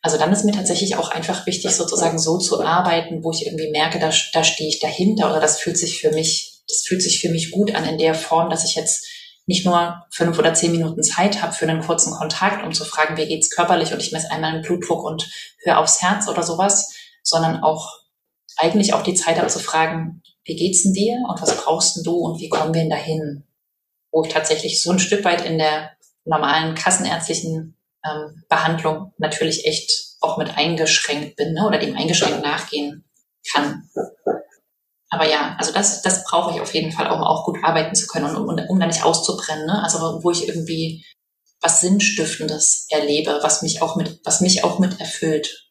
Also 0.00 0.18
dann 0.18 0.32
ist 0.32 0.44
mir 0.44 0.52
tatsächlich 0.52 0.96
auch 0.96 1.10
einfach 1.10 1.46
wichtig, 1.46 1.70
sozusagen 1.72 2.18
so 2.18 2.38
zu 2.38 2.60
arbeiten, 2.62 3.22
wo 3.22 3.30
ich 3.30 3.46
irgendwie 3.46 3.70
merke, 3.70 4.00
da, 4.00 4.10
da 4.32 4.42
stehe 4.42 4.68
ich 4.68 4.80
dahinter 4.80 5.30
oder 5.30 5.40
das 5.40 5.60
fühlt 5.60 5.78
sich 5.78 6.00
für 6.00 6.10
mich, 6.10 6.62
das 6.68 6.84
fühlt 6.86 7.02
sich 7.02 7.20
für 7.20 7.28
mich 7.28 7.52
gut 7.52 7.74
an 7.74 7.84
in 7.84 7.98
der 7.98 8.14
Form, 8.14 8.50
dass 8.50 8.64
ich 8.64 8.74
jetzt 8.74 9.06
nicht 9.46 9.66
nur 9.66 10.04
fünf 10.10 10.38
oder 10.38 10.54
zehn 10.54 10.72
Minuten 10.72 11.02
Zeit 11.02 11.42
habe 11.42 11.52
für 11.52 11.68
einen 11.68 11.82
kurzen 11.82 12.12
Kontakt, 12.12 12.64
um 12.64 12.72
zu 12.72 12.84
fragen, 12.84 13.16
wie 13.16 13.26
geht's 13.26 13.50
körperlich 13.50 13.92
und 13.92 14.00
ich 14.00 14.12
messe 14.12 14.30
einmal 14.30 14.52
den 14.52 14.62
Blutdruck 14.62 15.04
und 15.04 15.28
höre 15.64 15.78
aufs 15.78 16.00
Herz 16.00 16.28
oder 16.28 16.42
sowas, 16.42 16.94
sondern 17.22 17.62
auch 17.62 18.02
eigentlich 18.56 18.94
auch 18.94 19.02
die 19.02 19.14
Zeit 19.14 19.38
habe 19.38 19.48
zu 19.48 19.58
fragen, 19.58 20.22
wie 20.44 20.56
geht's 20.56 20.82
denn 20.82 20.92
dir 20.92 21.16
und 21.28 21.40
was 21.40 21.56
brauchst 21.56 21.96
denn 21.96 22.04
du 22.04 22.16
und 22.16 22.40
wie 22.40 22.48
kommen 22.48 22.74
wir 22.74 22.80
denn 22.80 22.90
dahin? 22.90 23.44
Wo 24.10 24.24
ich 24.24 24.32
tatsächlich 24.32 24.82
so 24.82 24.90
ein 24.90 24.98
Stück 24.98 25.24
weit 25.24 25.44
in 25.44 25.58
der 25.58 25.90
normalen 26.24 26.74
kassenärztlichen 26.74 27.76
ähm, 28.04 28.44
Behandlung 28.48 29.12
natürlich 29.18 29.66
echt 29.66 30.16
auch 30.20 30.38
mit 30.38 30.56
eingeschränkt 30.56 31.36
bin 31.36 31.54
ne, 31.54 31.66
oder 31.66 31.78
dem 31.78 31.96
eingeschränkt 31.96 32.42
nachgehen 32.42 33.04
kann. 33.52 33.88
Aber 35.12 35.28
ja, 35.28 35.54
also 35.58 35.72
das, 35.74 36.00
das 36.00 36.24
brauche 36.24 36.54
ich 36.54 36.60
auf 36.62 36.72
jeden 36.72 36.90
Fall, 36.90 37.10
um 37.10 37.20
auch 37.20 37.44
gut 37.44 37.58
arbeiten 37.62 37.94
zu 37.94 38.06
können 38.06 38.34
und 38.34 38.48
um, 38.48 38.58
um 38.68 38.80
da 38.80 38.86
nicht 38.86 39.04
auszubrennen. 39.04 39.66
Ne? 39.66 39.82
Also 39.82 39.98
wo 40.22 40.30
ich 40.30 40.48
irgendwie 40.48 41.04
was 41.60 41.82
Sinnstiftendes 41.82 42.86
erlebe, 42.88 43.38
was 43.42 43.60
mich 43.60 43.82
auch 43.82 43.94
mit, 43.94 44.20
was 44.24 44.40
mich 44.40 44.64
auch 44.64 44.78
mit 44.78 44.98
erfüllt. 45.00 45.68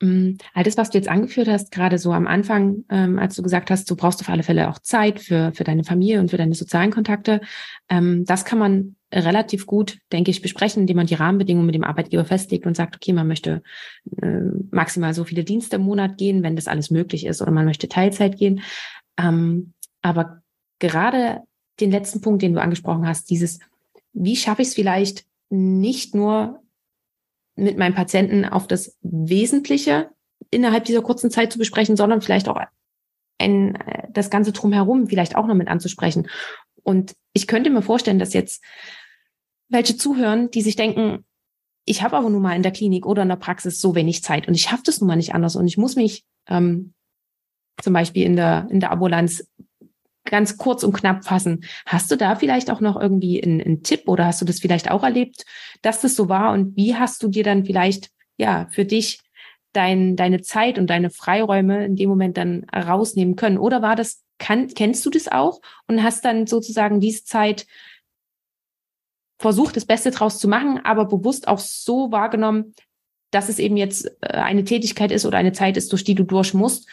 Mm, 0.00 0.36
all 0.54 0.62
das, 0.62 0.76
was 0.76 0.90
du 0.90 0.98
jetzt 0.98 1.08
angeführt 1.08 1.48
hast, 1.48 1.72
gerade 1.72 1.98
so 1.98 2.12
am 2.12 2.28
Anfang, 2.28 2.84
ähm, 2.88 3.18
als 3.18 3.34
du 3.34 3.42
gesagt 3.42 3.72
hast, 3.72 3.90
du 3.90 3.96
brauchst 3.96 4.20
auf 4.20 4.28
alle 4.28 4.44
Fälle 4.44 4.70
auch 4.70 4.78
Zeit 4.78 5.18
für, 5.18 5.50
für 5.52 5.64
deine 5.64 5.82
Familie 5.82 6.20
und 6.20 6.30
für 6.30 6.36
deine 6.36 6.54
sozialen 6.54 6.92
Kontakte, 6.92 7.40
ähm, 7.88 8.24
das 8.24 8.44
kann 8.44 8.60
man 8.60 8.94
relativ 9.12 9.66
gut, 9.66 9.98
denke 10.12 10.30
ich, 10.30 10.42
besprechen, 10.42 10.82
indem 10.82 10.96
man 10.96 11.06
die 11.06 11.14
Rahmenbedingungen 11.14 11.66
mit 11.66 11.74
dem 11.74 11.84
Arbeitgeber 11.84 12.24
festlegt 12.24 12.66
und 12.66 12.76
sagt, 12.76 12.96
okay, 12.96 13.12
man 13.12 13.28
möchte 13.28 13.62
äh, 14.20 14.40
maximal 14.70 15.14
so 15.14 15.24
viele 15.24 15.44
Dienste 15.44 15.76
im 15.76 15.82
Monat 15.82 16.18
gehen, 16.18 16.42
wenn 16.42 16.56
das 16.56 16.66
alles 16.66 16.90
möglich 16.90 17.26
ist, 17.26 17.40
oder 17.40 17.52
man 17.52 17.64
möchte 17.64 17.88
Teilzeit 17.88 18.36
gehen. 18.36 18.62
Ähm, 19.18 19.74
aber 20.02 20.42
gerade 20.78 21.42
den 21.80 21.90
letzten 21.90 22.20
Punkt, 22.20 22.42
den 22.42 22.54
du 22.54 22.60
angesprochen 22.60 23.06
hast, 23.06 23.30
dieses, 23.30 23.60
wie 24.12 24.36
schaffe 24.36 24.62
ich 24.62 24.68
es 24.68 24.74
vielleicht 24.74 25.24
nicht 25.50 26.14
nur 26.14 26.62
mit 27.54 27.78
meinem 27.78 27.94
Patienten 27.94 28.44
auf 28.44 28.66
das 28.66 28.96
Wesentliche 29.02 30.10
innerhalb 30.50 30.84
dieser 30.84 31.02
kurzen 31.02 31.30
Zeit 31.30 31.52
zu 31.52 31.58
besprechen, 31.58 31.96
sondern 31.96 32.22
vielleicht 32.22 32.48
auch 32.48 32.60
ein, 33.38 33.76
äh, 33.76 34.08
das 34.10 34.30
Ganze 34.30 34.52
drumherum 34.52 35.06
vielleicht 35.08 35.36
auch 35.36 35.46
noch 35.46 35.54
mit 35.54 35.68
anzusprechen. 35.68 36.28
Und 36.82 37.16
ich 37.32 37.46
könnte 37.46 37.70
mir 37.70 37.82
vorstellen, 37.82 38.18
dass 38.18 38.32
jetzt 38.32 38.62
welche 39.68 39.96
zuhören, 39.96 40.50
die 40.50 40.62
sich 40.62 40.76
denken, 40.76 41.24
ich 41.84 42.02
habe 42.02 42.16
aber 42.16 42.28
nun 42.28 42.42
mal 42.42 42.56
in 42.56 42.62
der 42.62 42.72
Klinik 42.72 43.06
oder 43.06 43.22
in 43.22 43.28
der 43.28 43.36
Praxis 43.36 43.80
so 43.80 43.94
wenig 43.94 44.22
Zeit 44.22 44.48
und 44.48 44.54
ich 44.54 44.62
schaffe 44.62 44.82
das 44.84 45.00
nun 45.00 45.08
mal 45.08 45.16
nicht 45.16 45.34
anders 45.34 45.56
und 45.56 45.66
ich 45.66 45.78
muss 45.78 45.96
mich 45.96 46.24
ähm, 46.48 46.94
zum 47.80 47.92
Beispiel 47.92 48.24
in 48.24 48.36
der, 48.36 48.66
in 48.70 48.80
der 48.80 48.90
Ambulanz 48.90 49.46
ganz 50.24 50.58
kurz 50.58 50.82
und 50.82 50.92
knapp 50.92 51.24
fassen. 51.24 51.64
Hast 51.86 52.10
du 52.10 52.16
da 52.16 52.36
vielleicht 52.36 52.70
auch 52.70 52.80
noch 52.80 53.00
irgendwie 53.00 53.42
einen, 53.42 53.60
einen 53.60 53.82
Tipp 53.82 54.08
oder 54.08 54.26
hast 54.26 54.40
du 54.40 54.44
das 54.44 54.58
vielleicht 54.58 54.90
auch 54.90 55.02
erlebt, 55.02 55.44
dass 55.82 56.00
das 56.00 56.16
so 56.16 56.28
war? 56.28 56.52
Und 56.52 56.76
wie 56.76 56.96
hast 56.96 57.22
du 57.22 57.28
dir 57.28 57.44
dann 57.44 57.64
vielleicht, 57.64 58.10
ja, 58.36 58.66
für 58.70 58.84
dich 58.84 59.20
dein, 59.72 60.16
deine 60.16 60.42
Zeit 60.42 60.78
und 60.78 60.88
deine 60.88 61.10
Freiräume 61.10 61.84
in 61.84 61.96
dem 61.96 62.08
Moment 62.08 62.36
dann 62.36 62.64
rausnehmen 62.74 63.36
können? 63.36 63.58
Oder 63.58 63.82
war 63.82 63.96
das, 63.96 64.24
kann, 64.38 64.68
kennst 64.68 65.06
du 65.06 65.10
das 65.10 65.28
auch 65.28 65.60
und 65.86 66.02
hast 66.02 66.24
dann 66.24 66.46
sozusagen 66.46 67.00
diese 67.00 67.24
Zeit 67.24 67.66
versucht, 69.38 69.76
das 69.76 69.84
Beste 69.84 70.10
draus 70.10 70.38
zu 70.38 70.48
machen, 70.48 70.80
aber 70.84 71.04
bewusst 71.04 71.48
auch 71.48 71.58
so 71.58 72.10
wahrgenommen, 72.10 72.74
dass 73.30 73.48
es 73.48 73.58
eben 73.58 73.76
jetzt 73.76 74.06
äh, 74.22 74.28
eine 74.28 74.64
Tätigkeit 74.64 75.12
ist 75.12 75.26
oder 75.26 75.38
eine 75.38 75.52
Zeit 75.52 75.76
ist, 75.76 75.92
durch 75.92 76.04
die 76.04 76.14
du 76.14 76.24
durch 76.24 76.54
musst 76.54 76.88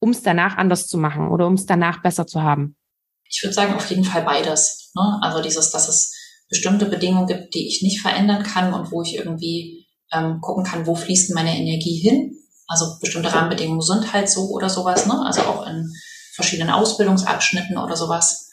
um 0.00 0.10
es 0.10 0.22
danach 0.22 0.56
anders 0.56 0.86
zu 0.86 0.98
machen 0.98 1.28
oder 1.28 1.46
um 1.46 1.54
es 1.54 1.66
danach 1.66 2.02
besser 2.02 2.26
zu 2.26 2.42
haben? 2.42 2.76
Ich 3.24 3.42
würde 3.42 3.54
sagen, 3.54 3.74
auf 3.74 3.90
jeden 3.90 4.04
Fall 4.04 4.22
beides. 4.22 4.90
Ne? 4.94 5.18
Also 5.22 5.42
dieses, 5.42 5.70
dass 5.70 5.88
es 5.88 6.14
bestimmte 6.48 6.86
Bedingungen 6.86 7.26
gibt, 7.26 7.54
die 7.54 7.68
ich 7.68 7.82
nicht 7.82 8.00
verändern 8.00 8.42
kann 8.42 8.72
und 8.72 8.90
wo 8.90 9.02
ich 9.02 9.16
irgendwie 9.16 9.86
ähm, 10.12 10.40
gucken 10.40 10.64
kann, 10.64 10.86
wo 10.86 10.94
fließt 10.94 11.34
meine 11.34 11.56
Energie 11.56 11.98
hin. 11.98 12.36
Also 12.66 12.98
bestimmte 13.00 13.32
Rahmenbedingungen 13.32 13.82
sind 13.82 14.12
halt 14.12 14.30
so 14.30 14.48
oder 14.50 14.70
sowas, 14.70 15.06
ne? 15.06 15.22
Also 15.26 15.42
auch 15.42 15.66
in 15.66 15.90
verschiedenen 16.34 16.70
Ausbildungsabschnitten 16.70 17.76
oder 17.76 17.96
sowas. 17.96 18.50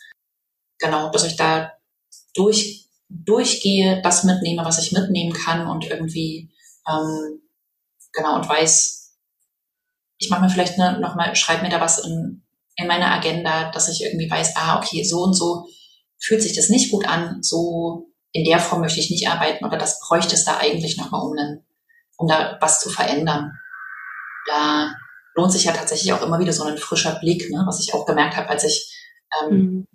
Genau, 0.80 1.10
dass 1.12 1.26
ich 1.26 1.38
da 1.38 1.72
durch, 2.34 2.85
durchgehe, 3.10 4.02
das 4.02 4.24
mitnehme, 4.24 4.66
was 4.66 4.80
ich 4.80 4.92
mitnehmen 4.92 5.34
kann 5.34 5.68
und 5.68 5.86
irgendwie 5.86 6.52
ähm, 6.88 7.42
genau 8.14 8.36
und 8.36 8.48
weiß, 8.48 9.18
ich 10.18 10.30
mache 10.30 10.42
mir 10.42 10.50
vielleicht 10.50 10.78
ne, 10.78 11.00
nochmal, 11.00 11.36
schreibe 11.36 11.64
mir 11.64 11.70
da 11.70 11.82
was 11.82 12.00
in, 12.00 12.44
in 12.78 12.88
meiner 12.88 13.12
Agenda, 13.12 13.72
dass 13.72 13.90
ich 13.90 14.04
irgendwie 14.04 14.30
weiß, 14.30 14.56
ah, 14.56 14.78
okay, 14.78 15.04
so 15.04 15.24
und 15.24 15.34
so 15.34 15.68
fühlt 16.20 16.42
sich 16.42 16.56
das 16.56 16.70
nicht 16.70 16.92
gut 16.92 17.08
an, 17.08 17.42
so 17.42 18.08
in 18.32 18.44
der 18.44 18.60
Form 18.60 18.82
möchte 18.82 19.00
ich 19.00 19.12
nicht 19.12 19.28
arbeiten 19.30 19.64
oder 19.66 19.78
das 19.78 20.00
bräuchte 20.00 20.36
es 20.36 20.44
da 20.44 20.58
eigentlich 20.58 20.98
nochmal, 20.98 21.22
um, 21.22 21.38
einen, 21.38 21.66
um 22.18 22.28
da 22.28 22.58
was 22.60 22.80
zu 22.80 22.90
verändern. 22.90 23.52
Da 24.48 24.94
lohnt 25.36 25.52
sich 25.52 25.66
ja 25.66 25.74
tatsächlich 25.74 26.12
auch 26.14 26.22
immer 26.22 26.40
wieder 26.40 26.54
so 26.54 26.64
ein 26.64 26.78
frischer 26.78 27.20
Blick, 27.20 27.50
ne, 27.50 27.64
was 27.66 27.80
ich 27.80 27.94
auch 27.94 28.06
gemerkt 28.06 28.36
habe, 28.36 28.50
als 28.50 28.64
ich 28.64 28.94
ähm, 29.42 29.58
mhm 29.58 29.95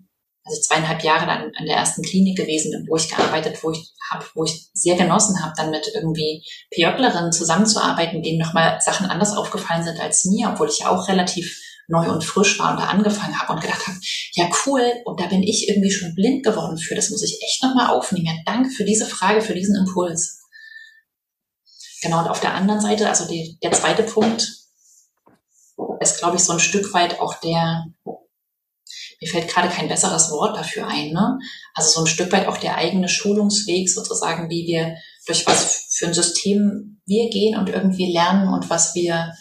als 0.51 0.59
ich 0.59 0.64
zweieinhalb 0.64 1.03
Jahre 1.03 1.26
dann 1.26 1.53
an 1.57 1.66
der 1.66 1.76
ersten 1.76 2.03
Klinik 2.03 2.36
gewesen 2.36 2.86
wo 2.88 2.96
ich 2.96 3.09
gearbeitet, 3.09 3.62
wo 3.62 3.70
ich 3.70 3.92
habe, 4.11 4.24
wo 4.34 4.44
ich 4.44 4.68
sehr 4.74 4.96
genossen 4.96 5.42
habe, 5.42 5.53
dann 5.57 5.70
mit 5.70 5.90
irgendwie 5.94 6.44
PJlerinnen 6.74 7.32
zusammenzuarbeiten, 7.32 8.22
denen 8.22 8.38
nochmal 8.38 8.80
Sachen 8.80 9.07
anders 9.07 9.36
aufgefallen 9.36 9.84
sind 9.84 10.01
als 10.01 10.24
mir, 10.24 10.51
obwohl 10.51 10.68
ich 10.68 10.80
ja 10.80 10.90
auch 10.90 11.09
relativ 11.09 11.61
neu 11.88 12.11
und 12.11 12.24
frisch 12.24 12.59
war 12.59 12.72
und 12.72 12.80
da 12.80 12.86
angefangen 12.86 13.40
habe 13.40 13.53
und 13.53 13.61
gedacht 13.61 13.86
habe, 13.86 13.98
ja 14.32 14.48
cool, 14.64 14.82
und 15.05 15.20
da 15.20 15.26
bin 15.26 15.42
ich 15.42 15.68
irgendwie 15.68 15.90
schon 15.90 16.14
blind 16.14 16.44
geworden 16.44 16.78
für, 16.78 16.94
das 16.94 17.11
muss 17.11 17.22
ich 17.22 17.40
echt 17.42 17.62
nochmal 17.62 17.90
aufnehmen. 17.90 18.26
Ja, 18.26 18.32
danke 18.46 18.70
für 18.70 18.84
diese 18.84 19.07
Frage, 19.07 19.40
für 19.40 19.55
diesen 19.55 19.76
Impuls. 19.76 20.40
Genau, 22.03 22.20
und 22.20 22.28
auf 22.28 22.40
der 22.40 22.55
anderen 22.55 22.80
Seite, 22.80 23.09
also 23.09 23.26
die, 23.26 23.59
der 23.62 23.72
zweite 23.72 24.05
Punkt 24.05 24.48
ist, 26.01 26.18
glaube 26.18 26.36
ich, 26.36 26.44
so 26.44 26.53
ein 26.53 26.61
Stück 26.61 26.92
weit 26.94 27.20
auch 27.20 27.34
der, 27.40 27.86
mir 29.21 29.29
fällt 29.29 29.49
gerade 29.49 29.68
kein 29.68 29.89
besseres 29.89 30.31
Wort 30.31 30.57
dafür 30.57 30.87
ein, 30.87 31.12
ne? 31.12 31.39
Also 31.75 31.91
so 31.91 32.01
ein 32.01 32.07
Stück 32.07 32.33
weit 32.33 32.49
auch 32.49 32.57
der 32.57 32.77
eigene 32.77 33.09
Schulungsweg 33.09 33.89
sozusagen, 33.89 34.49
wie 34.49 34.66
wir, 34.66 34.97
durch 35.27 35.47
was 35.47 35.89
für 35.91 36.07
ein 36.07 36.14
System 36.14 37.01
wir 37.07 37.29
gehen 37.29 37.59
und 37.59 37.68
irgendwie 37.68 38.12
lernen 38.12 38.49
und 38.49 38.71
was 38.71 38.95
wir, 38.95 39.33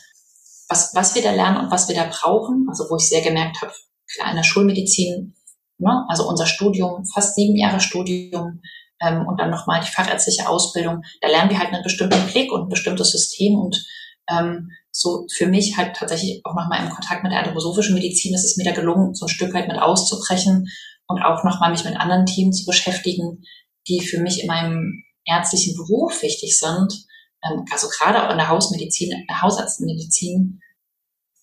was, 0.68 0.94
was 0.94 1.16
wir 1.16 1.22
da 1.22 1.32
lernen 1.32 1.58
und 1.58 1.72
was 1.72 1.88
wir 1.88 1.96
da 1.96 2.06
brauchen. 2.06 2.66
Also 2.70 2.90
wo 2.90 2.98
ich 2.98 3.08
sehr 3.08 3.22
gemerkt 3.22 3.62
habe, 3.62 3.74
klar, 4.14 4.30
in 4.30 4.36
der 4.36 4.44
Schulmedizin, 4.44 5.36
ne? 5.78 6.06
also 6.10 6.28
unser 6.28 6.46
Studium, 6.46 7.06
fast 7.06 7.36
sieben 7.36 7.56
Jahre 7.56 7.80
Studium, 7.80 8.62
ähm, 9.02 9.26
und 9.28 9.40
dann 9.40 9.50
nochmal 9.50 9.82
die 9.82 9.92
fachärztliche 9.92 10.48
Ausbildung, 10.48 11.04
da 11.22 11.30
lernen 11.30 11.50
wir 11.50 11.60
halt 11.60 11.74
einen 11.74 11.84
bestimmten 11.84 12.26
Blick 12.28 12.52
und 12.52 12.64
ein 12.64 12.70
bestimmtes 12.70 13.12
System 13.12 13.56
und 13.56 13.82
ähm, 14.30 14.72
so 15.00 15.26
für 15.32 15.48
mich 15.48 15.78
halt 15.78 15.96
tatsächlich 15.96 16.42
auch 16.44 16.56
nochmal 16.56 16.84
im 16.84 16.90
Kontakt 16.90 17.24
mit 17.24 17.32
der 17.32 17.40
anthroposophischen 17.40 17.96
Medizin 17.96 18.34
ist 18.34 18.44
es 18.44 18.58
mir 18.58 18.66
da 18.66 18.72
gelungen, 18.72 19.16
so 19.16 19.26
ein 19.26 19.30
Stück 19.30 19.54
weit 19.54 19.70
mit 19.70 19.80
auszubrechen 19.80 20.68
und 21.08 21.22
auch 21.22 21.46
nochmal 21.46 21.72
mich 21.72 21.86
mit 21.86 21.96
anderen 21.96 22.26
Themen 22.26 22.52
zu 22.52 22.66
beschäftigen, 22.66 23.42
die 23.88 24.02
für 24.02 24.20
mich 24.20 24.42
in 24.42 24.48
meinem 24.48 25.04
ärztlichen 25.26 25.78
Beruf 25.78 26.22
wichtig 26.22 26.60
sind. 26.60 27.06
Ähm, 27.46 27.64
also 27.72 27.88
gerade 27.88 28.28
auch 28.28 28.32
in 28.32 28.38
der 28.38 28.50
Hausmedizin, 28.50 29.14
in 29.14 29.26
der 29.26 29.42
Hausarztmedizin, 29.42 30.60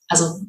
also 0.09 0.43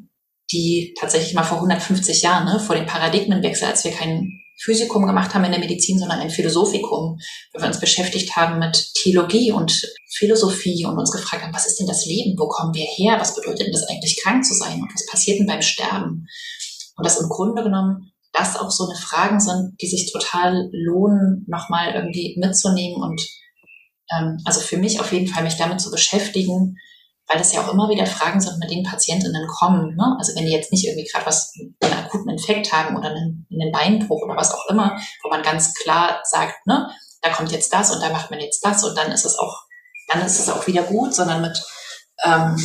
die 0.52 0.94
tatsächlich 1.00 1.34
mal 1.34 1.44
vor 1.44 1.60
150 1.60 2.22
Jahren, 2.22 2.44
ne, 2.46 2.60
vor 2.60 2.76
dem 2.76 2.86
Paradigmenwechsel, 2.86 3.70
als 3.70 3.86
wir 3.86 3.92
kein 3.92 4.42
Physikum 4.60 5.06
gemacht 5.06 5.34
haben 5.34 5.46
in 5.46 5.52
der 5.52 5.60
Medizin, 5.60 6.00
sondern 6.00 6.20
ein 6.20 6.30
Philosophikum, 6.30 7.20
wo 7.54 7.62
wir 7.62 7.68
uns 7.68 7.80
beschäftigt 7.80 8.36
haben 8.36 8.60
mit 8.60 8.94
Theologie 8.96 9.52
und 9.52 9.88
Philosophie 10.10 10.86
und 10.86 10.98
uns 10.98 11.12
gefragt 11.12 11.44
haben, 11.44 11.54
was 11.54 11.68
ist 11.68 11.80
denn 11.80 11.88
das 11.88 12.06
Leben? 12.06 12.38
Wo 12.38 12.48
kommen 12.48 12.74
wir 12.74 12.86
her? 12.86 13.18
Was 13.20 13.36
bedeutet 13.36 13.68
denn 13.68 13.72
das 13.72 13.88
eigentlich, 13.88 14.20
krank 14.22 14.44
zu 14.44 14.56
sein? 14.56 14.82
Und 14.82 14.94
was 14.94 15.06
passiert 15.06 15.40
denn 15.40 15.48
beim 15.48 15.62
Sterben? 15.62 16.28
Und 16.96 17.06
das 17.06 17.20
im 17.20 17.30
Grunde 17.30 17.64
genommen, 17.64 18.12
das 18.34 18.58
auch 18.58 18.72
so 18.72 18.88
eine 18.88 18.98
Fragen 18.98 19.40
sind, 19.40 19.76
die 19.82 19.88
sich 19.88 20.12
total 20.12 20.70
lohnen, 20.72 21.46
nochmal 21.48 21.94
irgendwie 21.94 22.36
mitzunehmen 22.40 23.02
und 23.02 23.22
ähm, 24.12 24.38
also 24.46 24.60
für 24.60 24.78
mich 24.78 25.00
auf 25.00 25.12
jeden 25.12 25.28
Fall 25.28 25.44
mich 25.44 25.58
damit 25.58 25.82
zu 25.82 25.92
beschäftigen, 25.92 26.78
weil 27.28 27.38
das 27.38 27.54
ja 27.54 27.62
auch 27.62 27.72
immer 27.72 27.90
wieder 27.90 28.06
Fragen 28.06 28.40
sind, 28.40 28.58
mit 28.60 28.72
denen 28.72 28.84
Patientinnen 28.84 29.48
kommen. 29.48 29.96
Ne? 29.96 30.16
Also 30.18 30.34
wenn 30.36 30.46
die 30.46 30.52
jetzt 30.52 30.72
nicht 30.72 30.86
irgendwie 30.86 31.08
gerade 31.08 31.26
was, 31.26 31.54
einen 31.58 31.94
akuten 31.94 32.30
Infekt 32.30 32.72
haben 32.72 32.96
oder 32.96 33.10
einen, 33.10 33.46
einen 33.52 33.72
Beinbruch 33.72 34.22
oder 34.24 34.38
was 34.38 34.54
auch 34.54 34.66
immer, 34.70 34.98
wo 35.24 35.30
man 35.30 35.44
ganz 35.44 35.74
klar 35.74 36.22
sagt, 36.24 36.66
ne, 36.66 36.90
da 37.22 37.32
kommt 37.32 37.52
jetzt 37.52 37.74
das 37.74 37.92
und 37.92 38.02
da 38.02 38.10
macht 38.10 38.32
man 38.32 38.40
jetzt 38.40 38.64
das 38.66 38.84
und 38.84 38.98
dann 38.98 39.12
ist 39.12 39.26
es 39.26 39.38
auch, 39.38 39.64
dann 40.08 40.26
ist 40.26 40.40
es 40.40 40.50
auch 40.50 40.66
wieder 40.68 40.84
gut, 40.84 41.14
sondern 41.14 41.42
mit, 41.42 41.62
ähm, 42.24 42.56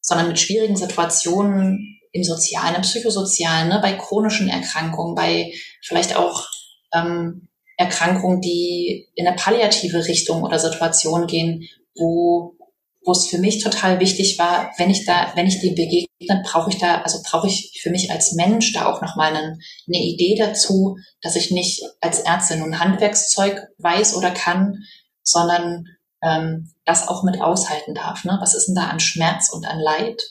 sondern 0.00 0.28
mit 0.28 0.40
schwierigen 0.40 0.76
Situationen 0.76 2.00
im 2.10 2.24
Sozialen, 2.24 2.74
im 2.74 2.82
Psychosozialen, 2.82 3.68
ne, 3.68 3.78
bei 3.80 3.92
chronischen 3.92 4.48
Erkrankungen, 4.48 5.14
bei 5.14 5.52
vielleicht 5.80 6.16
auch 6.16 6.44
ähm, 6.92 7.48
Erkrankungen, 7.76 8.40
die 8.40 9.08
in 9.14 9.26
eine 9.26 9.36
palliative 9.36 10.06
Richtung 10.06 10.42
oder 10.42 10.58
Situation 10.58 11.26
gehen, 11.26 11.68
wo 11.96 12.56
wo 13.04 13.12
es 13.12 13.26
für 13.26 13.38
mich 13.38 13.62
total 13.62 14.00
wichtig 14.00 14.38
war, 14.38 14.72
wenn 14.78 14.90
ich 14.90 15.04
da, 15.04 15.32
wenn 15.34 15.46
ich 15.46 15.60
dem 15.60 15.74
begegne, 15.74 16.42
brauche 16.42 16.70
ich 16.70 16.78
da, 16.78 17.02
also 17.02 17.20
brauche 17.22 17.46
ich 17.46 17.78
für 17.82 17.90
mich 17.90 18.10
als 18.10 18.32
Mensch 18.32 18.72
da 18.72 18.86
auch 18.86 19.02
nochmal 19.02 19.34
eine, 19.34 19.58
eine 19.86 19.98
Idee 19.98 20.36
dazu, 20.38 20.96
dass 21.20 21.36
ich 21.36 21.50
nicht 21.50 21.82
als 22.00 22.20
Ärztin 22.20 22.60
nur 22.60 22.68
ein 22.68 22.80
Handwerkszeug 22.80 23.60
weiß 23.78 24.16
oder 24.16 24.30
kann, 24.30 24.84
sondern 25.22 25.86
ähm, 26.22 26.72
das 26.86 27.08
auch 27.08 27.22
mit 27.24 27.40
aushalten 27.40 27.94
darf. 27.94 28.24
Ne? 28.24 28.38
Was 28.40 28.54
ist 28.54 28.68
denn 28.68 28.74
da 28.74 28.88
an 28.88 29.00
Schmerz 29.00 29.50
und 29.52 29.66
an 29.66 29.80
Leid? 29.80 30.22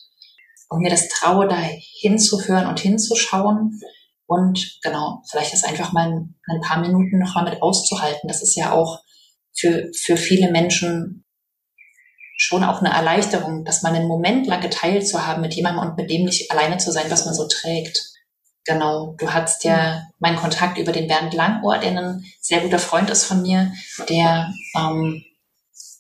Und 0.69 0.82
mir 0.82 0.89
das 0.89 1.07
traue, 1.09 1.47
da 1.47 1.57
hinzuhören 1.57 2.65
und 2.65 2.80
hinzuschauen 2.80 3.80
und 4.26 4.80
genau, 4.82 5.21
vielleicht 5.30 5.53
das 5.53 5.63
einfach 5.63 5.91
mal 5.91 6.07
ein, 6.07 6.36
ein 6.47 6.61
paar 6.61 6.80
Minuten 6.80 7.19
nochmal 7.19 7.43
mit 7.43 7.61
auszuhalten. 7.61 8.28
Das 8.28 8.41
ist 8.41 8.55
ja 8.55 8.71
auch 8.71 9.03
für, 9.55 9.91
für 9.95 10.17
viele 10.17 10.49
Menschen 10.49 11.22
schon 12.36 12.63
auch 12.63 12.79
eine 12.79 12.93
Erleichterung, 12.93 13.63
dass 13.63 13.84
man 13.84 13.95
einen 13.95 14.07
Moment 14.07 14.47
lang 14.47 14.61
geteilt 14.61 15.07
zu 15.07 15.25
haben 15.25 15.41
mit 15.41 15.53
jemandem 15.53 15.88
und 15.88 15.97
mit 15.97 16.09
dem 16.09 16.25
nicht 16.25 16.51
alleine 16.51 16.77
zu 16.77 16.91
sein, 16.91 17.09
was 17.09 17.25
man 17.25 17.34
so 17.34 17.47
trägt. 17.47 18.13
Genau, 18.65 19.15
du 19.17 19.34
hattest 19.34 19.63
ja 19.65 19.95
mhm. 19.95 20.01
meinen 20.19 20.38
Kontakt 20.38 20.77
über 20.77 20.91
den 20.91 21.07
Bernd 21.07 21.34
Langohr, 21.34 21.79
der 21.79 21.91
ein 21.91 22.25
sehr 22.39 22.61
guter 22.61 22.79
Freund 22.79 23.09
ist 23.09 23.25
von 23.25 23.41
mir, 23.41 23.73
der, 24.07 24.53
ähm, 24.75 25.23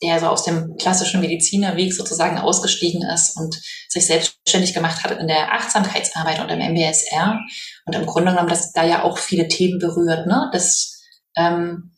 der 0.01 0.19
so 0.19 0.27
aus 0.27 0.43
dem 0.43 0.77
klassischen 0.77 1.19
Medizinerweg 1.21 1.93
sozusagen 1.93 2.37
ausgestiegen 2.37 3.01
ist 3.03 3.37
und 3.37 3.61
sich 3.89 4.05
selbstständig 4.05 4.73
gemacht 4.73 5.03
hat 5.03 5.11
in 5.11 5.27
der 5.27 5.53
Achtsamkeitsarbeit 5.53 6.39
und 6.39 6.49
im 6.49 6.59
MBSR 6.59 7.39
und 7.85 7.95
im 7.95 8.05
Grunde 8.05 8.31
genommen, 8.31 8.49
dass 8.49 8.71
da 8.71 8.83
ja 8.83 9.03
auch 9.03 9.17
viele 9.17 9.47
Themen 9.47 9.79
berührt, 9.79 10.25
ne? 10.27 10.49
Das 10.53 11.01
ähm, 11.35 11.92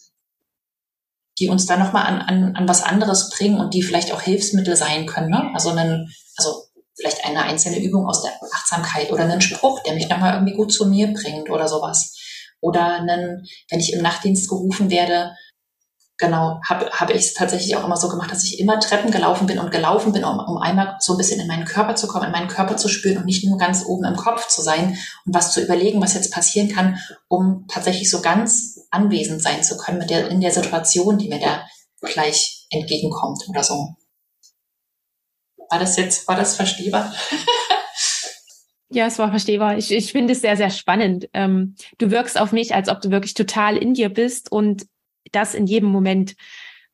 die 1.40 1.50
uns 1.50 1.66
dann 1.66 1.80
nochmal 1.80 2.06
an, 2.06 2.22
an, 2.22 2.56
an 2.56 2.68
was 2.68 2.84
anderes 2.84 3.30
bringen 3.30 3.60
und 3.60 3.74
die 3.74 3.84
vielleicht 3.84 4.12
auch 4.12 4.22
Hilfsmittel 4.22 4.76
sein 4.76 5.06
können. 5.06 5.30
Ne? 5.30 5.52
Also, 5.54 5.70
einen, 5.70 6.14
also 6.38 6.64
vielleicht 6.98 7.26
eine 7.26 7.44
einzelne 7.44 7.80
Übung 7.80 8.08
aus 8.08 8.22
der 8.22 8.32
Achtsamkeit 8.54 9.12
oder 9.12 9.24
einen 9.24 9.42
Spruch, 9.42 9.84
der 9.84 9.96
mich 9.96 10.10
nochmal 10.10 10.36
irgendwie 10.36 10.56
gut 10.56 10.72
zu 10.72 10.86
mir 10.86 11.14
bringt 11.14 11.50
oder 11.50 11.68
sowas. 11.68 12.18
Oder 12.62 12.96
einen, 12.96 13.46
wenn 13.70 13.80
ich 13.80 13.94
im 13.94 14.02
Nachtdienst 14.02 14.50
gerufen 14.50 14.90
werde, 14.90 15.36
genau, 16.18 16.62
habe 16.68 16.90
hab 16.92 17.10
ich 17.10 17.18
es 17.18 17.34
tatsächlich 17.34 17.76
auch 17.76 17.84
immer 17.84 17.98
so 17.98 18.08
gemacht, 18.10 18.32
dass 18.32 18.44
ich 18.44 18.60
immer 18.60 18.80
Treppen 18.80 19.12
gelaufen 19.12 19.48
bin 19.48 19.60
und 19.60 19.72
gelaufen 19.72 20.14
bin, 20.14 20.24
um, 20.24 20.40
um 20.40 20.58
einmal 20.58 20.96
so 21.00 21.14
ein 21.14 21.18
bisschen 21.18 21.40
in 21.40 21.48
meinen 21.48 21.66
Körper 21.66 21.96
zu 21.96 22.08
kommen, 22.08 22.26
in 22.26 22.32
meinen 22.32 22.48
Körper 22.48 22.78
zu 22.78 22.88
spüren 22.88 23.18
und 23.18 23.26
nicht 23.26 23.46
nur 23.46 23.58
ganz 23.58 23.86
oben 23.86 24.06
im 24.06 24.16
Kopf 24.16 24.48
zu 24.48 24.62
sein 24.62 24.98
und 25.26 25.34
was 25.34 25.52
zu 25.52 25.62
überlegen, 25.62 26.02
was 26.02 26.14
jetzt 26.14 26.34
passieren 26.34 26.70
kann, 26.70 26.98
um 27.28 27.66
tatsächlich 27.68 28.10
so 28.10 28.22
ganz 28.22 28.80
anwesend 28.92 29.42
sein 29.42 29.64
zu 29.64 29.78
können 29.78 30.00
mit 30.00 30.10
der, 30.10 30.30
in 30.30 30.42
der 30.42 30.52
Situation, 30.52 31.18
die 31.18 31.28
mir 31.28 31.40
da 31.40 31.66
gleich 32.02 32.68
entgegenkommt 32.70 33.44
oder 33.50 33.64
so. 33.64 33.96
War 35.70 35.80
das 35.80 35.98
jetzt, 35.98 36.28
war 36.28 36.36
das 36.36 36.56
verstehbar? 36.56 37.14
Ja, 38.90 39.08
es 39.08 39.18
war 39.18 39.32
verstehbar. 39.32 39.78
Ich, 39.78 39.92
ich 39.92 40.12
finde 40.12 40.34
es 40.34 40.42
sehr, 40.42 40.56
sehr 40.56 40.70
spannend. 40.70 41.28
Ähm, 41.34 41.76
du 41.98 42.12
wirkst 42.12 42.40
auf 42.40 42.52
mich, 42.52 42.76
als 42.76 42.88
ob 42.88 43.02
du 43.02 43.10
wirklich 43.10 43.34
total 43.34 43.78
in 43.78 43.96
dir 43.96 44.10
bist 44.10 44.52
und 44.52 44.86
das 45.32 45.54
in 45.54 45.68
jedem 45.68 45.90
Moment 45.90 46.36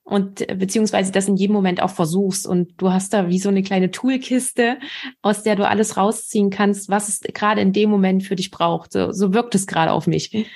und 0.03 0.45
beziehungsweise 0.57 1.11
das 1.11 1.27
in 1.27 1.37
jedem 1.37 1.53
Moment 1.53 1.81
auch 1.81 1.91
versuchst. 1.91 2.47
Und 2.47 2.73
du 2.81 2.91
hast 2.91 3.13
da 3.13 3.29
wie 3.29 3.39
so 3.39 3.49
eine 3.49 3.63
kleine 3.63 3.91
Toolkiste, 3.91 4.79
aus 5.21 5.43
der 5.43 5.55
du 5.55 5.67
alles 5.67 5.95
rausziehen 5.95 6.49
kannst, 6.49 6.89
was 6.89 7.07
es 7.07 7.19
gerade 7.21 7.61
in 7.61 7.71
dem 7.71 7.89
Moment 7.89 8.23
für 8.23 8.35
dich 8.35 8.51
braucht. 8.51 8.93
So, 8.93 9.11
so 9.11 9.33
wirkt 9.33 9.55
es 9.55 9.67
gerade 9.67 9.91
auf 9.91 10.07
mich. 10.07 10.47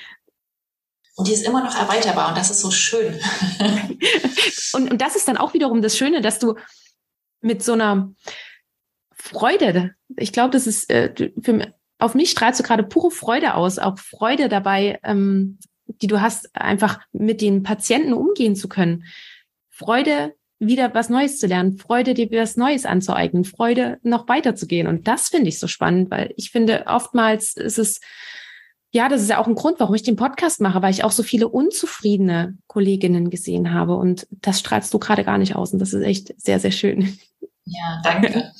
Und 1.14 1.28
die 1.28 1.32
ist 1.32 1.46
immer 1.46 1.64
noch 1.64 1.74
erweiterbar 1.74 2.28
und 2.28 2.36
das 2.36 2.50
ist 2.50 2.60
so 2.60 2.70
schön. 2.70 3.18
und, 4.74 4.90
und 4.90 5.00
das 5.00 5.16
ist 5.16 5.28
dann 5.28 5.38
auch 5.38 5.54
wiederum 5.54 5.80
das 5.80 5.96
Schöne, 5.96 6.20
dass 6.20 6.38
du 6.38 6.56
mit 7.40 7.62
so 7.62 7.72
einer 7.72 8.12
Freude, 9.14 9.94
ich 10.16 10.32
glaube, 10.32 10.50
das 10.50 10.66
ist 10.66 10.90
äh, 10.90 11.32
für, 11.40 11.72
auf 11.98 12.14
mich 12.14 12.30
strahlst 12.30 12.60
du 12.60 12.64
gerade 12.64 12.82
pure 12.82 13.10
Freude 13.10 13.54
aus, 13.54 13.78
auch 13.78 13.98
Freude 13.98 14.50
dabei, 14.50 15.00
ähm, 15.04 15.58
die 15.86 16.06
du 16.06 16.20
hast, 16.20 16.54
einfach 16.54 17.00
mit 17.12 17.40
den 17.40 17.62
Patienten 17.62 18.12
umgehen 18.12 18.56
zu 18.56 18.68
können. 18.68 19.04
Freude, 19.70 20.34
wieder 20.58 20.94
was 20.94 21.10
Neues 21.10 21.38
zu 21.38 21.46
lernen, 21.46 21.76
Freude, 21.76 22.14
dir 22.14 22.30
was 22.30 22.56
Neues 22.56 22.86
anzueignen, 22.86 23.44
Freude, 23.44 23.98
noch 24.02 24.28
weiterzugehen. 24.28 24.86
Und 24.86 25.06
das 25.06 25.28
finde 25.28 25.48
ich 25.48 25.58
so 25.58 25.66
spannend, 25.66 26.10
weil 26.10 26.32
ich 26.36 26.50
finde, 26.50 26.84
oftmals 26.86 27.56
ist 27.56 27.78
es 27.78 28.00
ja, 28.92 29.10
das 29.10 29.20
ist 29.20 29.28
ja 29.28 29.38
auch 29.38 29.46
ein 29.46 29.54
Grund, 29.54 29.78
warum 29.78 29.94
ich 29.94 30.04
den 30.04 30.16
Podcast 30.16 30.62
mache, 30.62 30.80
weil 30.80 30.92
ich 30.92 31.04
auch 31.04 31.10
so 31.10 31.22
viele 31.22 31.48
unzufriedene 31.48 32.56
Kolleginnen 32.66 33.28
gesehen 33.28 33.74
habe. 33.74 33.94
Und 33.94 34.26
das 34.30 34.60
strahlst 34.60 34.94
du 34.94 34.98
gerade 34.98 35.22
gar 35.22 35.36
nicht 35.36 35.54
aus. 35.54 35.72
Und 35.72 35.80
das 35.80 35.92
ist 35.92 36.02
echt 36.02 36.32
sehr, 36.40 36.60
sehr 36.60 36.70
schön. 36.70 37.18
Ja, 37.64 38.00
danke. 38.02 38.52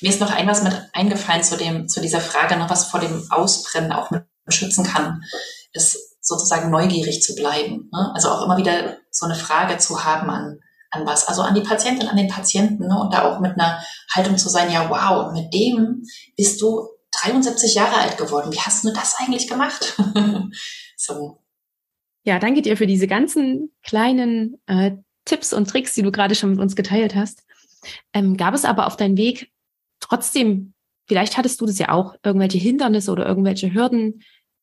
Mir 0.00 0.08
ist 0.08 0.20
noch 0.20 0.30
ein 0.30 0.46
was 0.46 0.62
mit 0.62 0.74
eingefallen 0.92 1.42
zu 1.42 1.56
dem, 1.56 1.88
zu 1.88 2.00
dieser 2.00 2.20
Frage, 2.20 2.56
noch 2.56 2.70
was 2.70 2.90
vor 2.90 3.00
dem 3.00 3.26
Ausbrennen 3.30 3.90
auch 3.90 4.10
mit 4.10 4.24
schützen 4.48 4.84
kann, 4.84 5.24
ist 5.72 6.11
sozusagen 6.22 6.70
neugierig 6.70 7.20
zu 7.22 7.34
bleiben. 7.34 7.90
Ne? 7.92 8.12
Also 8.14 8.28
auch 8.30 8.44
immer 8.44 8.56
wieder 8.56 8.96
so 9.10 9.26
eine 9.26 9.34
Frage 9.34 9.76
zu 9.78 10.04
haben 10.04 10.30
an, 10.30 10.60
an 10.90 11.04
was, 11.04 11.26
also 11.26 11.42
an 11.42 11.54
die 11.54 11.62
Patientin, 11.62 12.08
an 12.08 12.16
den 12.16 12.28
Patienten 12.28 12.86
ne? 12.86 12.98
und 12.98 13.12
da 13.12 13.24
auch 13.24 13.40
mit 13.40 13.52
einer 13.52 13.82
Haltung 14.14 14.38
zu 14.38 14.48
sein, 14.48 14.70
ja, 14.70 14.88
wow, 14.88 15.32
mit 15.32 15.52
dem 15.52 16.04
bist 16.36 16.62
du 16.62 16.88
73 17.22 17.74
Jahre 17.74 17.96
alt 17.96 18.16
geworden. 18.16 18.52
Wie 18.52 18.60
hast 18.60 18.84
du 18.84 18.92
das 18.92 19.16
eigentlich 19.18 19.48
gemacht? 19.48 20.00
so. 20.96 21.38
Ja, 22.24 22.38
danke 22.38 22.62
dir 22.62 22.76
für 22.76 22.86
diese 22.86 23.08
ganzen 23.08 23.72
kleinen 23.82 24.60
äh, 24.66 24.92
Tipps 25.24 25.52
und 25.52 25.68
Tricks, 25.68 25.94
die 25.94 26.02
du 26.02 26.12
gerade 26.12 26.36
schon 26.36 26.50
mit 26.50 26.60
uns 26.60 26.76
geteilt 26.76 27.16
hast. 27.16 27.42
Ähm, 28.12 28.36
gab 28.36 28.54
es 28.54 28.64
aber 28.64 28.86
auf 28.86 28.96
deinem 28.96 29.16
Weg 29.16 29.50
trotzdem, 29.98 30.74
vielleicht 31.08 31.36
hattest 31.36 31.60
du 31.60 31.66
das 31.66 31.78
ja 31.78 31.88
auch, 31.88 32.14
irgendwelche 32.22 32.58
Hindernisse 32.58 33.10
oder 33.10 33.26
irgendwelche 33.26 33.74
Hürden, 33.74 34.22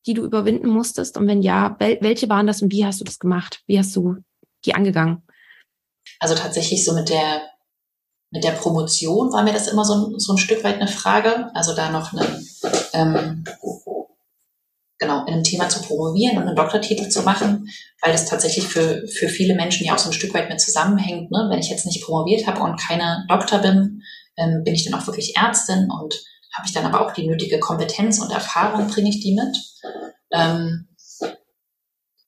die 0.10 0.16
du 0.16 0.26
überwinden 0.26 0.70
musstest? 0.70 1.18
Und 1.18 1.28
wenn 1.28 1.43
ja, 1.43 1.76
wel 1.80 1.99
welche 2.01 2.28
waren 2.30 2.47
das 2.47 2.62
und 2.62 2.72
wie 2.72 2.84
hast 2.84 2.99
du 2.99 3.05
das 3.05 3.20
gemacht? 3.20 3.62
Wie 3.68 3.78
hast 3.78 3.95
du 3.95 4.18
die 4.66 4.74
angegangen? 4.74 5.22
Also 6.20 6.34
tatsächlich 6.34 6.84
so 6.84 6.93
mit 6.93 7.10
der 7.10 7.41
mit 8.32 8.43
der 8.43 8.51
Promotion 8.51 9.32
war 9.32 9.43
mir 9.43 9.53
das 9.53 9.68
immer 9.68 9.86
so 9.86 9.93
ein, 9.93 10.20
so 10.20 10.34
ein 10.34 10.38
Stück 10.38 10.64
weit 10.64 10.76
eine 10.76 10.88
Frage. 10.88 11.49
Also 11.55 11.76
da 11.76 11.89
noch 11.89 12.14
eine, 12.14 12.43
ähm, 12.93 13.43
genau, 14.99 15.26
in 15.26 15.34
einem 15.34 15.43
Thema 15.43 15.68
zu 15.70 15.82
promovieren 15.82 16.38
und 16.38 16.43
einen 16.43 16.55
Doktortitel 16.55 17.10
zu 17.10 17.24
machen, 17.24 17.70
weil 18.01 18.12
das 18.12 18.26
tatsächlich 18.26 18.68
für, 18.68 19.07
für 19.07 19.30
viele 19.30 19.55
Menschen 19.55 19.86
ja 19.86 19.95
auch 19.95 19.99
so 19.99 20.10
ein 20.10 20.14
Stück 20.14 20.34
weit 20.36 20.49
mit 20.49 20.62
zusammenhängt. 20.62 21.32
Ne? 21.32 21.47
Wenn 21.49 21.60
ich 21.60 21.70
jetzt 21.70 21.88
nicht 21.88 22.03
promoviert 22.03 22.45
habe 22.45 22.62
und 22.62 22.80
keine 22.80 23.26
Doktor 23.28 23.60
bin, 23.60 24.03
ähm, 24.38 24.64
bin 24.64 24.76
ich 24.76 24.86
dann 24.86 24.99
auch 24.99 25.07
wirklich 25.07 25.36
Ärztin 25.36 25.89
und 25.89 26.24
habe 26.60 26.68
ich 26.68 26.74
dann 26.74 26.86
aber 26.86 27.01
auch 27.01 27.14
die 27.14 27.28
nötige 27.28 27.60
Kompetenz 27.60 28.20
und 28.20 28.32
Erfahrung, 28.32 28.88
bringe 28.89 29.10
ich 29.10 29.22
die 29.22 29.34
mit. 29.34 29.57
Ähm, 30.32 30.89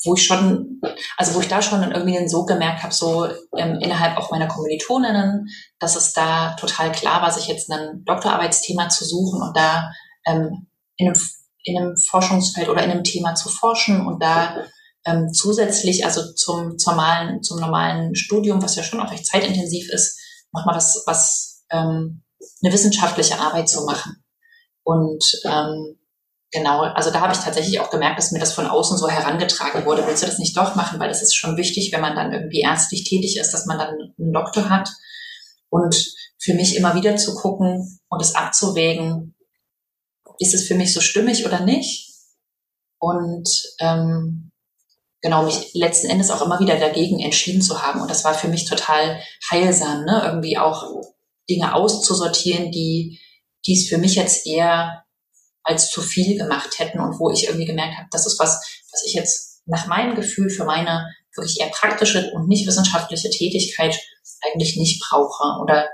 wo 0.03 0.15
ich 0.15 0.25
schon, 0.25 0.81
also 1.17 1.35
wo 1.35 1.41
ich 1.41 1.47
da 1.47 1.61
schon 1.61 1.83
irgendwie 1.91 2.27
so 2.27 2.45
gemerkt 2.45 2.81
habe, 2.81 2.93
so 2.93 3.27
ähm, 3.55 3.77
innerhalb 3.81 4.17
auch 4.17 4.31
meiner 4.31 4.47
Kommilitoninnen, 4.47 5.47
dass 5.79 5.95
es 5.95 6.13
da 6.13 6.55
total 6.55 6.91
klar 6.91 7.21
war, 7.21 7.31
sich 7.31 7.47
jetzt 7.47 7.69
ein 7.71 8.03
Doktorarbeitsthema 8.05 8.89
zu 8.89 9.05
suchen 9.05 9.43
und 9.43 9.55
da 9.55 9.91
ähm, 10.25 10.67
in, 10.95 11.07
einem, 11.07 11.21
in 11.63 11.77
einem 11.77 11.97
Forschungsfeld 11.97 12.69
oder 12.69 12.83
in 12.83 12.89
einem 12.89 13.03
Thema 13.03 13.35
zu 13.35 13.49
forschen 13.49 14.07
und 14.07 14.23
da 14.23 14.65
ähm, 15.05 15.31
zusätzlich, 15.33 16.03
also 16.03 16.33
zum, 16.33 16.79
zum, 16.79 16.95
normalen, 16.95 17.43
zum 17.43 17.59
normalen 17.59 18.15
Studium, 18.15 18.63
was 18.63 18.75
ja 18.75 18.83
schon 18.83 19.01
auch 19.01 19.11
recht 19.11 19.27
zeitintensiv 19.27 19.87
ist, 19.91 20.19
nochmal 20.51 20.75
was, 20.75 21.03
was 21.05 21.63
ähm, 21.69 22.23
eine 22.63 22.73
wissenschaftliche 22.73 23.39
Arbeit 23.39 23.69
zu 23.69 23.85
machen. 23.85 24.20
Und 24.83 25.23
ähm, 25.45 25.97
Genau, 26.53 26.81
also 26.81 27.11
da 27.11 27.21
habe 27.21 27.31
ich 27.31 27.39
tatsächlich 27.39 27.79
auch 27.79 27.89
gemerkt, 27.89 28.17
dass 28.17 28.33
mir 28.33 28.39
das 28.39 28.53
von 28.53 28.67
außen 28.67 28.97
so 28.97 29.07
herangetragen 29.07 29.85
wurde. 29.85 30.05
Willst 30.05 30.21
du 30.21 30.27
das 30.27 30.37
nicht 30.37 30.57
doch 30.57 30.75
machen? 30.75 30.99
Weil 30.99 31.09
es 31.09 31.21
ist 31.21 31.33
schon 31.33 31.55
wichtig, 31.55 31.93
wenn 31.93 32.01
man 32.01 32.13
dann 32.13 32.33
irgendwie 32.33 32.59
ärztlich 32.59 33.05
tätig 33.05 33.37
ist, 33.37 33.51
dass 33.53 33.65
man 33.65 33.79
dann 33.79 33.95
einen 34.19 34.33
Doktor 34.33 34.69
hat. 34.69 34.89
Und 35.69 36.13
für 36.37 36.53
mich 36.53 36.75
immer 36.75 36.93
wieder 36.93 37.15
zu 37.15 37.35
gucken 37.35 38.01
und 38.09 38.21
es 38.21 38.35
abzuwägen, 38.35 39.33
ist 40.39 40.53
es 40.53 40.67
für 40.67 40.75
mich 40.75 40.93
so 40.93 40.99
stimmig 40.99 41.45
oder 41.45 41.61
nicht? 41.61 42.11
Und 42.99 43.47
ähm, 43.79 44.51
genau, 45.21 45.43
mich 45.43 45.73
letzten 45.73 46.09
Endes 46.09 46.31
auch 46.31 46.41
immer 46.41 46.59
wieder 46.59 46.77
dagegen 46.77 47.21
entschieden 47.21 47.61
zu 47.61 47.81
haben. 47.81 48.01
Und 48.01 48.11
das 48.11 48.25
war 48.25 48.33
für 48.33 48.49
mich 48.49 48.65
total 48.65 49.21
heilsam, 49.49 50.03
ne? 50.03 50.21
irgendwie 50.25 50.57
auch 50.57 50.83
Dinge 51.49 51.73
auszusortieren, 51.73 52.71
die, 52.71 53.21
die 53.65 53.73
es 53.73 53.89
für 53.89 53.97
mich 53.97 54.15
jetzt 54.15 54.45
eher 54.45 55.03
als 55.63 55.89
zu 55.89 56.01
viel 56.01 56.37
gemacht 56.37 56.79
hätten 56.79 56.99
und 56.99 57.19
wo 57.19 57.29
ich 57.29 57.45
irgendwie 57.45 57.65
gemerkt 57.65 57.97
habe, 57.97 58.07
das 58.11 58.25
ist 58.25 58.39
was, 58.39 58.61
was 58.91 59.03
ich 59.05 59.13
jetzt 59.13 59.61
nach 59.65 59.87
meinem 59.87 60.15
Gefühl 60.15 60.49
für 60.49 60.65
meine 60.65 61.07
wirklich 61.35 61.59
eher 61.59 61.69
praktische 61.69 62.31
und 62.31 62.47
nicht 62.47 62.67
wissenschaftliche 62.67 63.29
Tätigkeit 63.29 63.97
eigentlich 64.43 64.75
nicht 64.77 65.01
brauche 65.07 65.61
oder 65.61 65.89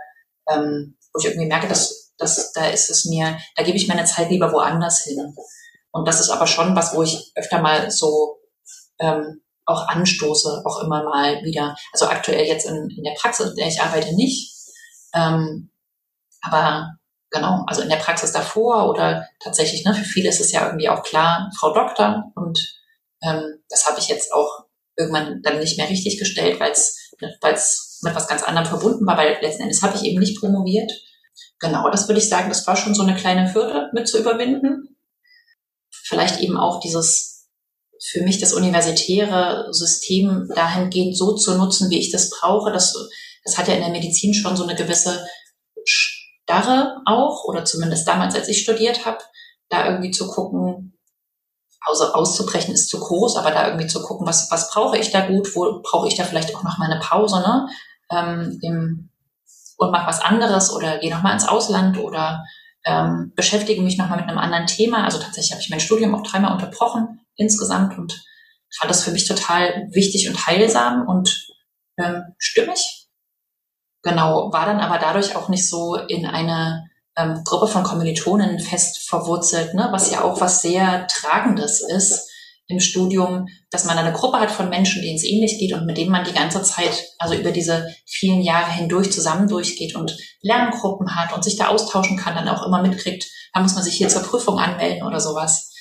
ähm, 0.49 0.97
wo 1.13 1.20
ich 1.20 1.26
irgendwie 1.26 1.47
merke, 1.47 1.68
dass, 1.68 2.13
dass 2.18 2.51
da 2.53 2.70
ist 2.70 2.89
es 2.89 3.05
mir, 3.05 3.38
da 3.55 3.63
gebe 3.63 3.78
ich 3.78 3.88
meine 3.88 4.05
Zeit 4.05 4.30
lieber 4.30 4.51
woanders 4.51 5.03
hin. 5.03 5.36
Und 5.91 6.07
das 6.07 6.20
ist 6.20 6.30
aber 6.30 6.47
schon 6.47 6.76
was, 6.76 6.95
wo 6.95 7.03
ich 7.03 7.32
öfter 7.36 7.61
mal 7.61 7.91
so 7.91 8.39
ähm, 8.99 9.41
auch 9.65 9.88
anstoße, 9.88 10.63
auch 10.65 10.84
immer 10.84 11.03
mal 11.03 11.43
wieder. 11.43 11.76
Also 11.91 12.07
aktuell 12.07 12.45
jetzt 12.45 12.65
in, 12.65 12.89
in 12.89 13.03
der 13.03 13.15
Praxis, 13.20 13.49
in 13.49 13.55
der 13.55 13.68
ich 13.68 13.82
arbeite, 13.82 14.15
nicht. 14.15 14.55
Ähm, 15.13 15.72
aber 16.41 16.97
genau, 17.32 17.63
also 17.67 17.82
in 17.82 17.89
der 17.89 17.97
Praxis 17.97 18.32
davor 18.32 18.89
oder 18.89 19.28
tatsächlich, 19.43 19.86
ne, 19.86 19.93
für 19.93 20.03
viele 20.03 20.30
ist 20.30 20.41
es 20.41 20.51
ja 20.51 20.65
irgendwie 20.65 20.89
auch 20.89 21.03
klar, 21.03 21.51
Frau 21.57 21.73
Doktor 21.73 22.32
und 22.36 22.59
ähm, 23.21 23.63
das 23.69 23.88
habe 23.88 23.99
ich 23.99 24.07
jetzt 24.07 24.34
auch 24.34 24.65
irgendwann 24.97 25.41
dann 25.43 25.59
nicht 25.59 25.78
mehr 25.78 25.89
richtig 25.89 26.17
gestellt, 26.17 26.59
weil 26.59 26.71
es 26.71 27.11
mit 27.19 28.15
was 28.15 28.28
ganz 28.28 28.43
anderem 28.43 28.67
verbunden 28.67 29.05
war, 29.05 29.17
weil 29.17 29.38
letzten 29.41 29.63
Endes 29.63 29.82
habe 29.82 29.95
ich 29.97 30.03
eben 30.03 30.19
nicht 30.19 30.39
promoviert. 30.39 30.91
Genau, 31.59 31.89
das 31.89 32.07
würde 32.07 32.19
ich 32.19 32.30
sagen, 32.30 32.49
das 32.49 32.65
war 32.67 32.75
schon 32.75 32.93
so 32.93 33.01
eine 33.01 33.15
kleine 33.15 33.53
Hürde 33.53 33.89
mit 33.93 34.07
zu 34.07 34.19
überwinden. 34.19 34.95
Vielleicht 35.89 36.39
eben 36.41 36.57
auch 36.57 36.80
dieses 36.80 37.38
für 38.03 38.21
mich 38.21 38.39
das 38.39 38.53
universitäre 38.53 39.67
System 39.71 40.47
dahingehend 40.53 41.17
so 41.17 41.36
zu 41.36 41.57
nutzen, 41.57 41.89
wie 41.89 41.99
ich 41.99 42.11
das 42.11 42.30
brauche. 42.30 42.71
Das, 42.71 42.93
das 43.43 43.57
hat 43.57 43.67
ja 43.67 43.73
in 43.73 43.82
der 43.82 43.89
Medizin 43.89 44.34
schon 44.34 44.55
so 44.55 44.63
eine 44.63 44.75
gewisse 44.75 45.25
Starre 46.47 47.01
auch, 47.05 47.43
oder 47.43 47.65
zumindest 47.65 48.07
damals, 48.07 48.33
als 48.33 48.47
ich 48.47 48.61
studiert 48.61 49.05
habe, 49.05 49.17
da 49.69 49.85
irgendwie 49.85 50.11
zu 50.11 50.29
gucken, 50.29 50.97
also 51.81 52.13
auszubrechen 52.13 52.73
ist 52.73 52.89
zu 52.89 52.99
groß, 52.99 53.35
aber 53.35 53.51
da 53.51 53.67
irgendwie 53.67 53.87
zu 53.87 54.01
gucken, 54.01 54.25
was, 54.25 54.49
was 54.49 54.71
brauche 54.71 54.97
ich 54.97 55.11
da 55.11 55.27
gut, 55.27 55.53
wo 55.55 55.81
brauche 55.81 56.07
ich 56.07 56.15
da 56.15 56.23
vielleicht 56.23 56.55
auch 56.55 56.63
noch 56.63 56.77
mal 56.77 56.89
eine 56.89 57.01
Pause, 57.01 57.41
ne? 57.41 57.67
Ähm, 58.09 58.59
im, 58.61 59.09
und 59.77 59.91
mach 59.91 60.07
was 60.07 60.21
anderes 60.21 60.71
oder 60.71 60.99
gehe 60.99 61.13
noch 61.13 61.21
mal 61.21 61.33
ins 61.33 61.47
Ausland 61.47 61.99
oder 61.99 62.45
ähm, 62.85 63.33
beschäftige 63.35 63.81
mich 63.81 63.97
noch 63.97 64.07
mal 64.07 64.15
mit 64.15 64.29
einem 64.29 64.37
anderen 64.37 64.67
Thema. 64.67 65.03
Also 65.03 65.19
tatsächlich 65.19 65.51
habe 65.51 65.61
ich 65.61 65.69
mein 65.69 65.81
Studium 65.81 66.15
auch 66.15 66.23
dreimal 66.23 66.53
unterbrochen 66.53 67.19
insgesamt 67.35 67.97
und 67.97 68.23
fand 68.79 68.89
das 68.89 69.03
für 69.03 69.11
mich 69.11 69.27
total 69.27 69.87
wichtig 69.91 70.29
und 70.29 70.47
heilsam 70.47 71.05
und 71.07 71.47
ähm, 71.97 72.23
stimmig. 72.37 73.07
Genau, 74.03 74.51
war 74.53 74.65
dann 74.65 74.79
aber 74.79 74.99
dadurch 74.99 75.35
auch 75.35 75.49
nicht 75.49 75.67
so 75.67 75.95
in 75.95 76.25
eine 76.25 76.87
ähm, 77.17 77.41
Gruppe 77.43 77.67
von 77.67 77.83
Kommilitonen 77.83 78.59
fest 78.59 79.07
verwurzelt, 79.07 79.73
ne? 79.73 79.89
was 79.91 80.11
ja 80.11 80.23
auch 80.23 80.39
was 80.39 80.61
sehr 80.61 81.07
Tragendes 81.07 81.81
ist 81.81 82.29
im 82.67 82.79
Studium, 82.79 83.47
dass 83.71 83.85
man 83.85 83.97
eine 83.97 84.13
Gruppe 84.13 84.39
hat 84.39 84.51
von 84.51 84.69
Menschen, 84.69 85.01
denen 85.01 85.15
es 85.15 85.23
ähnlich 85.23 85.57
geht 85.57 85.73
und 85.73 85.85
mit 85.85 85.97
denen 85.97 86.11
man 86.11 86.25
die 86.25 86.33
ganze 86.33 86.61
Zeit, 86.63 87.05
also 87.17 87.33
über 87.33 87.51
diese 87.51 87.87
vielen 88.05 88.41
Jahre 88.41 88.71
hindurch 88.71 89.11
zusammen 89.11 89.47
durchgeht 89.47 89.95
und 89.95 90.17
Lerngruppen 90.41 91.15
hat 91.15 91.33
und 91.33 91.43
sich 91.43 91.55
da 91.55 91.69
austauschen 91.69 92.17
kann, 92.17 92.35
dann 92.35 92.49
auch 92.49 92.65
immer 92.65 92.81
mitkriegt, 92.81 93.25
da 93.53 93.61
muss 93.61 93.73
man 93.73 93.83
sich 93.83 93.95
hier 93.95 94.09
zur 94.09 94.23
Prüfung 94.23 94.59
anmelden 94.59 95.03
oder 95.03 95.21
sowas. 95.21 95.73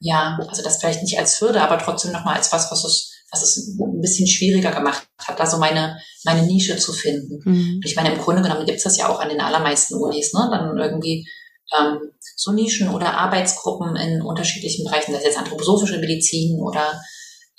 Ja, 0.00 0.38
also 0.48 0.62
das 0.62 0.78
vielleicht 0.78 1.02
nicht 1.02 1.18
als 1.18 1.40
Hürde, 1.40 1.62
aber 1.62 1.78
trotzdem 1.78 2.12
nochmal 2.12 2.36
als 2.36 2.52
was, 2.52 2.70
was 2.70 2.84
es 2.84 3.12
was 3.42 3.56
es 3.56 3.78
ein 3.78 4.00
bisschen 4.00 4.26
schwieriger 4.26 4.72
gemacht 4.72 5.06
hat, 5.18 5.38
da 5.38 5.46
so 5.46 5.58
meine, 5.58 5.98
meine 6.24 6.42
Nische 6.42 6.76
zu 6.76 6.92
finden. 6.92 7.40
Mhm. 7.44 7.80
Ich 7.84 7.96
meine, 7.96 8.12
im 8.12 8.18
Grunde 8.18 8.42
genommen 8.42 8.66
gibt 8.66 8.78
es 8.78 8.84
das 8.84 8.96
ja 8.96 9.08
auch 9.08 9.20
an 9.20 9.28
den 9.28 9.40
allermeisten 9.40 9.94
Unis, 9.94 10.32
ne? 10.32 10.48
Dann 10.50 10.76
irgendwie 10.78 11.28
ähm, 11.76 11.98
so 12.36 12.52
Nischen 12.52 12.88
oder 12.88 13.14
Arbeitsgruppen 13.14 13.96
in 13.96 14.22
unterschiedlichen 14.22 14.84
Bereichen, 14.84 15.12
das 15.12 15.20
ist 15.20 15.26
jetzt 15.26 15.38
anthroposophische 15.38 15.98
Medizin 15.98 16.60
oder 16.60 17.00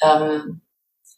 ähm, 0.02 0.62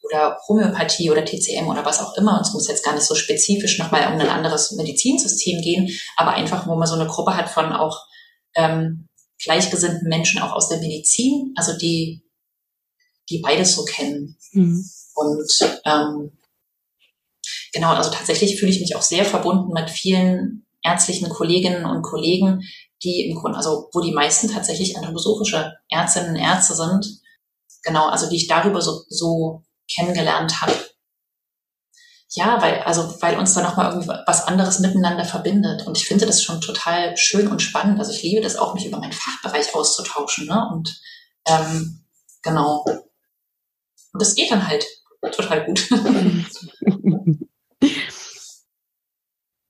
oder 0.02 0.38
Homöopathie 0.48 1.12
oder 1.12 1.26
TCM 1.26 1.68
oder 1.68 1.86
was 1.86 2.00
auch 2.00 2.16
immer. 2.16 2.38
Und 2.38 2.48
es 2.48 2.54
muss 2.54 2.68
jetzt 2.68 2.86
gar 2.86 2.96
nicht 2.96 3.06
so 3.06 3.16
spezifisch 3.16 3.78
nochmal 3.80 4.08
um 4.08 4.20
ein 4.20 4.30
anderes 4.30 4.72
Medizinsystem 4.72 5.62
gehen, 5.62 5.90
aber 6.16 6.32
einfach, 6.32 6.68
wo 6.68 6.76
man 6.76 6.88
so 6.88 6.96
eine 6.96 7.08
Gruppe 7.08 7.36
hat 7.36 7.50
von 7.50 7.74
auch 7.74 8.06
ähm, 8.56 9.08
gleichgesinnten 9.44 10.08
Menschen 10.08 10.42
auch 10.42 10.54
aus 10.54 10.70
der 10.70 10.80
Medizin, 10.80 11.54
also 11.56 11.78
die 11.78 12.24
die 13.30 13.40
beides 13.40 13.76
so 13.76 13.86
kennen. 13.86 14.38
Mhm. 14.52 14.90
Und 15.16 15.82
ähm, 15.86 16.38
genau, 17.74 17.94
also 17.94 18.10
tatsächlich 18.10 18.60
fühle 18.60 18.72
ich 18.72 18.80
mich 18.80 18.96
auch 18.96 19.02
sehr 19.02 19.26
verbunden 19.26 19.74
mit 19.74 19.90
vielen 19.90 20.66
ärztlichen 20.84 21.30
Kolleginnen 21.30 21.86
und 21.86 22.02
Kollegen, 22.04 22.64
die 23.04 23.30
im 23.30 23.38
Grunde, 23.38 23.58
also 23.58 23.90
wo 23.94 24.02
die 24.02 24.14
meisten 24.14 24.50
tatsächlich 24.50 24.98
anthroposophische 24.98 25.74
Ärztinnen 25.90 26.32
und 26.32 26.36
Ärzte 26.38 26.76
sind. 26.76 27.22
Genau, 27.84 28.08
also 28.08 28.30
die 28.30 28.36
ich 28.36 28.48
darüber 28.48 28.82
so, 28.82 29.04
so 29.08 29.64
kennengelernt 29.94 30.62
habe. 30.62 30.74
Ja, 32.32 32.62
weil, 32.62 32.82
also, 32.82 33.16
weil 33.22 33.40
uns 33.40 33.56
da 33.56 33.64
nochmal 33.64 33.92
irgendwie 33.92 34.10
was 34.28 34.44
anderes 34.44 34.80
miteinander 34.80 35.26
verbindet. 35.26 35.88
Und 35.88 35.98
ich 35.98 36.06
finde 36.06 36.28
das 36.28 36.44
schon 36.44 36.62
total 36.62 37.18
schön 37.18 37.48
und 37.48 37.62
spannend. 37.62 38.00
Also 38.00 38.12
ich 38.12 38.22
liebe 38.22 38.42
das 38.42 38.56
auch, 38.56 38.76
mich 38.76 38.86
über 38.86 39.00
meinen 39.00 39.14
Fachbereich 39.14 39.74
auszutauschen. 39.74 40.46
Ne? 40.46 40.70
Und 40.72 41.02
ähm, 41.48 42.06
genau, 42.44 42.86
und 44.14 44.22
das 44.22 44.36
geht 44.36 44.52
dann 44.52 44.68
halt 44.68 44.86
total 45.32 45.66
gut. 45.66 45.90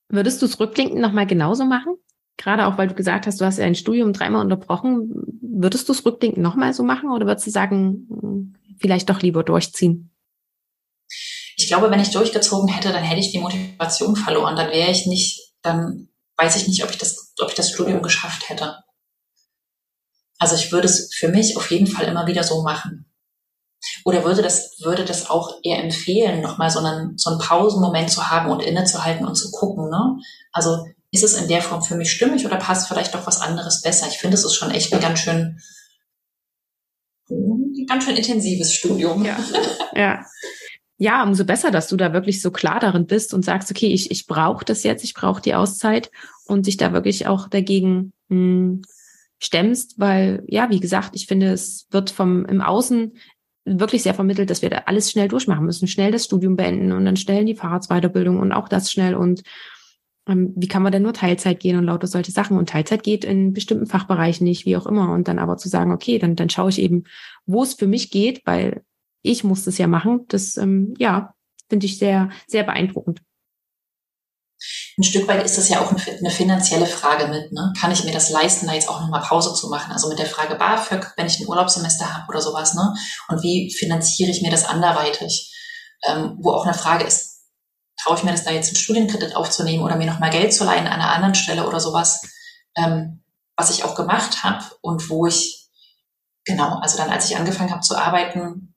Würdest 0.10 0.42
du 0.42 0.48
es 0.48 0.60
rückblickend 0.60 1.00
nochmal 1.00 1.28
genauso 1.28 1.66
machen? 1.66 1.96
Gerade 2.38 2.66
auch, 2.66 2.78
weil 2.78 2.88
du 2.88 2.96
gesagt 2.96 3.28
hast, 3.28 3.40
du 3.40 3.46
hast 3.46 3.58
ja 3.58 3.66
ein 3.66 3.76
Studium 3.76 4.14
dreimal 4.14 4.42
unterbrochen. 4.42 5.12
Würdest 5.42 5.88
du 5.88 5.94
es 5.94 6.06
rückblickend 6.06 6.40
nochmal 6.40 6.74
so 6.74 6.84
machen 6.84 7.12
oder 7.12 7.28
würdest 7.28 7.46
du 7.46 7.52
sagen, 7.52 8.56
vielleicht 8.80 9.10
doch 9.10 9.22
lieber 9.22 9.44
durchziehen? 9.44 10.12
Ich 11.58 11.68
glaube, 11.68 11.92
wenn 11.92 12.00
ich 12.00 12.12
durchgezogen 12.12 12.70
hätte, 12.70 12.94
dann 12.94 13.04
hätte 13.04 13.20
ich 13.20 13.32
die 13.32 13.40
Motivation 13.40 14.16
verloren. 14.16 14.56
Dann 14.56 14.72
wäre 14.72 14.90
ich 14.90 15.06
nicht, 15.06 15.54
dann 15.62 16.08
weiß 16.38 16.56
ich 16.56 16.68
nicht, 16.68 16.84
ob 16.84 16.90
ich 16.90 16.98
das, 16.98 17.34
ob 17.40 17.50
ich 17.50 17.56
das 17.56 17.70
Studium 17.70 18.02
geschafft 18.02 18.50
hätte. 18.50 18.78
Also 20.38 20.56
ich 20.56 20.72
würde 20.72 20.88
es 20.88 21.14
für 21.14 21.28
mich 21.28 21.58
auf 21.58 21.70
jeden 21.70 21.88
Fall 21.88 22.06
immer 22.06 22.26
wieder 22.26 22.44
so 22.44 22.64
machen. 22.64 23.09
Oder 24.04 24.26
würde 24.26 24.42
das, 24.42 24.80
würde 24.84 25.06
das 25.06 25.30
auch 25.30 25.60
eher 25.64 25.82
empfehlen, 25.84 26.42
nochmal 26.42 26.70
so 26.70 26.80
einen, 26.80 27.18
so 27.18 27.30
einen 27.30 27.40
Pausenmoment 27.40 28.10
zu 28.10 28.30
haben 28.30 28.50
und 28.50 28.62
innezuhalten 28.62 29.26
und 29.26 29.36
zu 29.36 29.52
gucken, 29.52 29.90
ne? 29.90 30.18
Also, 30.52 30.86
ist 31.12 31.24
es 31.24 31.34
in 31.34 31.48
der 31.48 31.62
Form 31.62 31.82
für 31.82 31.96
mich 31.96 32.12
stimmig 32.12 32.46
oder 32.46 32.58
passt 32.58 32.88
vielleicht 32.88 33.16
doch 33.16 33.26
was 33.26 33.42
anderes 33.42 33.82
besser? 33.82 34.08
Ich 34.10 34.20
finde, 34.20 34.36
es 34.36 34.46
ist 34.46 34.56
schon 34.56 34.72
echt 34.72 34.94
ein 34.94 35.00
ganz 35.00 35.20
schön, 35.20 35.60
ein 37.30 37.86
ganz 37.88 38.04
schön 38.04 38.16
intensives 38.16 38.74
Studium. 38.74 39.26
Ja. 39.26 39.38
ja. 39.96 40.26
Ja, 41.02 41.24
umso 41.24 41.46
besser, 41.46 41.72
dass 41.72 41.88
du 41.88 41.96
da 41.96 42.12
wirklich 42.12 42.42
so 42.42 42.52
klar 42.52 42.82
darin 42.82 43.06
bist 43.06 43.34
und 43.34 43.46
sagst, 43.46 43.72
okay, 43.72 43.88
ich, 43.88 44.12
ich 44.12 44.28
brauche 44.28 44.66
das 44.66 44.84
jetzt, 44.84 45.06
ich 45.06 45.14
brauche 45.14 45.42
die 45.42 45.56
Auszeit 45.56 46.12
und 46.46 46.68
dich 46.68 46.76
da 46.76 46.92
wirklich 46.92 47.26
auch 47.26 47.48
dagegen 47.48 48.12
mh, 48.28 48.36
hm, 48.36 48.82
stemmst, 49.40 49.98
weil, 49.98 50.44
ja, 50.48 50.70
wie 50.70 50.82
gesagt, 50.82 51.12
ich 51.14 51.26
finde, 51.26 51.54
es 51.54 51.88
wird 51.92 52.10
vom 52.10 52.46
im 52.46 52.62
Außen 52.62 53.14
wirklich 53.70 54.04
sehr 54.04 54.14
vermittelt, 54.14 54.50
dass 54.50 54.62
wir 54.62 54.70
da 54.70 54.84
alles 54.86 55.12
schnell 55.12 55.28
durchmachen 55.28 55.66
müssen, 55.66 55.88
schnell 55.88 56.12
das 56.12 56.26
Studium 56.26 56.56
beenden 56.56 56.92
und 56.92 57.06
dann 57.06 57.18
schnell 57.18 57.42
in 57.42 57.48
die 57.48 57.56
Fahrradsweiterbildung 57.56 58.40
und 58.40 58.52
auch 58.52 58.68
das 58.70 58.92
schnell 58.92 59.16
und 59.16 59.44
ähm, 60.28 60.54
wie 60.56 60.68
kann 60.68 60.84
man 60.84 60.92
denn 60.92 61.04
nur 61.04 61.14
Teilzeit 61.14 61.60
gehen 61.60 61.78
und 61.78 61.86
lauter 61.86 62.08
solche 62.08 62.32
Sachen? 62.32 62.58
Und 62.58 62.70
Teilzeit 62.70 63.04
geht 63.04 63.26
in 63.26 63.54
bestimmten 63.54 63.88
Fachbereichen 63.88 64.46
nicht, 64.46 64.66
wie 64.66 64.78
auch 64.78 64.86
immer. 64.86 65.12
Und 65.12 65.28
dann 65.28 65.40
aber 65.40 65.58
zu 65.58 65.70
sagen, 65.70 65.92
okay, 65.92 66.20
dann, 66.20 66.36
dann 66.36 66.50
schaue 66.50 66.70
ich 66.70 66.80
eben, 66.80 67.06
wo 67.46 67.64
es 67.64 67.74
für 67.74 67.88
mich 67.88 68.12
geht, 68.12 68.42
weil 68.46 68.84
ich 69.22 69.44
muss 69.44 69.66
das 69.66 69.78
ja 69.78 69.88
machen, 69.88 70.26
das, 70.28 70.56
ähm, 70.58 70.94
ja, 70.98 71.34
finde 71.68 71.86
ich 71.86 71.98
sehr, 71.98 72.30
sehr 72.48 72.64
beeindruckend 72.64 73.22
ein 74.98 75.04
Stück 75.04 75.28
weit 75.28 75.44
ist 75.44 75.58
das 75.58 75.70
ja 75.70 75.82
auch 75.82 75.92
eine 75.92 76.30
finanzielle 76.30 76.86
Frage 76.86 77.28
mit. 77.28 77.52
Ne? 77.54 77.74
Kann 77.80 77.92
ich 77.92 78.04
mir 78.04 78.12
das 78.12 78.30
leisten, 78.30 78.68
da 78.68 78.74
jetzt 78.74 78.90
auch 78.90 79.00
nochmal 79.00 79.22
Pause 79.22 79.54
zu 79.54 79.70
machen? 79.70 79.92
Also 79.92 80.10
mit 80.10 80.20
der 80.20 80.26
Frage 80.26 80.56
BAföG, 80.56 81.14
wenn 81.16 81.28
ich 81.28 81.40
ein 81.40 81.48
Urlaubssemester 81.48 82.14
habe 82.14 82.26
oder 82.28 82.42
sowas. 82.42 82.74
Ne? 82.74 82.94
Und 83.30 83.42
wie 83.42 83.74
finanziere 83.74 84.32
ich 84.32 84.42
mir 84.42 84.52
das 84.52 84.66
anderweitig? 84.66 85.56
Ähm, 86.04 86.38
wo 86.42 86.52
auch 86.52 86.66
eine 86.66 86.74
Frage 86.74 87.06
ist, 87.06 87.46
traue 88.02 88.18
ich 88.18 88.24
mir 88.24 88.32
das 88.32 88.44
da 88.44 88.52
jetzt 88.52 88.68
einen 88.68 88.78
Studienkredit 88.78 89.36
aufzunehmen 89.36 89.84
oder 89.84 89.96
mir 89.96 90.08
nochmal 90.08 90.30
Geld 90.30 90.54
zu 90.54 90.64
leihen 90.64 90.88
an 90.88 90.94
einer 90.94 91.14
anderen 91.14 91.36
Stelle 91.36 91.68
oder 91.68 91.80
sowas? 91.80 92.22
Ähm, 92.76 93.24
was 93.56 93.70
ich 93.70 93.84
auch 93.84 93.96
gemacht 93.96 94.44
habe 94.44 94.64
und 94.82 95.10
wo 95.10 95.28
ich, 95.28 95.70
genau, 96.46 96.80
also 96.80 96.98
dann 96.98 97.10
als 97.10 97.30
ich 97.30 97.38
angefangen 97.38 97.72
habe 97.72 97.82
zu 97.82 97.98
arbeiten, 97.98 98.76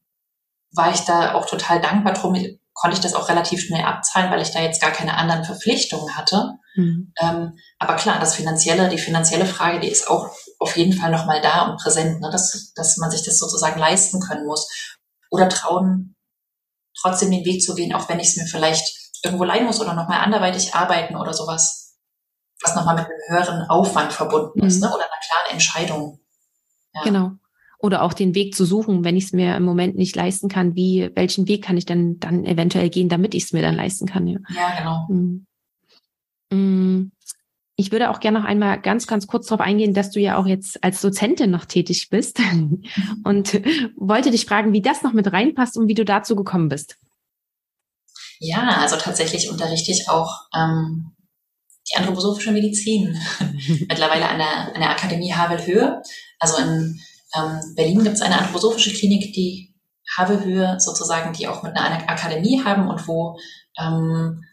war 0.72 0.92
ich 0.92 1.00
da 1.00 1.34
auch 1.34 1.46
total 1.46 1.80
dankbar 1.80 2.14
drum, 2.14 2.34
konnte 2.74 2.96
ich 2.96 3.02
das 3.02 3.14
auch 3.14 3.28
relativ 3.28 3.62
schnell 3.62 3.84
abzahlen, 3.84 4.30
weil 4.30 4.42
ich 4.42 4.50
da 4.50 4.60
jetzt 4.60 4.80
gar 4.80 4.92
keine 4.92 5.16
anderen 5.16 5.44
Verpflichtungen 5.44 6.16
hatte. 6.16 6.54
Mhm. 6.74 7.12
Ähm, 7.20 7.58
aber 7.78 7.96
klar, 7.96 8.18
das 8.18 8.34
finanzielle, 8.34 8.88
die 8.88 8.98
finanzielle 8.98 9.46
Frage, 9.46 9.80
die 9.80 9.88
ist 9.88 10.08
auch 10.08 10.30
auf 10.58 10.76
jeden 10.76 10.92
Fall 10.92 11.10
nochmal 11.10 11.40
da 11.42 11.70
und 11.70 11.80
präsent, 11.80 12.20
ne? 12.20 12.30
dass, 12.30 12.72
dass 12.74 12.96
man 12.96 13.10
sich 13.10 13.24
das 13.24 13.38
sozusagen 13.38 13.78
leisten 13.78 14.20
können 14.20 14.46
muss. 14.46 14.68
Oder 15.30 15.48
trauen, 15.48 16.16
trotzdem 16.98 17.30
den 17.30 17.44
Weg 17.44 17.62
zu 17.62 17.74
gehen, 17.74 17.94
auch 17.94 18.08
wenn 18.08 18.20
ich 18.20 18.28
es 18.28 18.36
mir 18.36 18.46
vielleicht 18.46 19.12
irgendwo 19.22 19.44
leihen 19.44 19.66
muss 19.66 19.80
oder 19.80 19.94
nochmal 19.94 20.20
anderweitig 20.20 20.74
arbeiten 20.74 21.16
oder 21.16 21.32
sowas, 21.32 21.96
was 22.62 22.74
nochmal 22.74 22.96
mit 22.96 23.06
einem 23.06 23.20
höheren 23.28 23.68
Aufwand 23.68 24.12
verbunden 24.12 24.60
mhm. 24.60 24.66
ist, 24.66 24.80
ne? 24.80 24.88
oder 24.88 25.04
einer 25.04 25.20
klaren 25.26 25.52
Entscheidung. 25.52 26.20
Ja. 26.94 27.02
Genau 27.02 27.32
oder 27.82 28.02
auch 28.02 28.14
den 28.14 28.34
Weg 28.34 28.54
zu 28.54 28.64
suchen, 28.64 29.04
wenn 29.04 29.16
ich 29.16 29.24
es 29.24 29.32
mir 29.32 29.56
im 29.56 29.64
Moment 29.64 29.96
nicht 29.96 30.14
leisten 30.14 30.48
kann, 30.48 30.76
wie, 30.76 31.10
welchen 31.14 31.48
Weg 31.48 31.64
kann 31.64 31.76
ich 31.76 31.84
denn 31.84 32.20
dann 32.20 32.44
eventuell 32.44 32.88
gehen, 32.88 33.08
damit 33.08 33.34
ich 33.34 33.44
es 33.44 33.52
mir 33.52 33.60
dann 33.60 33.74
leisten 33.74 34.06
kann. 34.06 34.26
Ja, 34.28 34.38
ja 34.54 34.78
genau. 34.78 35.06
Mhm. 36.50 37.12
Ich 37.74 37.90
würde 37.90 38.10
auch 38.10 38.20
gerne 38.20 38.38
noch 38.38 38.46
einmal 38.46 38.80
ganz, 38.80 39.08
ganz 39.08 39.26
kurz 39.26 39.48
darauf 39.48 39.66
eingehen, 39.66 39.94
dass 39.94 40.10
du 40.10 40.20
ja 40.20 40.36
auch 40.36 40.46
jetzt 40.46 40.84
als 40.84 41.00
Dozentin 41.00 41.50
noch 41.50 41.64
tätig 41.64 42.08
bist 42.08 42.38
und 43.24 43.54
wollte 43.96 44.30
dich 44.30 44.46
fragen, 44.46 44.72
wie 44.72 44.82
das 44.82 45.02
noch 45.02 45.12
mit 45.12 45.32
reinpasst 45.32 45.76
und 45.76 45.88
wie 45.88 45.94
du 45.94 46.04
dazu 46.04 46.36
gekommen 46.36 46.68
bist. 46.68 46.98
Ja, 48.38 48.78
also 48.80 48.96
tatsächlich 48.96 49.50
unterrichte 49.50 49.90
ich 49.90 50.08
auch 50.08 50.42
ähm, 50.54 51.12
die 51.90 51.96
anthroposophische 51.96 52.52
Medizin 52.52 53.18
mittlerweile 53.88 54.28
an 54.28 54.38
der, 54.38 54.74
an 54.74 54.80
der 54.80 54.90
Akademie 54.90 55.32
Havel-Höhe, 55.32 56.00
also 56.38 56.58
in 56.58 57.00
ähm, 57.34 57.74
Berlin 57.74 58.02
gibt 58.04 58.16
es 58.16 58.22
eine 58.22 58.38
anthroposophische 58.38 58.92
Klinik, 58.92 59.32
die 59.32 59.74
Havelhöhe 60.16 60.78
sozusagen, 60.78 61.32
die 61.32 61.48
auch 61.48 61.62
mit 61.62 61.76
einer 61.76 62.08
Akademie 62.08 62.62
haben 62.64 62.88
und 62.88 63.06
wo 63.08 63.38
ähm, 63.78 64.44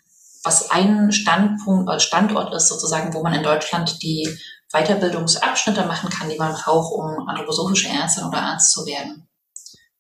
was 0.43 0.69
ein 0.69 1.11
Standpunkt, 1.11 1.91
äh, 1.91 1.99
Standort 1.99 2.53
ist 2.53 2.69
sozusagen, 2.69 3.13
wo 3.13 3.21
man 3.21 3.34
in 3.34 3.43
Deutschland 3.43 4.01
die 4.01 4.27
Weiterbildungsabschnitte 4.71 5.86
machen 5.86 6.09
kann, 6.09 6.30
die 6.30 6.38
man 6.38 6.53
braucht, 6.53 6.93
um 6.93 7.27
anthroposophische 7.27 7.89
Ärztin 7.89 8.25
oder 8.25 8.41
Arzt 8.41 8.71
zu 8.71 8.86
werden. 8.86 9.27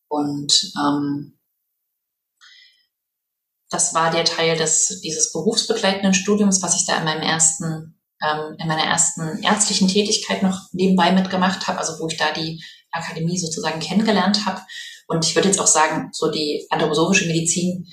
Und 0.07 0.71
ähm, 0.77 1.37
das 3.69 3.93
war 3.93 4.11
der 4.11 4.25
Teil 4.25 4.57
des, 4.57 5.01
dieses 5.01 5.31
berufsbegleitenden 5.31 6.13
Studiums, 6.13 6.61
was 6.61 6.75
ich 6.75 6.85
da 6.85 6.97
in 6.97 7.03
meinem 7.03 7.21
ersten 7.21 7.98
ähm, 8.23 8.55
in 8.59 8.67
meiner 8.67 8.83
ersten 8.83 9.41
ärztlichen 9.43 9.87
Tätigkeit 9.87 10.43
noch 10.43 10.67
nebenbei 10.71 11.11
mitgemacht 11.11 11.67
habe, 11.67 11.79
also 11.79 11.99
wo 11.99 12.07
ich 12.07 12.17
da 12.17 12.31
die 12.31 12.63
Akademie 12.91 13.37
sozusagen 13.37 13.79
kennengelernt 13.79 14.45
habe. 14.45 14.61
Und 15.07 15.25
ich 15.25 15.35
würde 15.35 15.47
jetzt 15.47 15.59
auch 15.59 15.67
sagen, 15.67 16.09
so 16.11 16.31
die 16.31 16.67
anthroposophische 16.69 17.27
Medizin, 17.27 17.87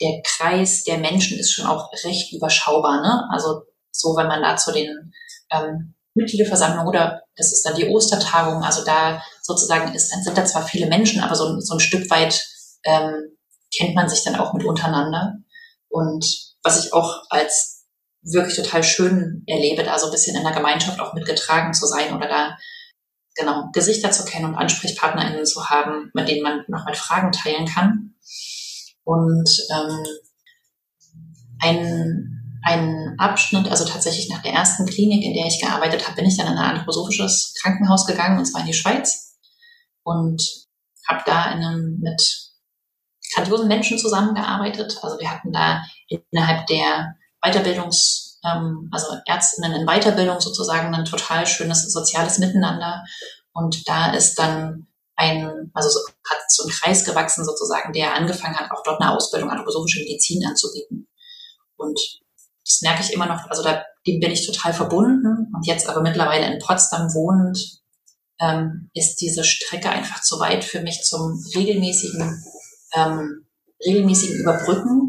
der 0.00 0.20
Kreis 0.24 0.84
der 0.84 0.98
Menschen 0.98 1.38
ist 1.38 1.52
schon 1.52 1.66
auch 1.66 1.90
recht 2.04 2.32
überschaubar. 2.32 3.00
Ne? 3.02 3.28
Also 3.32 3.62
so, 3.90 4.16
wenn 4.16 4.26
man 4.26 4.42
da 4.42 4.56
zu 4.56 4.72
den 4.72 5.12
ähm, 5.50 5.94
Mitgliederversammlungen 6.14 6.88
oder 6.88 7.22
das 7.36 7.52
ist 7.52 7.64
dann 7.64 7.76
die 7.76 7.88
Ostertagung, 7.88 8.62
also 8.62 8.84
da 8.84 9.22
sozusagen 9.42 9.94
ist, 9.94 10.10
sind 10.10 10.36
da 10.36 10.44
zwar 10.44 10.66
viele 10.66 10.86
Menschen, 10.86 11.22
aber 11.22 11.34
so, 11.34 11.58
so 11.60 11.74
ein 11.74 11.80
Stück 11.80 12.10
weit 12.10 12.46
ähm, 12.84 13.36
kennt 13.74 13.94
man 13.94 14.08
sich 14.08 14.22
dann 14.22 14.36
auch 14.36 14.52
mit 14.52 14.64
untereinander. 14.64 15.34
Und 15.88 16.24
was 16.62 16.84
ich 16.84 16.92
auch 16.92 17.22
als 17.30 17.81
wirklich 18.22 18.56
total 18.56 18.82
schön 18.82 19.42
erlebe, 19.46 19.82
da 19.82 19.98
so 19.98 20.06
ein 20.06 20.12
bisschen 20.12 20.36
in 20.36 20.44
der 20.44 20.52
Gemeinschaft 20.52 21.00
auch 21.00 21.14
mitgetragen 21.14 21.74
zu 21.74 21.86
sein 21.86 22.14
oder 22.14 22.28
da 22.28 22.56
genau 23.34 23.70
Gesichter 23.72 24.10
zu 24.10 24.24
kennen 24.24 24.46
und 24.46 24.54
AnsprechpartnerInnen 24.54 25.46
zu 25.46 25.68
haben, 25.68 26.10
mit 26.14 26.28
denen 26.28 26.42
man 26.42 26.64
noch 26.68 26.84
mal 26.84 26.94
Fragen 26.94 27.32
teilen 27.32 27.66
kann. 27.66 28.14
Und 29.04 29.48
ähm, 29.74 30.04
ein, 31.60 32.60
ein 32.64 33.14
Abschnitt, 33.18 33.68
also 33.68 33.84
tatsächlich 33.84 34.28
nach 34.28 34.42
der 34.42 34.52
ersten 34.52 34.86
Klinik, 34.86 35.24
in 35.24 35.34
der 35.34 35.46
ich 35.46 35.60
gearbeitet 35.60 36.06
habe, 36.06 36.16
bin 36.16 36.26
ich 36.26 36.36
dann 36.36 36.46
in 36.46 36.58
ein 36.58 36.70
anthroposophisches 36.70 37.54
Krankenhaus 37.60 38.06
gegangen, 38.06 38.38
und 38.38 38.44
zwar 38.44 38.60
in 38.60 38.68
die 38.68 38.74
Schweiz. 38.74 39.38
Und 40.04 40.42
habe 41.08 41.22
da 41.26 41.52
in 41.52 41.64
einem, 41.64 41.98
mit 42.00 42.22
grandiosen 43.34 43.68
Menschen 43.68 43.98
zusammengearbeitet. 43.98 44.98
Also 45.02 45.18
wir 45.18 45.30
hatten 45.30 45.52
da 45.52 45.82
innerhalb 46.08 46.66
der 46.66 47.16
Weiterbildungs, 47.42 48.40
ähm, 48.44 48.88
also 48.92 49.06
Ärztinnen 49.26 49.72
in 49.72 49.86
Weiterbildung 49.86 50.40
sozusagen 50.40 50.94
ein 50.94 51.04
total 51.04 51.46
schönes 51.46 51.92
soziales 51.92 52.38
Miteinander. 52.38 53.04
Und 53.52 53.88
da 53.88 54.12
ist 54.12 54.38
dann 54.38 54.86
ein, 55.16 55.70
also 55.74 55.88
so, 55.90 56.00
hat 56.28 56.38
so 56.48 56.64
ein 56.64 56.70
Kreis 56.70 57.04
gewachsen 57.04 57.44
sozusagen, 57.44 57.92
der 57.92 58.14
angefangen 58.14 58.56
hat, 58.56 58.70
auch 58.70 58.82
dort 58.82 59.00
eine 59.00 59.14
Ausbildung 59.14 59.50
anthroposophische 59.50 60.00
Medizin 60.00 60.44
anzubieten. 60.46 61.08
Und 61.76 61.98
das 62.64 62.80
merke 62.82 63.02
ich 63.02 63.12
immer 63.12 63.26
noch, 63.26 63.44
also 63.50 63.62
da, 63.62 63.84
dem 64.06 64.20
bin 64.20 64.30
ich 64.30 64.46
total 64.46 64.72
verbunden. 64.72 65.52
Und 65.54 65.66
jetzt 65.66 65.88
aber 65.88 66.00
mittlerweile 66.00 66.46
in 66.46 66.60
Potsdam 66.60 67.12
wohnend, 67.14 67.82
ähm, 68.40 68.90
ist 68.94 69.16
diese 69.16 69.44
Strecke 69.44 69.90
einfach 69.90 70.22
zu 70.22 70.40
weit 70.40 70.64
für 70.64 70.80
mich 70.80 71.02
zum 71.02 71.44
regelmäßigen, 71.54 72.44
ähm, 72.94 73.46
regelmäßigen 73.84 74.40
Überbrücken 74.40 75.01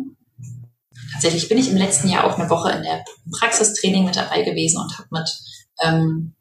tatsächlich 1.24 1.48
bin 1.48 1.58
ich 1.58 1.70
im 1.70 1.78
letzten 1.78 2.10
Jahr 2.10 2.26
auch 2.26 2.38
eine 2.38 2.50
Woche 2.50 2.72
in 2.72 2.84
der 2.84 3.06
Praxistraining 3.40 4.04
mit 4.04 4.18
dabei 4.18 4.42
gewesen 4.42 4.82
und 4.82 4.98
habe 4.98 5.08
mit, 5.12 5.30
ähm, 5.82 6.36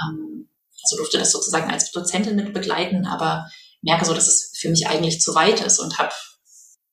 ähm, 0.00 0.48
also 0.82 0.96
durfte 0.96 1.18
das 1.18 1.30
sozusagen 1.30 1.70
als 1.70 1.90
Dozentin 1.92 2.34
mit 2.34 2.54
begleiten, 2.54 3.06
aber 3.06 3.46
merke 3.82 4.06
so, 4.06 4.14
dass 4.14 4.26
es 4.26 4.56
für 4.58 4.70
mich 4.70 4.88
eigentlich 4.88 5.20
zu 5.20 5.34
weit 5.34 5.60
ist 5.60 5.78
und 5.78 5.98
habe 5.98 6.12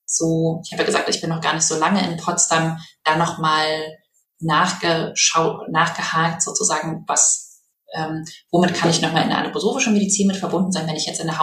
so, 0.06 0.62
ich 0.66 0.74
habe 0.74 0.84
ja 0.84 0.88
gesagt, 0.88 1.08
ich 1.08 1.22
bin 1.22 1.30
noch 1.30 1.40
gar 1.40 1.54
nicht 1.54 1.66
so 1.66 1.78
lange 1.78 2.06
in 2.06 2.18
Potsdam, 2.18 2.80
da 3.06 3.16
nochmal 3.16 3.98
nachgeschaut, 4.40 5.70
nachgehakt 5.72 6.42
sozusagen, 6.42 7.06
was, 7.08 7.62
ähm, 7.94 8.26
womit 8.52 8.74
kann 8.74 8.90
ich 8.90 9.02
nochmal 9.02 9.24
in 9.24 9.30
der 9.30 9.38
anthroposophischen 9.38 9.94
Medizin 9.94 10.28
mit 10.28 10.36
verbunden 10.36 10.74
sein, 10.74 10.86
wenn 10.86 10.98
ich 10.98 11.06
jetzt 11.06 11.22
in 11.22 11.28
der 11.28 11.40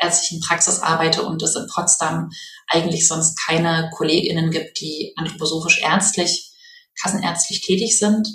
hausärztlichen 0.00 0.40
Praxis 0.40 0.80
arbeite 0.80 1.22
und 1.22 1.42
es 1.42 1.56
in 1.56 1.66
Potsdam 1.66 2.30
eigentlich 2.68 3.06
sonst 3.06 3.38
keine 3.46 3.90
KollegInnen 3.96 4.50
gibt, 4.50 4.80
die 4.80 5.12
anthroposophisch 5.16 5.80
ärztlich, 5.82 6.52
kassenärztlich 7.00 7.60
tätig 7.60 7.98
sind, 7.98 8.28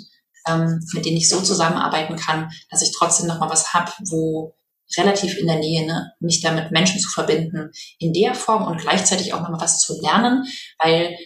ähm, 0.46 0.80
mit 0.92 1.04
denen 1.04 1.16
ich 1.16 1.28
so 1.28 1.40
zusammenarbeiten 1.40 2.16
kann, 2.16 2.50
dass 2.70 2.82
ich 2.82 2.92
trotzdem 2.96 3.26
noch 3.26 3.38
mal 3.38 3.50
was 3.50 3.72
hab, 3.72 3.96
wo 4.10 4.54
relativ 4.96 5.36
in 5.36 5.46
der 5.46 5.58
Nähe, 5.58 5.84
ne, 5.84 6.12
mich 6.20 6.40
da 6.40 6.52
mit 6.52 6.70
Menschen 6.70 7.00
zu 7.00 7.08
verbinden, 7.08 7.72
in 7.98 8.12
der 8.12 8.34
Form 8.34 8.66
und 8.66 8.80
gleichzeitig 8.80 9.32
auch 9.32 9.40
noch 9.40 9.48
mal 9.48 9.60
was 9.60 9.80
zu 9.80 10.00
lernen, 10.00 10.46
weil 10.78 11.16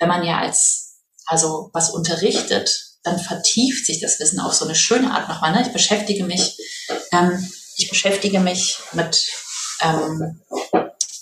wenn 0.00 0.08
man 0.08 0.24
ja 0.24 0.38
als, 0.38 1.00
also 1.26 1.70
was 1.72 1.90
unterrichtet, 1.90 2.96
dann 3.04 3.18
vertieft 3.18 3.86
sich 3.86 4.00
das 4.00 4.18
Wissen 4.18 4.40
auf 4.40 4.52
so 4.52 4.64
eine 4.64 4.74
schöne 4.74 5.12
Art 5.12 5.28
nochmal. 5.28 5.52
Ne? 5.52 5.62
Ich 5.62 5.72
beschäftige 5.72 6.24
mich, 6.24 6.58
ähm, 7.12 7.48
ich 7.76 7.88
beschäftige 7.88 8.40
mich 8.40 8.78
mit 8.92 9.30
ähm, 9.82 10.40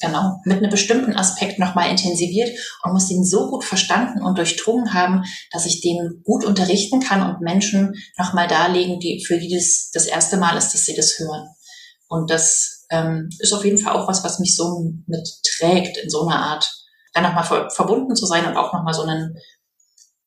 genau, 0.01 0.41
mit 0.45 0.59
einem 0.59 0.71
bestimmten 0.71 1.15
Aspekt 1.15 1.59
nochmal 1.59 1.91
intensiviert 1.91 2.51
und 2.83 2.93
muss 2.93 3.09
den 3.09 3.25
so 3.25 3.49
gut 3.51 3.65
verstanden 3.65 4.23
und 4.23 4.39
durchdrungen 4.39 4.95
haben, 4.95 5.25
dass 5.53 5.67
ich 5.67 5.81
den 5.81 6.23
gut 6.25 6.45
unterrichten 6.45 7.01
kann 7.01 7.23
und 7.23 7.41
Menschen 7.41 7.95
nochmal 8.19 8.49
darlegen, 8.49 9.01
die, 9.01 9.25
für 9.25 9.39
die 9.39 9.55
das 9.55 9.91
das 9.93 10.07
erste 10.07 10.37
Mal 10.37 10.57
ist, 10.57 10.73
dass 10.73 10.85
sie 10.85 10.95
das 10.95 11.19
hören. 11.19 11.49
Und 12.09 12.31
das 12.31 12.87
ähm, 12.91 13.29
ist 13.39 13.53
auf 13.53 13.65
jeden 13.65 13.79
Fall 13.79 13.95
auch 13.95 14.09
was, 14.09 14.23
was 14.23 14.39
mich 14.39 14.55
so 14.55 14.93
mitträgt, 15.07 15.97
in 15.97 16.11
so 16.11 16.27
einer 16.27 16.39
Art, 16.39 16.71
dann 17.13 17.25
nochmal 17.25 17.71
verbunden 17.71 18.15
zu 18.15 18.27
sein 18.27 18.47
und 18.47 18.57
auch 18.57 18.73
nochmal 18.73 18.95
so 18.95 19.03
ein 19.03 19.37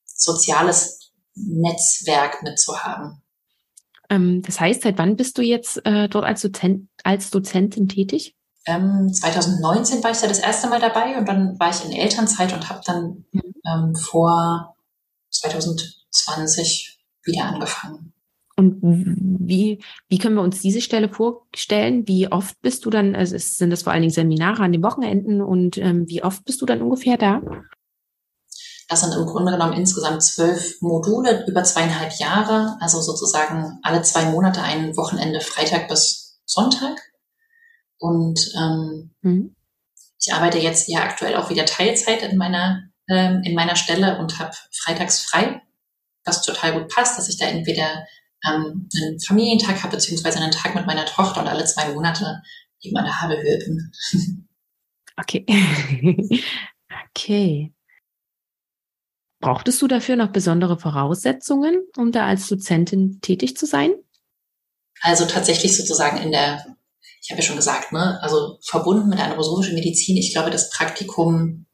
soziales 0.05 1.11
Netzwerk 1.35 2.43
mitzuhaben. 2.43 3.21
Ähm, 4.09 4.41
das 4.41 4.59
heißt, 4.59 4.81
seit 4.81 4.97
wann 4.97 5.15
bist 5.15 5.37
du 5.37 5.41
jetzt 5.41 5.85
äh, 5.85 6.09
dort 6.09 6.25
als, 6.25 6.41
Dozent, 6.41 6.89
als 7.03 7.29
Dozentin 7.29 7.87
tätig? 7.87 8.35
Ähm, 8.65 9.11
2019 9.11 10.03
war 10.03 10.11
ich 10.11 10.21
ja 10.21 10.27
das 10.27 10.39
erste 10.39 10.67
Mal 10.67 10.79
dabei 10.79 11.17
und 11.17 11.27
dann 11.27 11.59
war 11.59 11.69
ich 11.69 11.85
in 11.85 11.91
Elternzeit 11.91 12.53
und 12.53 12.69
habe 12.69 12.81
dann 12.85 13.25
mhm. 13.31 13.53
ähm, 13.65 13.95
vor 13.95 14.75
2020 15.31 16.99
wieder 17.23 17.45
angefangen. 17.45 18.13
Und 18.55 18.79
wie, 18.81 19.79
wie 20.09 20.17
können 20.17 20.35
wir 20.35 20.41
uns 20.41 20.61
diese 20.61 20.81
Stelle 20.81 21.07
vorstellen? 21.07 22.05
Wie 22.09 22.29
oft 22.29 22.61
bist 22.61 22.85
du 22.85 22.89
dann, 22.89 23.15
also 23.15 23.37
sind 23.37 23.69
das 23.69 23.83
vor 23.83 23.93
allen 23.93 24.01
Dingen 24.01 24.13
Seminare 24.13 24.63
an 24.63 24.73
den 24.73 24.83
Wochenenden 24.83 25.41
und 25.41 25.77
ähm, 25.77 26.09
wie 26.09 26.23
oft 26.23 26.43
bist 26.43 26.61
du 26.61 26.65
dann 26.65 26.81
ungefähr 26.81 27.15
da? 27.15 27.41
Das 28.89 29.01
sind 29.01 29.13
im 29.13 29.27
Grunde 29.27 29.51
genommen 29.51 29.73
insgesamt 29.73 30.23
zwölf 30.23 30.81
Module 30.81 31.45
über 31.47 31.63
zweieinhalb 31.63 32.13
Jahre, 32.13 32.75
also 32.81 32.99
sozusagen 32.99 33.79
alle 33.83 34.01
zwei 34.01 34.25
Monate 34.25 34.63
ein 34.63 34.97
Wochenende, 34.97 35.41
Freitag 35.41 35.87
bis 35.87 36.39
Sonntag. 36.45 36.99
Und 37.99 38.39
ähm, 38.57 39.11
mhm. 39.21 39.55
ich 40.19 40.33
arbeite 40.33 40.57
jetzt 40.57 40.89
ja 40.89 41.03
aktuell 41.03 41.35
auch 41.35 41.51
wieder 41.51 41.65
Teilzeit 41.65 42.23
in 42.23 42.35
meiner, 42.35 42.89
ähm, 43.07 43.43
in 43.43 43.53
meiner 43.53 43.75
Stelle 43.75 44.17
und 44.17 44.39
habe 44.39 44.55
freitags 44.71 45.19
frei, 45.19 45.61
was 46.25 46.41
total 46.41 46.73
gut 46.73 46.89
passt, 46.89 47.15
dass 47.15 47.29
ich 47.29 47.37
da 47.37 47.45
entweder 47.45 48.07
ähm, 48.43 48.89
einen 48.97 49.19
Familientag 49.19 49.83
habe, 49.83 49.97
beziehungsweise 49.97 50.39
einen 50.39 50.51
Tag 50.51 50.73
mit 50.73 50.87
meiner 50.87 51.05
Tochter 51.05 51.41
und 51.41 51.47
alle 51.47 51.65
zwei 51.65 51.93
Monate 51.93 52.41
eben 52.81 52.97
an 52.97 53.05
der 53.05 53.21
Habehöhe 53.21 53.59
bin. 53.59 53.91
Okay. 55.21 55.45
okay. 57.09 57.73
Brauchtest 59.39 59.81
du 59.81 59.87
dafür 59.87 60.15
noch 60.15 60.31
besondere 60.31 60.77
Voraussetzungen, 60.77 61.85
um 61.97 62.11
da 62.11 62.25
als 62.25 62.47
Dozentin 62.47 63.19
tätig 63.21 63.55
zu 63.55 63.65
sein? 63.65 63.91
Also 65.01 65.25
tatsächlich 65.25 65.77
sozusagen 65.77 66.17
in 66.17 66.31
der 66.31 66.65
ich 67.21 67.31
habe 67.31 67.41
ja 67.41 67.47
schon 67.47 67.57
gesagt, 67.57 67.91
ne, 67.91 68.17
also 68.21 68.57
verbunden 68.61 69.09
mit 69.09 69.19
anthroposophischen 69.19 69.75
Medizin, 69.75 70.17
ich 70.17 70.33
glaube, 70.33 70.49
das 70.49 70.69
Praktikum 70.69 71.65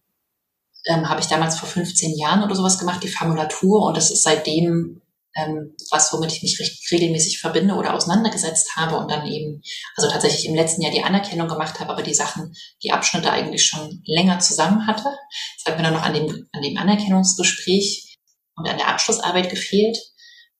ähm, 0.85 1.07
habe 1.07 1.21
ich 1.21 1.27
damals 1.27 1.57
vor 1.57 1.69
15 1.69 2.17
Jahren 2.17 2.43
oder 2.43 2.55
sowas 2.55 2.79
gemacht, 2.79 3.03
die 3.03 3.07
Formulatur, 3.07 3.85
und 3.85 3.95
das 3.95 4.11
ist 4.11 4.23
seitdem 4.23 5.01
ähm, 5.35 5.75
was, 5.91 6.11
womit 6.13 6.31
ich 6.31 6.43
mich 6.43 6.59
recht, 6.59 6.91
regelmäßig 6.91 7.39
verbinde 7.39 7.75
oder 7.75 7.93
auseinandergesetzt 7.93 8.75
habe 8.75 8.97
und 8.97 9.11
dann 9.11 9.27
eben, 9.27 9.61
also 9.95 10.09
tatsächlich 10.09 10.45
im 10.47 10.55
letzten 10.55 10.81
Jahr 10.81 10.91
die 10.91 11.03
Anerkennung 11.03 11.47
gemacht 11.47 11.79
habe, 11.79 11.91
aber 11.91 12.03
die 12.03 12.13
Sachen, 12.13 12.55
die 12.83 12.91
Abschnitte 12.91 13.31
eigentlich 13.31 13.65
schon 13.65 14.01
länger 14.05 14.39
zusammen 14.39 14.87
hatte. 14.87 15.03
Das 15.03 15.71
hat 15.71 15.77
mir 15.77 15.83
dann 15.83 15.93
noch 15.93 16.03
an 16.03 16.13
dem, 16.13 16.47
an 16.53 16.61
dem 16.61 16.77
Anerkennungsgespräch 16.77 18.17
und 18.55 18.67
an 18.67 18.77
der 18.77 18.87
Abschlussarbeit 18.87 19.49
gefehlt. 19.49 19.97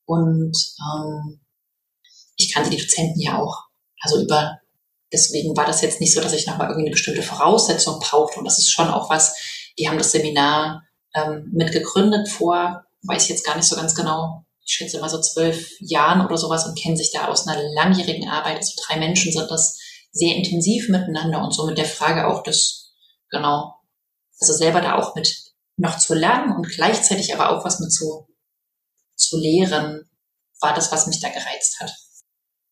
Und 0.06 0.58
ähm, 0.80 1.42
ich 2.38 2.54
kannte 2.54 2.70
die 2.70 2.78
Dozenten 2.78 3.22
ja 3.22 3.40
auch, 3.40 3.64
also 4.02 4.22
über 4.22 4.60
Deswegen 5.16 5.56
war 5.56 5.66
das 5.66 5.82
jetzt 5.82 6.02
nicht 6.02 6.14
so, 6.14 6.20
dass 6.20 6.34
ich 6.34 6.46
nochmal 6.46 6.68
irgendwie 6.68 6.88
eine 6.88 6.92
bestimmte 6.92 7.22
Voraussetzung 7.22 8.00
brauchte. 8.00 8.40
Und 8.40 8.46
das 8.46 8.58
ist 8.58 8.72
schon 8.72 8.90
auch 8.90 9.10
was, 9.10 9.38
die 9.78 9.88
haben 9.88 9.98
das 9.98 10.12
Seminar 10.12 10.84
ähm, 11.14 11.50
mitgegründet 11.54 12.28
vor, 12.28 12.84
weiß 13.04 13.24
ich 13.24 13.30
jetzt 13.30 13.46
gar 13.46 13.56
nicht 13.56 13.68
so 13.68 13.76
ganz 13.76 13.96
genau, 13.96 14.45
ich 14.66 14.74
schätze 14.74 15.00
mal 15.00 15.10
so 15.10 15.22
zwölf 15.22 15.70
Jahren 15.80 16.26
oder 16.26 16.38
sowas 16.38 16.66
und 16.66 16.78
kennen 16.78 16.98
sich 16.98 17.12
da 17.12 17.28
aus 17.28 17.48
einer 17.48 17.62
langjährigen 17.76 18.28
Arbeit. 18.28 18.58
Also 18.58 18.74
drei 18.86 18.98
Menschen 18.98 19.32
sind 19.32 19.50
das 19.50 19.80
sehr 20.12 20.36
intensiv 20.36 20.90
miteinander 20.90 21.44
und 21.44 21.54
so 21.54 21.66
mit 21.68 21.78
der 21.78 21.86
Frage 21.86 22.28
auch 22.28 22.42
das, 22.42 22.94
genau, 23.30 23.76
also 24.40 24.54
selber 24.54 24.82
da 24.82 24.96
auch 24.96 25.16
mit 25.16 25.54
noch 25.78 25.98
zu 25.98 26.16
lernen 26.16 26.56
und 26.56 26.68
gleichzeitig 26.70 27.34
aber 27.34 27.50
auch 27.50 27.64
was 27.64 27.80
mit 27.80 27.92
zu, 27.92 28.28
zu 29.16 29.38
lehren, 29.38 30.10
war 30.62 30.74
das, 30.74 30.92
was 30.92 31.08
mich 31.08 31.20
da 31.20 31.30
gereizt 31.30 31.80
hat. 31.80 31.92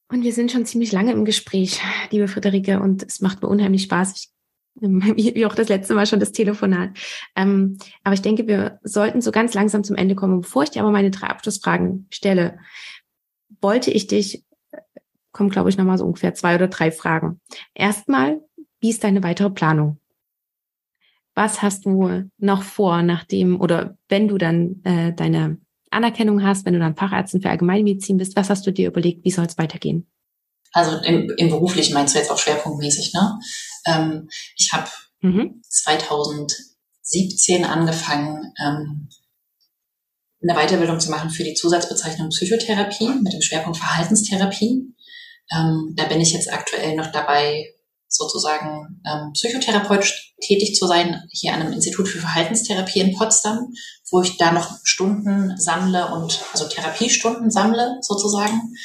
Und 0.09 0.23
wir 0.23 0.33
sind 0.33 0.51
schon 0.51 0.65
ziemlich 0.65 0.91
lange 0.91 1.11
im 1.11 1.25
Gespräch, 1.25 1.81
liebe 2.11 2.27
Friederike, 2.27 2.79
und 2.79 3.03
es 3.03 3.19
macht 3.19 3.41
mir 3.41 3.49
unheimlich 3.49 3.83
Spaß. 3.83 4.13
Ich, 4.15 4.29
wie, 4.81 5.45
auch 5.45 5.55
das 5.55 5.69
letzte 5.69 5.93
Mal 5.93 6.05
schon 6.05 6.19
das 6.19 6.31
Telefonat. 6.31 6.91
Ähm, 7.35 7.77
aber 8.03 8.13
ich 8.13 8.21
denke, 8.21 8.47
wir 8.47 8.79
sollten 8.83 9.21
so 9.21 9.31
ganz 9.31 9.53
langsam 9.53 9.83
zum 9.83 9.95
Ende 9.95 10.15
kommen. 10.15 10.41
Bevor 10.41 10.63
ich 10.63 10.71
dir 10.71 10.81
aber 10.81 10.91
meine 10.91 11.11
drei 11.11 11.27
Abschlussfragen 11.27 12.07
stelle, 12.09 12.57
wollte 13.61 13.91
ich 13.91 14.07
dich, 14.07 14.43
kommen 15.31 15.49
glaube 15.49 15.69
ich 15.69 15.77
nochmal 15.77 15.97
so 15.97 16.05
ungefähr 16.05 16.33
zwei 16.33 16.55
oder 16.55 16.67
drei 16.67 16.91
Fragen. 16.91 17.39
Erstmal, 17.73 18.41
wie 18.79 18.89
ist 18.89 19.03
deine 19.03 19.23
weitere 19.23 19.49
Planung? 19.49 19.99
Was 21.35 21.61
hast 21.61 21.85
du 21.85 22.29
noch 22.37 22.63
vor, 22.63 23.01
nachdem 23.01 23.59
oder 23.59 23.97
wenn 24.07 24.27
du 24.27 24.37
dann 24.37 24.81
äh, 24.83 25.13
deine 25.13 25.57
Anerkennung 25.89 26.43
hast, 26.43 26.65
wenn 26.65 26.73
du 26.73 26.79
dann 26.79 26.95
Fachärztin 26.95 27.41
für 27.41 27.49
Allgemeinmedizin 27.49 28.17
bist, 28.17 28.35
was 28.35 28.49
hast 28.49 28.67
du 28.67 28.71
dir 28.71 28.87
überlegt, 28.87 29.23
wie 29.23 29.31
soll 29.31 29.45
es 29.45 29.57
weitergehen? 29.57 30.07
Also 30.71 30.97
im, 31.05 31.31
im 31.37 31.49
beruflichen 31.49 31.93
meinst 31.93 32.15
du 32.15 32.19
jetzt 32.19 32.31
auch 32.31 32.37
schwerpunktmäßig, 32.37 33.13
ne? 33.13 33.39
Ähm, 33.85 34.29
ich 34.55 34.71
habe 34.73 34.89
mhm. 35.21 35.61
2017 35.67 37.65
angefangen, 37.65 38.53
ähm, 38.63 39.09
eine 40.41 40.55
Weiterbildung 40.55 40.99
zu 40.99 41.09
machen 41.09 41.29
für 41.29 41.43
die 41.43 41.53
Zusatzbezeichnung 41.53 42.29
Psychotherapie 42.29 43.09
mit 43.21 43.33
dem 43.33 43.41
Schwerpunkt 43.41 43.77
Verhaltenstherapie. 43.77 44.93
Ähm, 45.51 45.93
da 45.95 46.05
bin 46.05 46.21
ich 46.21 46.33
jetzt 46.33 46.51
aktuell 46.51 46.95
noch 46.95 47.11
dabei, 47.11 47.73
sozusagen 48.07 49.01
ähm, 49.05 49.31
psychotherapeutisch 49.33 50.35
tätig 50.39 50.75
zu 50.75 50.85
sein, 50.85 51.23
hier 51.31 51.53
an 51.53 51.61
einem 51.61 51.73
Institut 51.73 52.07
für 52.07 52.19
Verhaltenstherapie 52.19 52.99
in 52.99 53.15
Potsdam, 53.15 53.73
wo 54.11 54.21
ich 54.21 54.37
da 54.37 54.51
noch 54.51 54.77
Stunden 54.83 55.57
sammle 55.57 56.13
und 56.13 56.39
also 56.51 56.67
Therapiestunden 56.67 57.49
sammle 57.49 57.97
sozusagen. 58.01 58.75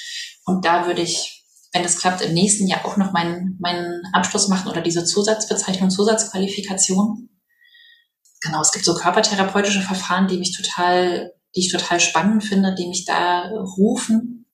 Und 0.47 0.65
da 0.65 0.87
würde 0.87 1.03
ich, 1.03 1.38
wenn 1.79 1.85
es 1.85 1.99
klappt, 1.99 2.23
im 2.23 2.35
nächsten 2.35 2.67
Jahr 2.67 2.85
auch 2.85 2.97
noch 2.97 3.13
meinen, 3.13 3.57
meinen 3.61 4.03
Abschluss 4.13 4.49
machen 4.49 4.69
oder 4.69 4.81
diese 4.81 5.05
Zusatzbezeichnung, 5.05 5.91
Zusatzqualifikation. 5.91 7.29
Genau, 8.41 8.61
es 8.61 8.73
gibt 8.73 8.85
so 8.85 8.95
körpertherapeutische 8.95 9.81
Verfahren, 9.81 10.27
die 10.27 10.39
mich 10.39 10.57
total, 10.57 11.33
die 11.55 11.61
ich 11.61 11.73
total 11.73 12.01
spannend 12.01 12.45
finde, 12.45 12.75
die 12.75 12.89
mich 12.89 13.05
da 13.05 13.49
rufen. 13.79 14.47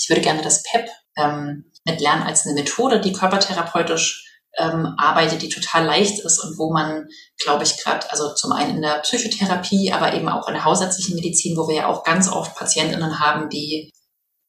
Ich 0.00 0.08
würde 0.08 0.22
gerne 0.22 0.42
das 0.42 0.64
PEP 0.64 0.88
ähm, 1.16 1.70
mit 1.84 2.00
Lernen 2.00 2.24
als 2.24 2.44
eine 2.44 2.54
Methode, 2.54 3.00
die 3.00 3.12
körpertherapeutisch 3.12 4.24
ähm, 4.58 4.94
arbeitet, 4.98 5.42
die 5.42 5.48
total 5.48 5.84
leicht 5.84 6.18
ist 6.24 6.40
und 6.40 6.58
wo 6.58 6.72
man, 6.72 7.06
glaube 7.44 7.62
ich, 7.62 7.76
gerade, 7.76 8.10
also 8.10 8.34
zum 8.34 8.50
einen 8.50 8.76
in 8.76 8.82
der 8.82 9.00
Psychotherapie, 9.00 9.92
aber 9.92 10.14
eben 10.14 10.28
auch 10.28 10.48
in 10.48 10.54
der 10.54 10.64
hausärztlichen 10.64 11.14
Medizin, 11.14 11.56
wo 11.56 11.68
wir 11.68 11.76
ja 11.76 11.86
auch 11.86 12.02
ganz 12.02 12.28
oft 12.28 12.56
PatientInnen 12.56 13.20
haben, 13.20 13.48
die 13.50 13.92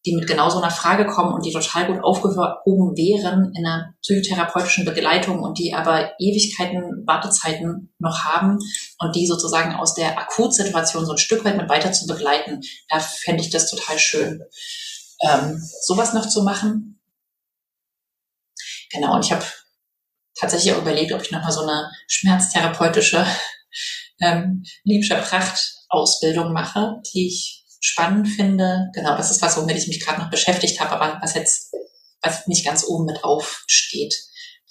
die 0.06 0.16
mit 0.16 0.28
genau 0.28 0.50
so 0.50 0.60
einer 0.60 0.72
Frage 0.72 1.06
kommen 1.06 1.34
und 1.34 1.46
die 1.46 1.52
total 1.52 1.88
gut 1.88 2.04
aufgehoben 2.04 2.96
wären 2.96 3.54
in 3.54 3.66
einer 3.66 3.94
psychotherapeutischen 4.02 4.86
Begleitung 4.86 5.40
und 5.42 5.58
die 5.60 5.74
aber 5.74 6.14
Ewigkeiten 6.20 7.06
Wartezeiten 7.06 7.94
noch 8.00 8.24
haben 8.24 8.60
und 9.00 9.16
die 9.16 9.28
sozusagen 9.28 9.76
aus 9.76 9.96
der 9.96 10.18
Akutsituation 10.18 11.06
so 11.06 11.12
ein 11.12 11.18
Stück 11.18 11.44
weit 11.44 11.58
mit 11.58 11.70
weiter 11.70 11.92
zu 11.92 12.08
begleiten, 12.08 12.62
da 12.88 13.00
fände 13.00 13.44
ich 13.44 13.50
das 13.50 13.70
total 13.70 14.00
schön, 14.00 14.42
ähm, 15.22 15.62
sowas 15.82 16.14
noch 16.14 16.28
zu 16.30 16.44
machen. 16.44 17.02
Genau, 18.92 19.16
und 19.16 19.26
ich 19.26 19.34
habe 19.34 19.46
tatsächlich 20.36 20.74
auch 20.74 20.82
überlegt, 20.82 21.12
ob 21.12 21.22
ich 21.22 21.32
nochmal 21.32 21.52
so 21.52 21.62
eine 21.62 21.92
schmerztherapeutische 22.08 23.26
ähm, 24.22 24.64
Liebscher 24.84 25.18
Pracht 25.18 25.76
Ausbildung 25.90 26.54
mache, 26.54 27.02
die 27.14 27.28
ich 27.28 27.66
spannend 27.80 28.28
finde. 28.28 28.90
Genau, 28.94 29.16
das 29.16 29.32
ist 29.32 29.42
was, 29.42 29.58
womit 29.58 29.78
ich 29.78 29.88
mich 29.88 30.04
gerade 30.04 30.22
noch 30.22 30.30
beschäftigt 30.30 30.80
habe, 30.80 30.92
aber 30.92 31.22
was 31.22 31.34
jetzt 31.34 31.74
was 32.22 32.48
nicht 32.48 32.66
ganz 32.66 32.84
oben 32.86 33.06
mit 33.06 33.24
aufsteht, 33.24 34.14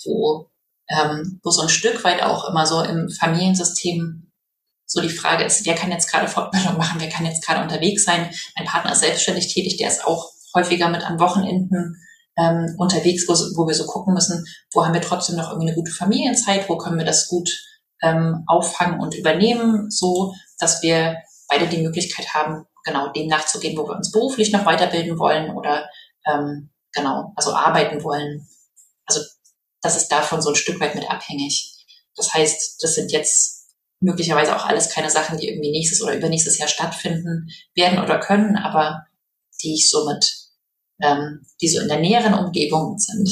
wo, 0.04 0.50
ähm, 0.88 1.40
wo 1.42 1.50
so 1.50 1.62
ein 1.62 1.68
Stück 1.68 2.04
weit 2.04 2.22
auch 2.22 2.48
immer 2.48 2.66
so 2.66 2.82
im 2.82 3.08
Familiensystem 3.08 4.30
so 4.86 5.02
die 5.02 5.08
Frage 5.08 5.44
ist, 5.44 5.66
wer 5.66 5.74
kann 5.74 5.90
jetzt 5.90 6.10
gerade 6.10 6.28
Fortbildung 6.28 6.78
machen, 6.78 7.00
wer 7.00 7.10
kann 7.10 7.26
jetzt 7.26 7.44
gerade 7.44 7.62
unterwegs 7.62 8.04
sein. 8.04 8.30
Mein 8.56 8.66
Partner 8.66 8.92
ist 8.92 9.00
selbstständig 9.00 9.52
tätig, 9.52 9.76
der 9.76 9.88
ist 9.88 10.04
auch 10.04 10.32
häufiger 10.54 10.88
mit 10.88 11.04
an 11.04 11.20
Wochenenden 11.20 11.96
ähm, 12.38 12.74
unterwegs, 12.78 13.28
wo, 13.28 13.32
wo 13.32 13.66
wir 13.66 13.74
so 13.74 13.84
gucken 13.84 14.14
müssen, 14.14 14.46
wo 14.72 14.84
haben 14.84 14.94
wir 14.94 15.02
trotzdem 15.02 15.36
noch 15.36 15.50
irgendwie 15.50 15.68
eine 15.68 15.76
gute 15.76 15.92
Familienzeit, 15.92 16.68
wo 16.68 16.78
können 16.78 16.98
wir 16.98 17.04
das 17.04 17.28
gut 17.28 17.50
ähm, 18.02 18.44
auffangen 18.46 19.00
und 19.00 19.14
übernehmen, 19.14 19.90
so 19.90 20.34
dass 20.58 20.82
wir 20.82 21.16
beide 21.48 21.66
die 21.66 21.82
Möglichkeit 21.82 22.32
haben, 22.32 22.64
genau 22.88 23.12
dem 23.12 23.28
nachzugehen, 23.28 23.76
wo 23.76 23.86
wir 23.86 23.96
uns 23.96 24.10
beruflich 24.10 24.52
noch 24.52 24.66
weiterbilden 24.66 25.18
wollen 25.18 25.54
oder 25.56 25.88
ähm, 26.26 26.70
genau, 26.92 27.32
also 27.36 27.52
arbeiten 27.52 28.02
wollen. 28.02 28.48
Also 29.06 29.20
das 29.82 29.96
ist 29.96 30.08
davon 30.08 30.42
so 30.42 30.50
ein 30.50 30.56
Stück 30.56 30.80
weit 30.80 30.94
mit 30.94 31.10
abhängig. 31.10 31.74
Das 32.16 32.34
heißt, 32.34 32.82
das 32.82 32.94
sind 32.94 33.12
jetzt 33.12 33.68
möglicherweise 34.00 34.56
auch 34.56 34.66
alles 34.66 34.90
keine 34.90 35.10
Sachen, 35.10 35.38
die 35.38 35.48
irgendwie 35.48 35.70
nächstes 35.70 36.02
oder 36.02 36.16
übernächstes 36.16 36.58
Jahr 36.58 36.68
stattfinden 36.68 37.48
werden 37.74 37.98
oder 37.98 38.18
können, 38.18 38.56
aber 38.56 39.04
die 39.62 39.74
ich 39.74 39.90
somit, 39.90 40.34
ähm, 41.02 41.44
die 41.60 41.68
so 41.68 41.80
in 41.80 41.88
der 41.88 42.00
näheren 42.00 42.34
Umgebung 42.34 42.98
sind. 42.98 43.28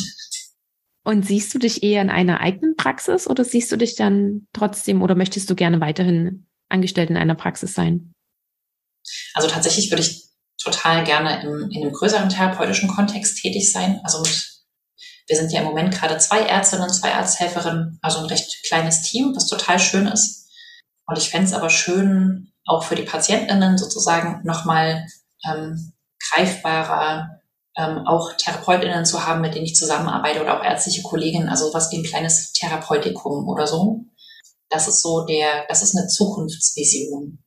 Und 1.04 1.24
siehst 1.24 1.54
du 1.54 1.58
dich 1.58 1.84
eher 1.84 2.02
in 2.02 2.10
einer 2.10 2.40
eigenen 2.40 2.74
Praxis 2.74 3.28
oder 3.28 3.44
siehst 3.44 3.70
du 3.70 3.76
dich 3.76 3.94
dann 3.94 4.48
trotzdem 4.52 5.02
oder 5.02 5.14
möchtest 5.14 5.48
du 5.48 5.54
gerne 5.54 5.80
weiterhin 5.80 6.46
angestellt 6.68 7.10
in 7.10 7.16
einer 7.16 7.36
Praxis 7.36 7.74
sein? 7.74 8.12
Also 9.34 9.48
tatsächlich 9.48 9.90
würde 9.90 10.02
ich 10.02 10.26
total 10.58 11.04
gerne 11.04 11.42
im, 11.42 11.70
in 11.70 11.82
einem 11.82 11.92
größeren 11.92 12.28
therapeutischen 12.28 12.88
Kontext 12.88 13.38
tätig 13.40 13.72
sein. 13.72 14.00
Also 14.04 14.20
mit, 14.20 14.56
wir 15.28 15.36
sind 15.36 15.52
ja 15.52 15.60
im 15.60 15.66
Moment 15.66 15.94
gerade 15.94 16.18
zwei 16.18 16.40
Ärztinnen, 16.40 16.90
zwei 16.90 17.14
Arzthelferinnen, 17.14 17.98
also 18.02 18.18
ein 18.18 18.26
recht 18.26 18.64
kleines 18.66 19.02
Team, 19.02 19.32
was 19.34 19.46
total 19.46 19.78
schön 19.78 20.06
ist. 20.06 20.48
Und 21.06 21.18
ich 21.18 21.30
fände 21.30 21.46
es 21.46 21.52
aber 21.52 21.70
schön, 21.70 22.52
auch 22.64 22.84
für 22.84 22.96
die 22.96 23.02
PatientInnen 23.02 23.78
sozusagen 23.78 24.40
nochmal 24.44 25.06
ähm, 25.44 25.92
greifbarer, 26.30 27.40
ähm, 27.76 28.06
auch 28.06 28.32
TherapeutInnen 28.36 29.04
zu 29.04 29.26
haben, 29.26 29.40
mit 29.40 29.54
denen 29.54 29.66
ich 29.66 29.76
zusammenarbeite 29.76 30.42
oder 30.42 30.58
auch 30.58 30.64
ärztliche 30.64 31.02
Kolleginnen, 31.02 31.48
also 31.48 31.72
was 31.72 31.92
wie 31.92 31.98
ein 31.98 32.04
kleines 32.04 32.52
Therapeutikum 32.52 33.48
oder 33.48 33.66
so. 33.66 34.04
Das 34.68 34.88
ist 34.88 35.00
so 35.00 35.24
der, 35.26 35.66
das 35.68 35.82
ist 35.82 35.96
eine 35.96 36.08
Zukunftsvision. 36.08 37.38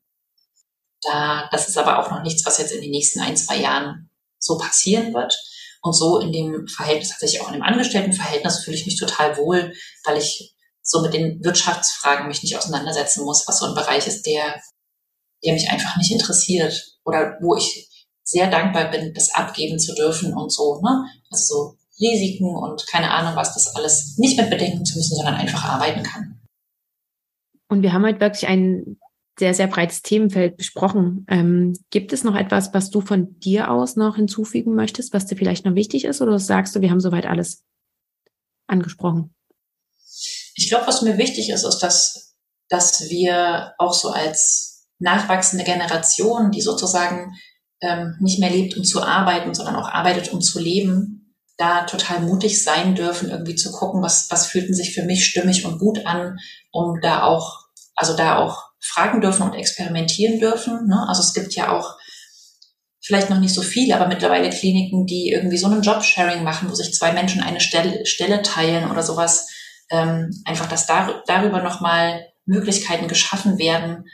Da, 1.03 1.47
das 1.51 1.69
ist 1.69 1.77
aber 1.77 1.99
auch 1.99 2.11
noch 2.11 2.23
nichts, 2.23 2.45
was 2.45 2.57
jetzt 2.57 2.71
in 2.71 2.81
den 2.81 2.91
nächsten 2.91 3.21
ein, 3.21 3.37
zwei 3.37 3.57
Jahren 3.57 4.09
so 4.37 4.57
passieren 4.57 5.13
wird. 5.13 5.37
Und 5.81 5.93
so 5.93 6.19
in 6.19 6.31
dem 6.33 6.67
Verhältnis, 6.67 7.09
tatsächlich 7.09 7.41
auch 7.41 7.47
in 7.47 7.53
dem 7.53 7.63
Angestelltenverhältnis, 7.63 8.63
fühle 8.63 8.75
ich 8.75 8.85
mich 8.85 8.99
total 8.99 9.37
wohl, 9.37 9.73
weil 10.03 10.17
ich 10.17 10.53
so 10.81 11.01
mit 11.01 11.13
den 11.13 11.43
Wirtschaftsfragen 11.43 12.27
mich 12.27 12.43
nicht 12.43 12.57
auseinandersetzen 12.57 13.23
muss, 13.23 13.47
was 13.47 13.59
so 13.59 13.67
ein 13.67 13.75
Bereich 13.75 14.07
ist, 14.07 14.25
der, 14.25 14.61
der 15.43 15.53
mich 15.53 15.69
einfach 15.69 15.95
nicht 15.97 16.11
interessiert 16.11 16.97
oder 17.05 17.37
wo 17.41 17.55
ich 17.55 17.87
sehr 18.23 18.49
dankbar 18.49 18.91
bin, 18.91 19.13
das 19.13 19.33
abgeben 19.33 19.79
zu 19.79 19.95
dürfen 19.95 20.33
und 20.33 20.51
so, 20.51 20.81
ne? 20.81 21.05
Also 21.31 21.55
so 21.55 21.77
Risiken 21.99 22.55
und 22.55 22.85
keine 22.87 23.11
Ahnung, 23.11 23.35
was 23.35 23.53
das 23.53 23.75
alles 23.75 24.17
nicht 24.17 24.37
mit 24.37 24.49
bedenken 24.49 24.85
zu 24.85 24.97
müssen, 24.97 25.15
sondern 25.15 25.35
einfach 25.35 25.63
arbeiten 25.65 26.03
kann. 26.03 26.39
Und 27.67 27.83
wir 27.83 27.93
haben 27.93 28.05
halt 28.05 28.19
wirklich 28.19 28.47
ein 28.47 28.97
sehr, 29.39 29.53
sehr 29.53 29.67
breites 29.67 30.01
Themenfeld 30.01 30.57
besprochen. 30.57 31.25
Ähm, 31.29 31.73
gibt 31.89 32.13
es 32.13 32.23
noch 32.23 32.35
etwas, 32.35 32.73
was 32.73 32.89
du 32.89 33.01
von 33.01 33.39
dir 33.39 33.71
aus 33.71 33.95
noch 33.95 34.17
hinzufügen 34.17 34.75
möchtest, 34.75 35.13
was 35.13 35.25
dir 35.25 35.35
vielleicht 35.35 35.65
noch 35.65 35.75
wichtig 35.75 36.05
ist? 36.05 36.21
Oder 36.21 36.37
sagst 36.37 36.75
du, 36.75 36.81
wir 36.81 36.91
haben 36.91 36.99
soweit 36.99 37.25
alles 37.25 37.63
angesprochen? 38.67 39.33
Ich 40.55 40.69
glaube, 40.69 40.87
was 40.87 41.01
mir 41.01 41.17
wichtig 41.17 41.49
ist, 41.49 41.63
ist, 41.63 41.79
dass, 41.79 42.35
dass 42.67 43.09
wir 43.09 43.73
auch 43.77 43.93
so 43.93 44.09
als 44.09 44.87
nachwachsende 44.99 45.63
Generation, 45.63 46.51
die 46.51 46.61
sozusagen 46.61 47.33
ähm, 47.81 48.17
nicht 48.19 48.39
mehr 48.39 48.49
lebt, 48.49 48.75
um 48.75 48.83
zu 48.83 49.01
arbeiten, 49.01 49.53
sondern 49.53 49.77
auch 49.77 49.87
arbeitet, 49.87 50.33
um 50.33 50.41
zu 50.41 50.59
leben, 50.59 51.35
da 51.57 51.83
total 51.83 52.21
mutig 52.21 52.63
sein 52.63 52.95
dürfen, 52.95 53.29
irgendwie 53.29 53.55
zu 53.55 53.71
gucken, 53.71 54.01
was, 54.01 54.29
was 54.31 54.47
fühlten 54.47 54.73
sich 54.73 54.93
für 54.93 55.03
mich 55.03 55.25
stimmig 55.25 55.65
und 55.65 55.79
gut 55.79 56.05
an, 56.05 56.39
um 56.71 56.99
da 57.01 57.23
auch, 57.23 57.67
also 57.95 58.15
da 58.15 58.37
auch 58.37 58.68
fragen 58.81 59.21
dürfen 59.21 59.43
und 59.43 59.53
experimentieren 59.53 60.39
dürfen. 60.39 60.87
Ne? 60.87 61.05
Also 61.07 61.21
es 61.21 61.33
gibt 61.33 61.53
ja 61.53 61.71
auch 61.71 61.97
vielleicht 63.01 63.29
noch 63.29 63.39
nicht 63.39 63.53
so 63.53 63.61
viele, 63.61 63.95
aber 63.95 64.07
mittlerweile 64.07 64.49
Kliniken, 64.49 65.05
die 65.05 65.29
irgendwie 65.29 65.57
so 65.57 65.67
einen 65.67 65.81
Jobsharing 65.81 66.43
machen, 66.43 66.69
wo 66.69 66.75
sich 66.75 66.93
zwei 66.93 67.11
Menschen 67.11 67.41
eine 67.41 67.59
Stelle, 67.59 68.05
Stelle 68.05 68.41
teilen 68.41 68.89
oder 68.89 69.03
sowas. 69.03 69.49
Ähm, 69.89 70.29
einfach, 70.45 70.67
dass 70.67 70.85
dar 70.85 71.23
darüber 71.25 71.61
nochmal 71.63 72.27
Möglichkeiten 72.45 73.07
geschaffen 73.07 73.57
werden, 73.57 74.05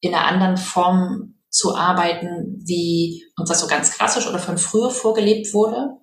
in 0.00 0.14
einer 0.14 0.26
anderen 0.26 0.56
Form 0.56 1.34
zu 1.50 1.74
arbeiten, 1.74 2.62
wie 2.64 3.24
uns 3.36 3.50
das 3.50 3.60
so 3.60 3.66
ganz 3.66 3.92
klassisch 3.92 4.26
oder 4.26 4.38
von 4.38 4.56
früher 4.56 4.90
vorgelebt 4.90 5.52
wurde. 5.52 5.98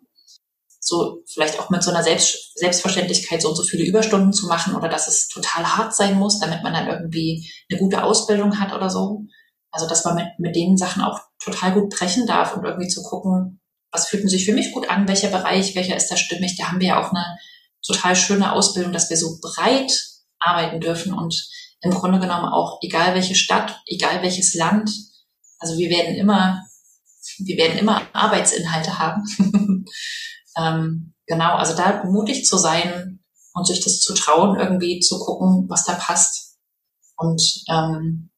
So 0.88 1.22
vielleicht 1.28 1.60
auch 1.60 1.70
mit 1.70 1.84
so 1.84 1.92
einer 1.92 2.02
Selbst 2.02 2.58
Selbstverständlichkeit, 2.58 3.42
so 3.42 3.50
und 3.50 3.56
so 3.56 3.64
viele 3.64 3.84
Überstunden 3.84 4.32
zu 4.32 4.48
machen 4.48 4.74
oder 4.74 4.88
dass 4.88 5.10
es 5.10 5.28
total 5.28 5.66
hart 5.66 5.94
sein 5.94 6.18
muss, 6.18 6.40
damit 6.40 6.64
man 6.64 6.74
dann 6.74 6.88
irgendwie 6.88 7.52
eine 7.70 7.78
gute 7.78 8.04
Ausbildung 8.04 8.58
hat 8.58 8.74
oder 8.74 8.90
so. 8.90 9.26
Also 9.70 9.86
dass 9.86 10.06
man 10.06 10.16
mit, 10.16 10.28
mit 10.38 10.56
den 10.56 10.78
Sachen 10.78 11.04
auch 11.04 11.20
total 11.44 11.74
gut 11.74 11.90
brechen 11.90 12.26
darf 12.26 12.56
und 12.56 12.64
irgendwie 12.64 12.88
zu 12.88 13.04
gucken, 13.04 13.60
was 13.92 14.08
fühlt 14.08 14.30
sich 14.30 14.46
für 14.46 14.54
mich 14.54 14.72
gut 14.72 14.90
an, 14.90 15.10
welcher 15.10 15.28
Bereich, 15.28 15.76
welcher 15.76 15.98
ist 15.98 16.10
da 16.10 16.16
stimmig. 16.16 16.56
Da 16.58 16.70
haben 16.70 16.80
wir 16.80 16.88
ja 16.88 17.06
auch 17.06 17.12
eine 17.12 17.38
total 17.86 18.16
schöne 18.16 18.54
Ausbildung, 18.54 18.94
dass 18.94 19.10
wir 19.10 19.18
so 19.18 19.40
breit 19.42 19.92
arbeiten 20.40 20.80
dürfen 20.80 21.14
und 21.14 21.50
im 21.82 21.92
Grunde 21.92 22.20
genommen 22.20 22.46
auch, 22.46 22.80
egal 22.82 23.14
welche 23.14 23.36
Stadt, 23.36 23.78
egal 23.88 24.22
welches 24.24 24.54
Land, 24.54 24.90
also 25.60 25.78
wir 25.78 25.90
werden 25.90 26.16
immer, 26.16 26.64
wir 27.40 27.58
werden 27.58 27.78
immer 27.78 28.02
Arbeitsinhalte 28.14 29.00
haben. 29.00 29.26
ähm, 30.58 31.14
genau, 31.26 31.56
also 31.56 31.76
da 31.76 32.04
mutig 32.04 32.46
zu 32.46 32.58
sein 32.58 33.24
und 33.54 33.68
sich 33.68 33.84
das 33.84 34.00
zu 34.00 34.14
trauen, 34.14 34.60
irgendwie 34.60 35.00
zu 35.00 35.20
gucken, 35.20 35.66
was 35.70 35.86
da 35.86 35.94
passt. 35.94 36.58
Und 37.16 37.42
ähm, 37.70 38.30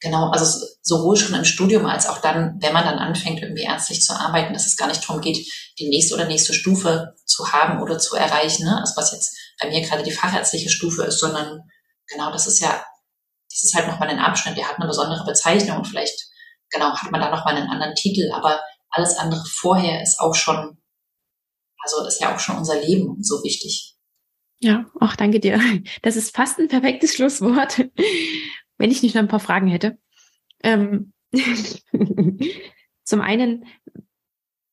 genau, 0.00 0.30
also 0.30 0.66
sowohl 0.82 1.16
schon 1.16 1.34
im 1.34 1.44
Studium 1.44 1.86
als 1.86 2.06
auch 2.06 2.18
dann, 2.18 2.58
wenn 2.60 2.72
man 2.72 2.84
dann 2.84 2.98
anfängt, 2.98 3.40
irgendwie 3.40 3.62
ernstlich 3.62 4.02
zu 4.02 4.12
arbeiten, 4.12 4.52
dass 4.52 4.66
es 4.66 4.76
gar 4.76 4.88
nicht 4.88 5.02
darum 5.08 5.22
geht, 5.22 5.46
die 5.78 5.88
nächste 5.88 6.14
oder 6.14 6.26
nächste 6.26 6.52
Stufe 6.52 7.14
zu 7.24 7.52
haben 7.52 7.82
oder 7.82 7.98
zu 7.98 8.16
erreichen. 8.16 8.66
Ne? 8.66 8.78
Also 8.78 8.94
was 8.96 9.12
jetzt 9.12 9.36
bei 9.60 9.68
mir 9.68 9.80
gerade 9.80 10.02
die 10.02 10.12
fachärztliche 10.12 10.68
Stufe 10.68 11.04
ist, 11.04 11.20
sondern 11.20 11.62
genau, 12.06 12.30
das 12.30 12.46
ist 12.46 12.60
ja 12.60 12.84
das 13.54 13.62
ist 13.62 13.74
halt 13.74 13.86
nochmal 13.86 14.08
ein 14.08 14.18
Abschnitt, 14.18 14.56
der 14.56 14.68
hat 14.68 14.76
eine 14.76 14.88
besondere 14.88 15.24
Bezeichnung 15.24 15.78
und 15.78 15.86
vielleicht, 15.86 16.28
genau, 16.70 16.92
hat 16.92 17.12
man 17.12 17.20
da 17.20 17.30
nochmal 17.30 17.54
einen 17.54 17.70
anderen 17.70 17.94
Titel, 17.94 18.32
aber 18.32 18.60
alles 18.94 19.16
andere 19.16 19.44
vorher 19.46 20.02
ist 20.02 20.20
auch 20.20 20.34
schon, 20.34 20.78
also 21.82 22.06
ist 22.06 22.20
ja 22.20 22.34
auch 22.34 22.38
schon 22.38 22.56
unser 22.56 22.80
Leben 22.80 23.22
so 23.22 23.42
wichtig. 23.42 23.96
Ja, 24.60 24.86
auch 25.00 25.16
danke 25.16 25.40
dir. 25.40 25.60
Das 26.02 26.16
ist 26.16 26.34
fast 26.34 26.58
ein 26.58 26.68
perfektes 26.68 27.14
Schlusswort, 27.14 27.78
wenn 28.78 28.90
ich 28.90 29.02
nicht 29.02 29.14
noch 29.14 29.22
ein 29.22 29.28
paar 29.28 29.40
Fragen 29.40 29.66
hätte. 29.66 29.98
Ähm, 30.62 31.12
zum 33.04 33.20
einen, 33.20 33.66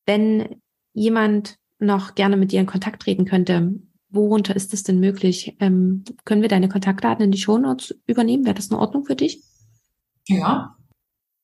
wenn 0.05 0.61
jemand 0.93 1.57
noch 1.80 2.15
gerne 2.15 2.38
mit 2.38 2.51
dir 2.51 2.59
in 2.59 2.67
Kontakt 2.67 3.01
treten 3.01 3.26
könnte, 3.26 3.74
worunter 4.09 4.55
ist 4.55 4.74
es 4.74 4.84
denn 4.84 4.99
möglich? 4.99 5.57
Ähm, 5.59 6.03
können 6.26 6.43
wir 6.43 6.49
deine 6.49 6.69
Kontaktdaten 6.69 7.26
in 7.26 7.32
die 7.32 7.39
Shownotes 7.39 7.95
übernehmen? 8.05 8.45
Wäre 8.45 8.55
das 8.55 8.67
in 8.67 8.78
Ordnung 8.78 9.05
für 9.05 9.15
dich? 9.15 9.41
Ja. 10.28 10.78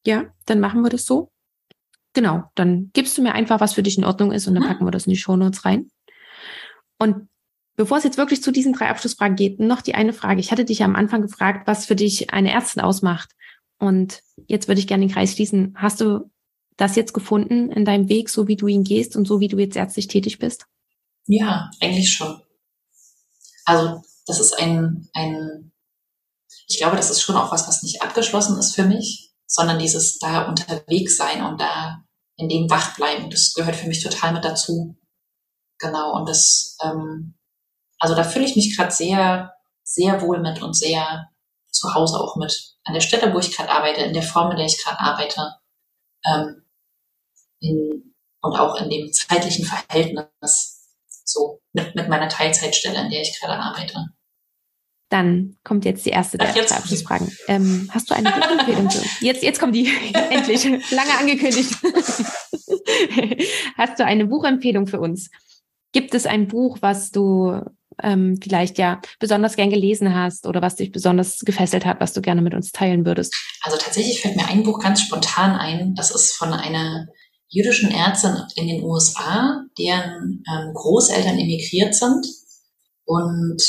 Ja, 0.05 0.25
dann 0.45 0.59
machen 0.59 0.83
wir 0.83 0.89
das 0.89 1.05
so. 1.05 1.31
Genau, 2.17 2.45
dann 2.55 2.89
gibst 2.93 3.15
du 3.15 3.21
mir 3.21 3.33
einfach, 3.33 3.59
was 3.59 3.75
für 3.75 3.83
dich 3.83 3.95
in 3.95 4.03
Ordnung 4.03 4.31
ist 4.31 4.47
und 4.47 4.55
dann 4.55 4.63
mhm. 4.63 4.67
packen 4.69 4.85
wir 4.85 4.91
das 4.91 5.05
in 5.05 5.11
die 5.11 5.19
Shownotes 5.19 5.65
rein. 5.65 5.91
Und 6.97 7.29
bevor 7.75 7.99
es 7.99 8.03
jetzt 8.05 8.17
wirklich 8.17 8.41
zu 8.41 8.51
diesen 8.51 8.73
drei 8.73 8.89
Abschlussfragen 8.89 9.35
geht, 9.35 9.59
noch 9.59 9.83
die 9.83 9.93
eine 9.93 10.13
Frage. 10.13 10.39
Ich 10.39 10.51
hatte 10.51 10.65
dich 10.65 10.79
ja 10.79 10.87
am 10.87 10.95
Anfang 10.95 11.21
gefragt, 11.21 11.67
was 11.67 11.85
für 11.85 11.95
dich 11.95 12.33
eine 12.33 12.51
Ärztin 12.51 12.81
ausmacht. 12.81 13.29
Und 13.77 14.23
jetzt 14.47 14.67
würde 14.67 14.79
ich 14.79 14.87
gerne 14.87 15.05
den 15.05 15.13
Kreis 15.13 15.33
schließen. 15.33 15.75
Hast 15.77 16.01
du 16.01 16.31
das 16.75 16.95
jetzt 16.95 17.13
gefunden 17.13 17.71
in 17.71 17.85
deinem 17.85 18.09
Weg, 18.09 18.29
so 18.29 18.47
wie 18.47 18.55
du 18.55 18.65
ihn 18.65 18.83
gehst 18.83 19.15
und 19.15 19.27
so 19.27 19.39
wie 19.39 19.47
du 19.47 19.59
jetzt 19.59 19.77
ärztlich 19.77 20.07
tätig 20.07 20.39
bist? 20.39 20.65
Ja, 21.27 21.69
eigentlich 21.81 22.11
schon. 22.11 22.41
Also 23.63 24.01
das 24.25 24.39
ist 24.39 24.57
ein, 24.59 25.07
ein, 25.13 25.71
ich 26.67 26.79
glaube, 26.79 26.95
das 26.95 27.11
ist 27.11 27.21
schon 27.21 27.35
auch 27.35 27.51
was, 27.51 27.67
was 27.67 27.83
nicht 27.83 28.01
abgeschlossen 28.01 28.57
ist 28.57 28.73
für 28.73 28.85
mich, 28.85 29.35
sondern 29.45 29.77
dieses 29.77 30.17
da 30.17 30.49
unterwegs 30.49 31.15
sein 31.15 31.43
und 31.43 31.61
da 31.61 32.03
in 32.37 32.49
dem 32.49 32.69
wach 32.69 32.95
bleiben, 32.95 33.29
das 33.29 33.53
gehört 33.53 33.75
für 33.75 33.87
mich 33.87 34.01
total 34.01 34.33
mit 34.33 34.45
dazu. 34.45 34.95
Genau, 35.79 36.15
und 36.15 36.29
das, 36.29 36.77
ähm, 36.83 37.35
also 37.99 38.15
da 38.15 38.23
fühle 38.23 38.45
ich 38.45 38.55
mich 38.55 38.75
gerade 38.75 38.91
sehr, 38.91 39.53
sehr 39.83 40.21
wohl 40.21 40.39
mit 40.39 40.61
und 40.61 40.73
sehr 40.75 41.29
zu 41.71 41.93
Hause 41.93 42.17
auch 42.19 42.35
mit. 42.37 42.75
An 42.83 42.93
der 42.93 43.01
Stelle, 43.01 43.33
wo 43.33 43.39
ich 43.39 43.55
gerade 43.55 43.69
arbeite, 43.69 44.01
in 44.01 44.13
der 44.13 44.23
Form, 44.23 44.51
in 44.51 44.57
der 44.57 44.65
ich 44.65 44.81
gerade 44.81 44.99
arbeite, 44.99 45.55
ähm, 46.25 46.65
in, 47.59 48.15
und 48.41 48.55
auch 48.59 48.79
in 48.81 48.89
dem 48.89 49.11
zeitlichen 49.11 49.65
Verhältnis, 49.65 50.87
so 51.25 51.61
mit, 51.73 51.95
mit 51.95 52.07
meiner 52.07 52.29
Teilzeitstelle, 52.29 53.01
in 53.01 53.09
der 53.09 53.21
ich 53.21 53.39
gerade 53.39 53.59
arbeite. 53.59 54.09
Dann 55.09 55.55
kommt 55.63 55.85
jetzt 55.85 56.05
die 56.05 56.09
erste 56.09 56.37
der 56.37 56.49
Abschlussfragen. 56.49 57.31
Ähm, 57.47 57.89
hast 57.93 58.09
du 58.09 58.15
eine 58.15 58.29
Buchempfehlung 58.29 58.89
für 58.89 58.97
uns? 58.97 59.21
Jetzt, 59.21 59.41
jetzt 59.41 59.59
kommt 59.59 59.73
die, 59.73 59.87
endlich, 60.29 60.65
lange 60.91 61.17
angekündigt. 61.17 61.75
hast 63.77 63.99
du 63.99 64.05
eine 64.05 64.25
Buchempfehlung 64.25 64.87
für 64.87 64.99
uns? 64.99 65.29
Gibt 65.93 66.13
es 66.13 66.25
ein 66.25 66.49
Buch, 66.49 66.79
was 66.81 67.11
du 67.11 67.61
ähm, 68.03 68.37
vielleicht 68.41 68.77
ja 68.77 69.01
besonders 69.19 69.55
gern 69.55 69.69
gelesen 69.69 70.13
hast 70.13 70.45
oder 70.45 70.61
was 70.61 70.75
dich 70.75 70.91
besonders 70.91 71.39
gefesselt 71.39 71.85
hat, 71.85 72.01
was 72.01 72.13
du 72.13 72.21
gerne 72.21 72.41
mit 72.41 72.53
uns 72.53 72.71
teilen 72.71 73.05
würdest? 73.05 73.33
Also 73.61 73.77
tatsächlich 73.77 74.21
fällt 74.21 74.35
mir 74.35 74.47
ein 74.47 74.63
Buch 74.63 74.79
ganz 74.79 75.01
spontan 75.01 75.55
ein. 75.55 75.95
Das 75.95 76.11
ist 76.11 76.33
von 76.33 76.53
einer 76.53 77.07
jüdischen 77.49 77.91
Ärztin 77.91 78.35
in 78.55 78.67
den 78.67 78.83
USA, 78.83 79.63
deren 79.79 80.43
ähm, 80.51 80.73
Großeltern 80.73 81.39
emigriert 81.39 81.95
sind 81.95 82.27
und 83.05 83.61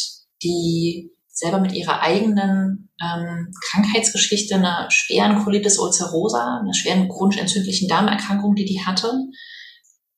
die 0.43 1.12
selber 1.39 1.61
mit 1.61 1.72
ihrer 1.72 2.01
eigenen 2.03 2.91
ähm, 3.01 3.53
Krankheitsgeschichte, 3.70 4.57
einer 4.57 4.89
schweren 4.91 5.45
Colitis 5.45 5.78
ulcerosa, 5.78 6.61
einer 6.61 6.74
schweren 6.74 7.09
chronisch 7.09 7.39
entzündlichen 7.39 7.89
Darmerkrankung, 7.89 8.55
die 8.55 8.64
die 8.64 8.84
hatte, 8.84 9.12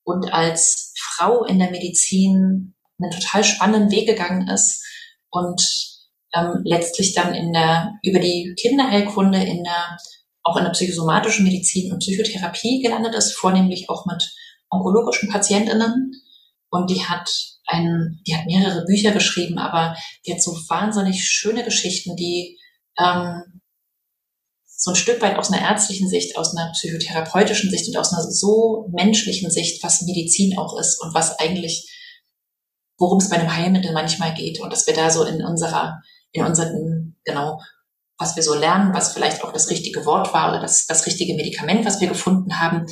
und 0.04 0.32
als 0.32 0.94
Frau 0.98 1.44
in 1.44 1.58
der 1.58 1.70
Medizin 1.70 2.74
einen 3.00 3.10
total 3.10 3.44
spannenden 3.44 3.90
Weg 3.90 4.08
gegangen 4.08 4.48
ist 4.48 4.82
und 5.30 5.62
ähm, 6.34 6.62
letztlich 6.64 7.14
dann 7.14 7.34
in 7.34 7.52
der 7.52 7.92
über 8.02 8.18
die 8.18 8.54
Kinderheilkunde 8.58 9.42
in 9.42 9.62
der 9.62 9.98
auch 10.42 10.56
in 10.56 10.64
der 10.64 10.70
psychosomatischen 10.70 11.44
Medizin 11.44 11.92
und 11.92 11.98
Psychotherapie 11.98 12.80
gelandet 12.80 13.14
ist, 13.14 13.32
vornehmlich 13.32 13.90
auch 13.90 14.06
mit 14.06 14.32
onkologischen 14.70 15.28
Patientinnen. 15.28 16.12
Und 16.70 16.90
die 16.90 17.04
hat 17.04 17.30
ein, 17.70 18.20
die 18.26 18.36
hat 18.36 18.46
mehrere 18.46 18.84
Bücher 18.84 19.12
geschrieben, 19.12 19.58
aber 19.58 19.96
die 20.26 20.32
hat 20.32 20.42
so 20.42 20.52
wahnsinnig 20.68 21.24
schöne 21.24 21.64
Geschichten, 21.64 22.16
die 22.16 22.58
ähm, 22.98 23.60
so 24.66 24.92
ein 24.92 24.96
Stück 24.96 25.20
weit 25.20 25.36
aus 25.36 25.52
einer 25.52 25.62
ärztlichen 25.62 26.08
Sicht, 26.08 26.38
aus 26.38 26.56
einer 26.56 26.72
psychotherapeutischen 26.72 27.70
Sicht 27.70 27.88
und 27.88 27.96
aus 27.96 28.12
einer 28.12 28.22
so 28.22 28.88
menschlichen 28.92 29.50
Sicht, 29.50 29.84
was 29.84 30.02
Medizin 30.02 30.58
auch 30.58 30.78
ist 30.78 31.02
und 31.02 31.12
was 31.12 31.38
eigentlich, 31.38 31.86
worum 32.98 33.18
es 33.18 33.28
bei 33.28 33.36
einem 33.36 33.54
Heilmittel 33.54 33.92
manchmal 33.92 34.32
geht 34.32 34.58
und 34.60 34.72
dass 34.72 34.86
wir 34.86 34.94
da 34.94 35.10
so 35.10 35.24
in 35.24 35.44
unserer, 35.44 36.00
in 36.32 36.44
unseren, 36.44 37.16
genau, 37.24 37.60
was 38.18 38.36
wir 38.36 38.42
so 38.42 38.54
lernen, 38.54 38.94
was 38.94 39.12
vielleicht 39.12 39.44
auch 39.44 39.52
das 39.52 39.68
richtige 39.70 40.04
Wort 40.06 40.32
war 40.32 40.50
oder 40.50 40.60
das, 40.60 40.86
das 40.86 41.06
richtige 41.06 41.34
Medikament, 41.34 41.84
was 41.84 42.00
wir 42.00 42.08
gefunden 42.08 42.58
haben, 42.58 42.86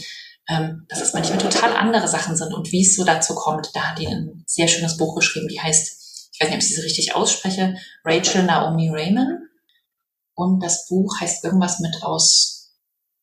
ähm, 0.48 0.86
dass 0.88 1.00
es 1.00 1.12
manchmal 1.12 1.38
total 1.38 1.74
andere 1.74 2.08
Sachen 2.08 2.36
sind 2.36 2.54
und 2.54 2.72
wie 2.72 2.82
es 2.82 2.96
so 2.96 3.04
dazu 3.04 3.34
kommt. 3.34 3.70
Da 3.74 3.90
hat 3.90 3.98
die 3.98 4.06
ein 4.06 4.44
sehr 4.46 4.68
schönes 4.68 4.96
Buch 4.96 5.14
geschrieben, 5.14 5.48
die 5.48 5.60
heißt, 5.60 6.30
ich 6.32 6.40
weiß 6.40 6.48
nicht, 6.48 6.56
ob 6.56 6.62
ich 6.62 6.74
sie 6.74 6.80
richtig 6.80 7.14
ausspreche, 7.14 7.76
Rachel 8.04 8.44
Naomi 8.44 8.90
Raymond. 8.90 9.40
Und 10.34 10.62
das 10.62 10.86
Buch 10.86 11.20
heißt 11.20 11.44
irgendwas 11.44 11.80
mit 11.80 12.02
aus, 12.02 12.72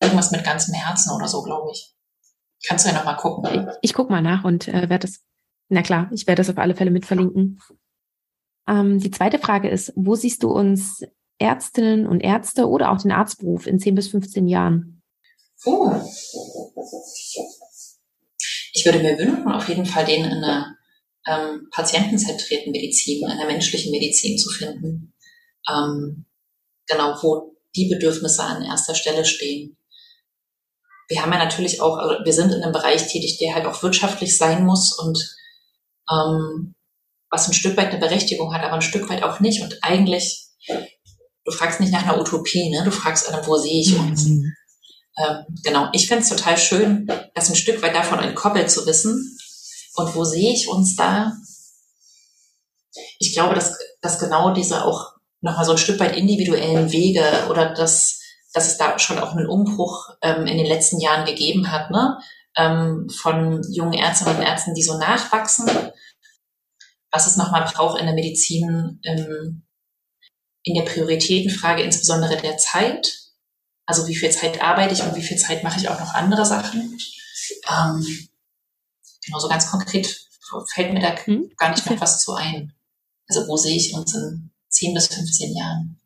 irgendwas 0.01 0.32
mit 0.32 0.43
ganzem 0.43 0.73
Herzen 0.73 1.15
oder 1.15 1.28
so, 1.28 1.41
glaube 1.41 1.71
ich. 1.71 1.95
Kannst 2.67 2.86
du 2.86 2.89
ja 2.89 2.95
nochmal 2.95 3.15
gucken. 3.15 3.69
Ich, 3.82 3.89
ich 3.89 3.93
guck 3.93 4.09
mal 4.09 4.21
nach 4.21 4.43
und 4.43 4.67
äh, 4.67 4.89
werde 4.89 5.07
das, 5.07 5.21
na 5.69 5.82
klar, 5.82 6.09
ich 6.11 6.28
werde 6.28 6.41
das 6.41 6.49
auf 6.49 6.57
alle 6.57 6.76
Fälle 6.76 6.91
mit 6.91 7.05
verlinken. 7.05 7.59
Ähm, 8.67 8.99
die 8.99 9.11
zweite 9.11 9.39
Frage 9.39 9.69
ist, 9.69 9.93
wo 9.95 10.15
siehst 10.15 10.43
du 10.43 10.51
uns 10.51 11.03
Ärztinnen 11.38 12.07
und 12.07 12.21
Ärzte 12.21 12.67
oder 12.67 12.91
auch 12.91 13.01
den 13.01 13.11
Arztberuf 13.11 13.67
in 13.67 13.80
10 13.80 13.95
bis 13.95 14.09
15 14.09 14.47
Jahren? 14.47 15.01
Oh. 15.65 15.91
Ich 18.86 18.93
würde 18.93 19.03
mir 19.03 19.17
wünschen, 19.17 19.51
auf 19.51 19.67
jeden 19.67 19.88
Fall 19.88 20.05
den 20.05 20.25
in 20.25 20.31
einer 20.31 20.77
ähm, 21.25 21.69
patientenzentrierten 21.71 22.71
Medizin, 22.71 23.27
in 23.27 23.36
der 23.36 23.47
menschlichen 23.47 23.89
Medizin 23.89 24.38
zu 24.38 24.51
finden. 24.51 25.15
Ähm, 25.67 26.27
genau, 26.86 27.17
wo 27.23 27.55
die 27.75 27.89
Bedürfnisse 27.89 28.43
an 28.43 28.63
erster 28.63 28.93
Stelle 28.93 29.25
stehen. 29.25 29.75
Wir 31.07 31.23
haben 31.23 31.31
ja 31.31 31.39
natürlich 31.39 31.81
auch, 31.81 31.97
also 31.97 32.23
wir 32.23 32.31
sind 32.31 32.53
in 32.53 32.61
einem 32.61 32.73
Bereich 32.73 33.07
tätig, 33.07 33.39
der 33.39 33.55
halt 33.55 33.65
auch 33.65 33.81
wirtschaftlich 33.81 34.38
sein 34.38 34.63
muss 34.63 34.95
und 34.99 35.17
ähm, 36.11 36.75
was 37.31 37.47
ein 37.47 37.53
Stück 37.53 37.75
weit 37.77 37.89
eine 37.89 37.99
Berechtigung 37.99 38.53
hat, 38.53 38.61
aber 38.61 38.75
ein 38.75 38.83
Stück 38.83 39.09
weit 39.09 39.23
auch 39.23 39.39
nicht. 39.39 39.63
Und 39.63 39.79
eigentlich, 39.81 40.45
du 40.67 41.51
fragst 41.51 41.79
nicht 41.79 41.91
nach 41.91 42.03
einer 42.03 42.21
Utopie, 42.21 42.69
ne? 42.69 42.83
Du 42.86 42.91
fragst, 42.91 43.33
wo 43.47 43.57
sehe 43.57 43.81
ich 43.81 43.97
uns? 43.97 44.25
Mhm 44.25 44.53
ähm, 45.18 45.45
genau, 45.63 45.89
ich 45.93 46.07
finde 46.07 46.24
es 46.24 46.30
total 46.30 46.57
schön, 46.57 47.07
das 47.34 47.49
ein 47.49 47.55
Stück 47.55 47.82
weit 47.82 47.95
davon 47.95 48.20
entkoppelt 48.20 48.70
zu 48.70 48.86
wissen. 48.86 49.38
Und 49.95 50.13
wo 50.16 50.26
sehe 50.26 50.51
ich 50.51 50.68
uns 50.68 50.95
da? 50.95 51.34
Ich 53.20 53.34
glaube, 53.34 53.55
dass, 53.55 53.78
dass 54.01 54.20
genau 54.20 54.53
diese 54.53 54.84
auch 54.84 55.13
nochmal 55.41 55.66
so 55.66 55.72
ein 55.72 55.78
Stück 55.78 55.99
weit 55.99 56.18
individuellen 56.18 56.91
Wege 56.91 57.24
oder 57.49 57.74
dass, 57.74 58.20
dass 58.53 58.68
es 58.68 58.78
da 58.78 58.99
schon 58.99 59.20
auch 59.20 59.32
einen 59.32 59.47
Umbruch 59.47 60.09
ähm, 60.22 60.47
in 60.47 60.57
den 60.57 60.66
letzten 60.66 60.99
Jahren 60.99 61.26
gegeben 61.26 61.72
hat, 61.72 61.91
ne? 61.91 62.20
Ähm, 62.57 63.09
von 63.09 63.61
jungen 63.70 63.93
Ärztinnen 63.93 64.38
und 64.38 64.41
Ärzten, 64.41 64.74
die 64.74 64.84
so 64.84 64.97
nachwachsen. 64.97 65.70
Was 67.11 67.28
es 67.28 67.38
nochmal 67.38 67.66
braucht 67.66 67.99
in 67.99 68.05
der 68.05 68.16
Medizin, 68.16 68.99
ähm, 69.03 69.63
in 70.63 70.74
der 70.74 70.84
Prioritätenfrage, 70.84 71.84
insbesondere 71.84 72.38
der 72.38 72.57
Zeit 72.57 73.24
also 73.86 74.07
wie 74.07 74.15
viel 74.15 74.31
Zeit 74.31 74.61
arbeite 74.61 74.93
ich 74.93 75.03
und 75.03 75.15
wie 75.15 75.21
viel 75.21 75.38
Zeit 75.38 75.63
mache 75.63 75.79
ich 75.79 75.89
auch 75.89 75.99
noch 75.99 76.13
andere 76.13 76.45
Sachen. 76.45 76.97
Ähm, 77.69 78.29
genau, 79.25 79.39
so 79.39 79.47
ganz 79.47 79.69
konkret 79.69 80.25
fällt 80.73 80.93
mir 80.93 80.99
da 80.99 81.15
hm? 81.25 81.51
gar 81.57 81.71
nicht 81.71 81.89
mehr 81.89 81.99
was 81.99 82.21
zu 82.21 82.33
ein. 82.33 82.73
Also 83.27 83.47
wo 83.47 83.57
sehe 83.57 83.75
ich 83.75 83.93
uns 83.93 84.13
in 84.13 84.51
10 84.69 84.93
bis 84.93 85.07
15 85.07 85.55
Jahren? 85.55 85.99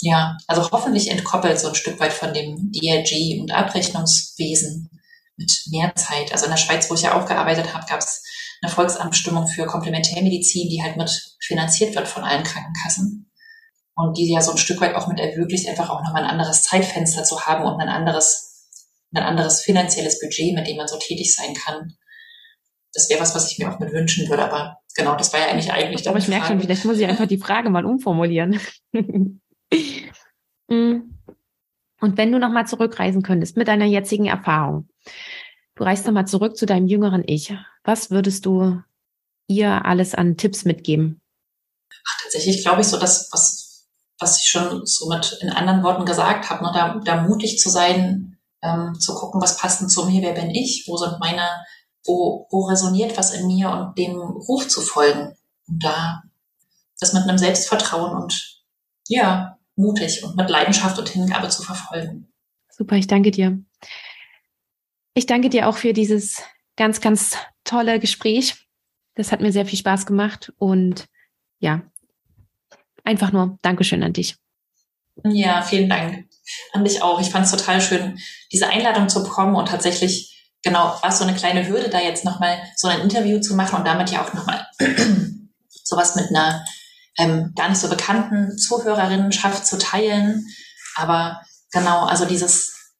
Ja, 0.00 0.36
also 0.46 0.70
hoffentlich 0.70 1.10
entkoppelt 1.10 1.58
so 1.58 1.68
ein 1.68 1.74
Stück 1.74 1.98
weit 2.00 2.12
von 2.12 2.34
dem 2.34 2.70
DRG 2.72 3.40
und 3.40 3.50
Abrechnungswesen 3.50 4.90
mit 5.36 5.52
mehr 5.70 5.94
Zeit. 5.94 6.32
Also 6.32 6.44
in 6.44 6.50
der 6.50 6.58
Schweiz, 6.58 6.90
wo 6.90 6.94
ich 6.94 7.02
ja 7.02 7.14
auch 7.14 7.26
gearbeitet 7.26 7.72
habe, 7.72 7.86
gab 7.86 8.00
es 8.00 8.22
eine 8.62 8.70
Volksamtstimmung 8.70 9.48
für 9.48 9.66
Komplementärmedizin, 9.66 10.68
die 10.68 10.82
halt 10.82 10.96
mit 10.96 11.36
finanziert 11.40 11.94
wird 11.94 12.08
von 12.08 12.24
allen 12.24 12.44
Krankenkassen 12.44 13.25
und 13.96 14.18
die 14.18 14.30
ja 14.30 14.42
so 14.42 14.52
ein 14.52 14.58
Stück 14.58 14.80
weit 14.80 14.94
auch 14.94 15.08
mit 15.08 15.18
ermöglicht, 15.18 15.68
einfach 15.68 15.88
auch 15.88 16.02
nochmal 16.02 16.22
ein 16.22 16.30
anderes 16.30 16.62
Zeitfenster 16.62 17.24
zu 17.24 17.40
haben 17.46 17.64
und 17.64 17.80
ein 17.80 17.88
anderes, 17.88 18.68
ein 19.14 19.22
anderes 19.22 19.62
finanzielles 19.62 20.20
Budget, 20.20 20.54
mit 20.54 20.66
dem 20.66 20.76
man 20.76 20.86
so 20.86 20.98
tätig 20.98 21.34
sein 21.34 21.54
kann. 21.54 21.94
Das 22.92 23.08
wäre 23.08 23.20
was, 23.20 23.34
was 23.34 23.50
ich 23.50 23.58
mir 23.58 23.72
auch 23.72 23.78
mit 23.78 23.92
wünschen 23.92 24.28
würde, 24.28 24.44
aber 24.44 24.78
genau, 24.94 25.16
das 25.16 25.32
war 25.32 25.40
ja 25.40 25.46
eigentlich 25.46 25.72
eigentlich. 25.72 26.08
Aber 26.08 26.18
ich 26.18 26.28
merke 26.28 26.46
schon, 26.46 26.60
vielleicht 26.60 26.84
muss 26.84 26.98
ich 26.98 27.06
einfach 27.06 27.26
die 27.26 27.38
Frage 27.38 27.70
mal 27.70 27.84
umformulieren. 27.84 28.60
Mm. 30.68 31.14
und 32.00 32.18
wenn 32.18 32.32
du 32.32 32.40
nochmal 32.40 32.66
zurückreisen 32.66 33.22
könntest 33.22 33.56
mit 33.56 33.68
deiner 33.68 33.84
jetzigen 33.84 34.26
Erfahrung, 34.26 34.88
du 35.76 35.84
reist 35.84 36.06
nochmal 36.06 36.26
zurück 36.26 36.56
zu 36.56 36.66
deinem 36.66 36.88
jüngeren 36.88 37.22
Ich, 37.24 37.54
was 37.84 38.10
würdest 38.10 38.46
du 38.46 38.82
ihr 39.46 39.84
alles 39.84 40.16
an 40.16 40.36
Tipps 40.36 40.64
mitgeben? 40.64 41.20
Ach, 41.88 42.22
tatsächlich 42.24 42.64
glaube 42.64 42.80
ich 42.80 42.88
so, 42.88 42.98
dass 42.98 43.30
was 43.32 43.65
was 44.18 44.40
ich 44.40 44.48
schon 44.48 44.86
so 44.86 45.08
mit 45.08 45.38
in 45.42 45.50
anderen 45.50 45.82
Worten 45.82 46.06
gesagt 46.06 46.48
habe, 46.50 46.64
ne, 46.64 46.70
da, 46.72 47.00
da 47.04 47.22
mutig 47.22 47.58
zu 47.58 47.68
sein, 47.68 48.38
ähm, 48.62 48.98
zu 48.98 49.14
gucken, 49.14 49.40
was 49.40 49.58
passt 49.58 49.80
denn 49.80 49.88
zu 49.88 50.06
mir, 50.06 50.22
wer 50.22 50.32
bin 50.32 50.50
ich, 50.50 50.84
wo 50.86 50.96
sind 50.96 51.18
meine, 51.20 51.48
wo, 52.04 52.46
wo 52.50 52.66
resoniert 52.66 53.16
was 53.18 53.32
in 53.32 53.46
mir 53.46 53.70
und 53.70 53.98
dem 53.98 54.18
Ruf 54.18 54.68
zu 54.68 54.80
folgen. 54.80 55.36
Und 55.68 55.84
da 55.84 56.22
das 56.98 57.12
mit 57.12 57.24
einem 57.24 57.38
Selbstvertrauen 57.38 58.16
und 58.16 58.62
ja, 59.08 59.58
mutig 59.76 60.24
und 60.24 60.36
mit 60.36 60.48
Leidenschaft 60.48 60.98
und 60.98 61.08
Hingabe 61.08 61.48
zu 61.48 61.62
verfolgen. 61.62 62.32
Super, 62.70 62.96
ich 62.96 63.06
danke 63.06 63.30
dir. 63.30 63.62
Ich 65.14 65.26
danke 65.26 65.48
dir 65.48 65.68
auch 65.68 65.76
für 65.76 65.92
dieses 65.92 66.42
ganz, 66.76 67.00
ganz 67.00 67.36
tolle 67.64 68.00
Gespräch. 68.00 68.66
Das 69.14 69.32
hat 69.32 69.40
mir 69.40 69.52
sehr 69.52 69.66
viel 69.66 69.78
Spaß 69.78 70.06
gemacht 70.06 70.52
und 70.58 71.06
ja, 71.58 71.82
einfach 73.06 73.32
nur 73.32 73.58
Dankeschön 73.62 74.02
an 74.02 74.12
dich. 74.12 74.36
Ja, 75.24 75.62
vielen 75.62 75.88
Dank 75.88 76.26
an 76.72 76.84
dich 76.84 77.02
auch. 77.02 77.20
Ich 77.20 77.30
fand 77.30 77.46
es 77.46 77.50
total 77.50 77.80
schön, 77.80 78.18
diese 78.52 78.68
Einladung 78.68 79.08
zu 79.08 79.22
bekommen 79.22 79.56
und 79.56 79.68
tatsächlich, 79.68 80.46
genau, 80.62 80.98
war 81.00 81.08
es 81.08 81.18
so 81.18 81.24
eine 81.24 81.34
kleine 81.34 81.66
Hürde, 81.66 81.88
da 81.88 82.00
jetzt 82.00 82.24
nochmal 82.24 82.58
so 82.76 82.88
ein 82.88 83.00
Interview 83.00 83.40
zu 83.40 83.54
machen 83.54 83.78
und 83.78 83.86
damit 83.86 84.10
ja 84.10 84.24
auch 84.24 84.32
nochmal 84.34 84.66
sowas 85.84 86.16
mit 86.16 86.28
einer 86.28 86.64
ähm, 87.18 87.52
gar 87.56 87.68
nicht 87.68 87.80
so 87.80 87.88
bekannten 87.88 88.58
Zuhörerinnenschaft 88.58 89.66
zu 89.66 89.78
teilen. 89.78 90.46
Aber 90.96 91.40
genau, 91.72 92.04
also 92.04 92.26
dieses, 92.26 92.94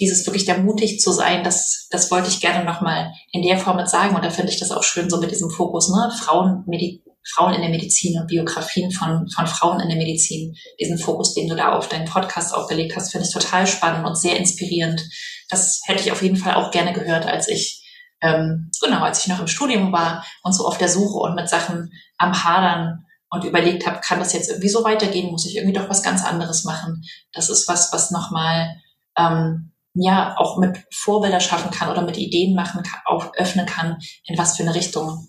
dieses 0.00 0.26
wirklich 0.26 0.44
da 0.44 0.58
mutig 0.58 1.00
zu 1.00 1.12
sein, 1.12 1.44
das, 1.44 1.86
das 1.90 2.10
wollte 2.10 2.28
ich 2.28 2.40
gerne 2.40 2.64
nochmal 2.64 3.12
in 3.30 3.42
der 3.42 3.58
Form 3.58 3.76
mit 3.76 3.88
sagen. 3.88 4.16
Und 4.16 4.24
da 4.24 4.30
finde 4.30 4.52
ich 4.52 4.58
das 4.58 4.72
auch 4.72 4.82
schön, 4.82 5.08
so 5.08 5.18
mit 5.18 5.30
diesem 5.30 5.50
Fokus, 5.50 5.88
ne? 5.88 6.12
Frauen, 6.18 6.64
Medi 6.66 7.05
Frauen 7.34 7.54
in 7.54 7.60
der 7.60 7.70
Medizin 7.70 8.20
und 8.20 8.28
Biografien 8.28 8.90
von, 8.90 9.28
von 9.28 9.46
Frauen 9.46 9.80
in 9.80 9.88
der 9.88 9.98
Medizin. 9.98 10.54
Diesen 10.80 10.98
Fokus, 10.98 11.34
den 11.34 11.48
du 11.48 11.56
da 11.56 11.72
auf 11.72 11.88
deinen 11.88 12.06
Podcast 12.06 12.54
auch 12.54 12.68
gelegt 12.68 12.96
hast, 12.96 13.12
finde 13.12 13.26
ich 13.26 13.32
total 13.32 13.66
spannend 13.66 14.06
und 14.06 14.16
sehr 14.16 14.36
inspirierend. 14.36 15.02
Das 15.48 15.80
hätte 15.86 16.02
ich 16.02 16.12
auf 16.12 16.22
jeden 16.22 16.36
Fall 16.36 16.54
auch 16.54 16.70
gerne 16.70 16.92
gehört, 16.92 17.26
als 17.26 17.48
ich 17.48 17.82
ähm, 18.22 18.70
genau, 18.82 19.02
als 19.02 19.20
ich 19.20 19.28
noch 19.28 19.40
im 19.40 19.46
Studium 19.46 19.92
war 19.92 20.24
und 20.42 20.52
so 20.52 20.66
auf 20.66 20.78
der 20.78 20.88
Suche 20.88 21.18
und 21.18 21.34
mit 21.34 21.48
Sachen 21.48 21.92
am 22.16 22.44
Hadern 22.44 23.04
und 23.30 23.44
überlegt 23.44 23.86
habe, 23.86 24.00
kann 24.00 24.18
das 24.18 24.32
jetzt 24.32 24.48
irgendwie 24.48 24.68
so 24.68 24.84
weitergehen? 24.84 25.30
Muss 25.30 25.46
ich 25.46 25.56
irgendwie 25.56 25.78
doch 25.78 25.88
was 25.88 26.02
ganz 26.02 26.24
anderes 26.24 26.64
machen? 26.64 27.02
Das 27.32 27.50
ist 27.50 27.68
was, 27.68 27.92
was 27.92 28.10
nochmal 28.10 28.76
ähm, 29.16 29.72
ja 29.94 30.36
auch 30.38 30.58
mit 30.58 30.78
Vorbilder 30.92 31.40
schaffen 31.40 31.70
kann 31.70 31.90
oder 31.90 32.02
mit 32.02 32.16
Ideen 32.16 32.54
machen 32.54 32.82
kann, 32.82 33.00
auch 33.06 33.32
öffnen 33.34 33.66
kann, 33.66 33.98
in 34.24 34.38
was 34.38 34.56
für 34.56 34.62
eine 34.62 34.74
Richtung 34.74 35.28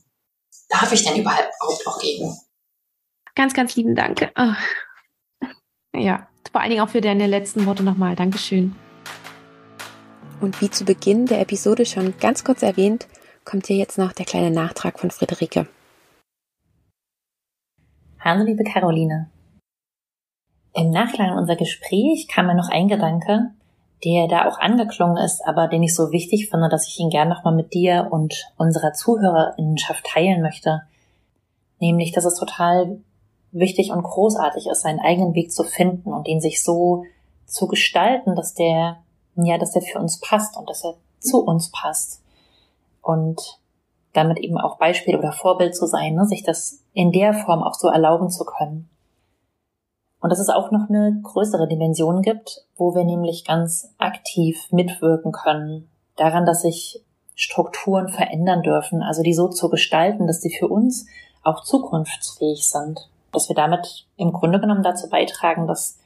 darf 0.70 0.92
ich 0.92 1.04
denn 1.04 1.20
überhaupt 1.20 1.86
noch 1.86 2.00
geben? 2.00 2.36
Ganz, 3.36 3.54
ganz 3.54 3.76
lieben 3.76 3.96
Dank. 3.96 4.32
Oh. 4.38 4.54
Ja, 5.96 6.28
vor 6.52 6.62
allen 6.62 6.72
Dingen 6.72 6.82
auch 6.82 6.90
für 6.90 7.02
deine 7.02 7.28
letzten 7.28 7.66
Worte 7.66 7.84
nochmal. 7.84 8.16
Dankeschön. 8.16 8.76
Und 10.40 10.62
wie 10.62 10.70
zu 10.70 10.86
Beginn 10.86 11.26
der 11.26 11.42
Episode 11.42 11.86
schon 11.86 12.18
ganz 12.20 12.44
kurz 12.44 12.62
erwähnt, 12.62 13.08
kommt 13.46 13.68
hier 13.68 13.78
jetzt 13.78 13.98
noch 13.98 14.12
der 14.12 14.26
kleine 14.26 14.52
Nachtrag 14.52 15.00
von 15.00 15.10
Friederike. 15.10 15.68
Hallo 18.20 18.44
liebe 18.44 18.64
Caroline. 18.64 19.32
Im 20.74 20.92
Nachklang 20.92 21.38
unser 21.38 21.56
Gespräch 21.56 22.28
kam 22.28 22.48
mir 22.48 22.56
noch 22.56 22.70
ein 22.70 22.88
Gedanke, 22.88 23.54
der 24.04 24.28
da 24.28 24.48
auch 24.48 24.60
angeklungen 24.60 25.18
ist, 25.18 25.42
aber 25.46 25.68
den 25.68 25.84
ich 25.84 25.96
so 25.96 26.12
wichtig 26.12 26.50
finde, 26.50 26.70
dass 26.70 26.88
ich 26.88 27.00
ihn 27.00 27.10
gern 27.10 27.30
nochmal 27.30 27.56
mit 27.56 27.74
dir 27.74 28.08
und 28.12 28.52
unserer 28.58 28.94
Zuhörerinnenschaft 28.94 30.06
teilen 30.06 30.42
möchte. 30.42 30.84
Nämlich, 31.80 32.12
dass 32.12 32.26
es 32.26 32.36
total 32.36 33.00
wichtig 33.52 33.92
und 33.92 34.04
großartig 34.04 34.68
ist, 34.68 34.82
seinen 34.82 35.00
eigenen 35.00 35.34
Weg 35.34 35.52
zu 35.52 35.64
finden 35.64 36.14
und 36.14 36.28
den 36.28 36.40
sich 36.40 36.64
so 36.64 37.06
zu 37.46 37.68
gestalten, 37.68 38.36
dass 38.36 38.54
der, 38.54 38.98
ja, 39.36 39.58
dass 39.58 39.72
der 39.72 39.82
für 39.82 40.00
uns 40.00 40.20
passt 40.20 40.58
und 40.58 40.70
dass 40.70 40.84
er 40.84 40.96
zu 41.20 41.44
uns 41.44 41.72
passt. 41.72 42.22
Und 43.02 43.60
damit 44.14 44.40
eben 44.40 44.58
auch 44.58 44.78
Beispiel 44.78 45.16
oder 45.16 45.32
Vorbild 45.32 45.76
zu 45.76 45.86
sein, 45.86 46.16
ne? 46.16 46.26
sich 46.26 46.44
das 46.44 46.84
in 46.94 47.12
der 47.12 47.34
Form 47.34 47.64
auch 47.64 47.76
so 47.76 47.88
erlauben 47.88 48.30
zu 48.30 48.46
können. 48.46 48.90
Und 50.20 50.32
dass 50.32 50.40
es 50.40 50.50
auch 50.50 50.72
noch 50.72 50.90
eine 50.90 51.20
größere 51.22 51.68
Dimension 51.68 52.22
gibt, 52.22 52.66
wo 52.76 52.96
wir 52.96 53.04
nämlich 53.04 53.46
ganz 53.46 53.94
aktiv 53.98 54.58
mitwirken 54.72 55.32
können, 55.32 55.90
daran, 56.16 56.46
dass 56.46 56.64
sich 56.64 57.04
Strukturen 57.36 58.10
verändern 58.10 58.64
dürfen, 58.64 59.04
also 59.04 59.22
die 59.22 59.34
so 59.34 59.48
zu 59.48 59.70
gestalten, 59.70 60.26
dass 60.26 60.42
sie 60.42 60.50
für 60.50 60.68
uns 60.68 61.06
auch 61.44 61.64
zukunftsfähig 61.64 62.68
sind. 62.68 63.10
Dass 63.32 63.48
wir 63.48 63.56
damit 63.56 64.08
im 64.16 64.34
Grunde 64.34 64.60
genommen 64.60 64.82
dazu 64.82 65.08
beitragen, 65.08 65.68
dass 65.68 66.00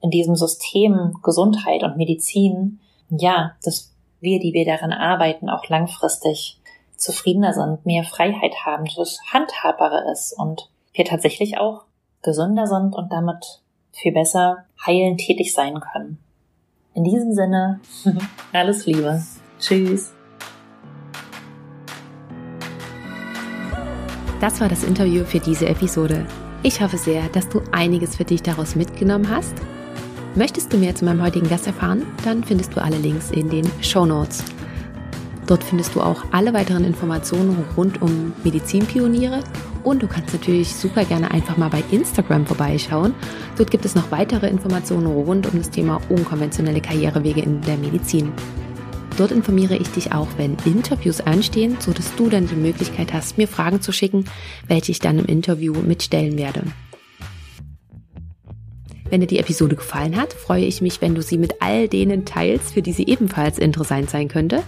in 0.00 0.10
diesem 0.10 0.36
System 0.36 1.14
Gesundheit 1.22 1.82
und 1.82 1.96
Medizin, 1.96 2.78
ja, 3.10 3.56
dass 3.64 3.92
wir, 4.20 4.38
die 4.38 4.52
wir 4.52 4.64
daran 4.64 4.92
arbeiten, 4.92 5.50
auch 5.50 5.68
langfristig 5.68 6.60
zufriedener 6.96 7.52
sind, 7.52 7.84
mehr 7.84 8.04
Freiheit 8.04 8.64
haben, 8.64 8.84
dass 8.84 8.98
es 8.98 9.20
handhabbarer 9.32 10.10
ist 10.12 10.32
und 10.38 10.70
wir 10.92 11.04
tatsächlich 11.04 11.58
auch 11.58 11.85
gesünder 12.26 12.66
sind 12.66 12.94
und 12.94 13.10
damit 13.10 13.62
viel 13.92 14.12
besser 14.12 14.66
heilend 14.84 15.18
tätig 15.20 15.54
sein 15.54 15.80
können. 15.80 16.18
In 16.92 17.04
diesem 17.04 17.32
Sinne, 17.32 17.80
alles 18.52 18.84
Liebe. 18.84 19.22
Tschüss. 19.58 20.12
Das 24.40 24.60
war 24.60 24.68
das 24.68 24.84
Interview 24.84 25.24
für 25.24 25.38
diese 25.38 25.66
Episode. 25.66 26.26
Ich 26.62 26.82
hoffe 26.82 26.98
sehr, 26.98 27.28
dass 27.30 27.48
du 27.48 27.62
einiges 27.72 28.16
für 28.16 28.24
dich 28.24 28.42
daraus 28.42 28.74
mitgenommen 28.74 29.30
hast. 29.30 29.54
Möchtest 30.34 30.72
du 30.72 30.76
mehr 30.76 30.94
zu 30.94 31.06
meinem 31.06 31.22
heutigen 31.22 31.48
Gast 31.48 31.66
erfahren? 31.66 32.02
Dann 32.24 32.44
findest 32.44 32.76
du 32.76 32.82
alle 32.82 32.98
Links 32.98 33.30
in 33.30 33.48
den 33.48 33.66
Show 33.80 34.04
Notes. 34.04 34.44
Dort 35.46 35.64
findest 35.64 35.94
du 35.94 36.02
auch 36.02 36.24
alle 36.32 36.52
weiteren 36.52 36.84
Informationen 36.84 37.64
rund 37.76 38.02
um 38.02 38.34
Medizinpioniere 38.42 39.42
und 39.86 40.02
du 40.02 40.08
kannst 40.08 40.32
natürlich 40.32 40.74
super 40.74 41.04
gerne 41.04 41.30
einfach 41.30 41.56
mal 41.56 41.70
bei 41.70 41.82
Instagram 41.92 42.44
vorbeischauen. 42.44 43.14
Dort 43.56 43.70
gibt 43.70 43.84
es 43.84 43.94
noch 43.94 44.10
weitere 44.10 44.48
Informationen 44.48 45.06
rund 45.06 45.46
um 45.46 45.58
das 45.58 45.70
Thema 45.70 46.00
unkonventionelle 46.08 46.80
Karrierewege 46.80 47.40
in 47.40 47.60
der 47.60 47.76
Medizin. 47.76 48.32
Dort 49.16 49.30
informiere 49.30 49.76
ich 49.76 49.88
dich 49.88 50.12
auch, 50.12 50.26
wenn 50.36 50.56
Interviews 50.64 51.20
anstehen, 51.20 51.76
so 51.78 51.92
dass 51.92 52.14
du 52.16 52.28
dann 52.28 52.48
die 52.48 52.56
Möglichkeit 52.56 53.12
hast, 53.12 53.38
mir 53.38 53.46
Fragen 53.46 53.80
zu 53.80 53.92
schicken, 53.92 54.24
welche 54.66 54.90
ich 54.90 54.98
dann 54.98 55.20
im 55.20 55.26
Interview 55.26 55.72
mitstellen 55.74 56.36
werde. 56.36 56.64
Wenn 59.08 59.20
dir 59.20 59.28
die 59.28 59.38
Episode 59.38 59.76
gefallen 59.76 60.16
hat, 60.16 60.32
freue 60.32 60.64
ich 60.64 60.82
mich, 60.82 61.00
wenn 61.00 61.14
du 61.14 61.22
sie 61.22 61.38
mit 61.38 61.62
all 61.62 61.86
denen 61.86 62.24
teilst, 62.24 62.74
für 62.74 62.82
die 62.82 62.92
sie 62.92 63.06
ebenfalls 63.06 63.56
interessant 63.56 64.10
sein 64.10 64.26
könnte. 64.26 64.64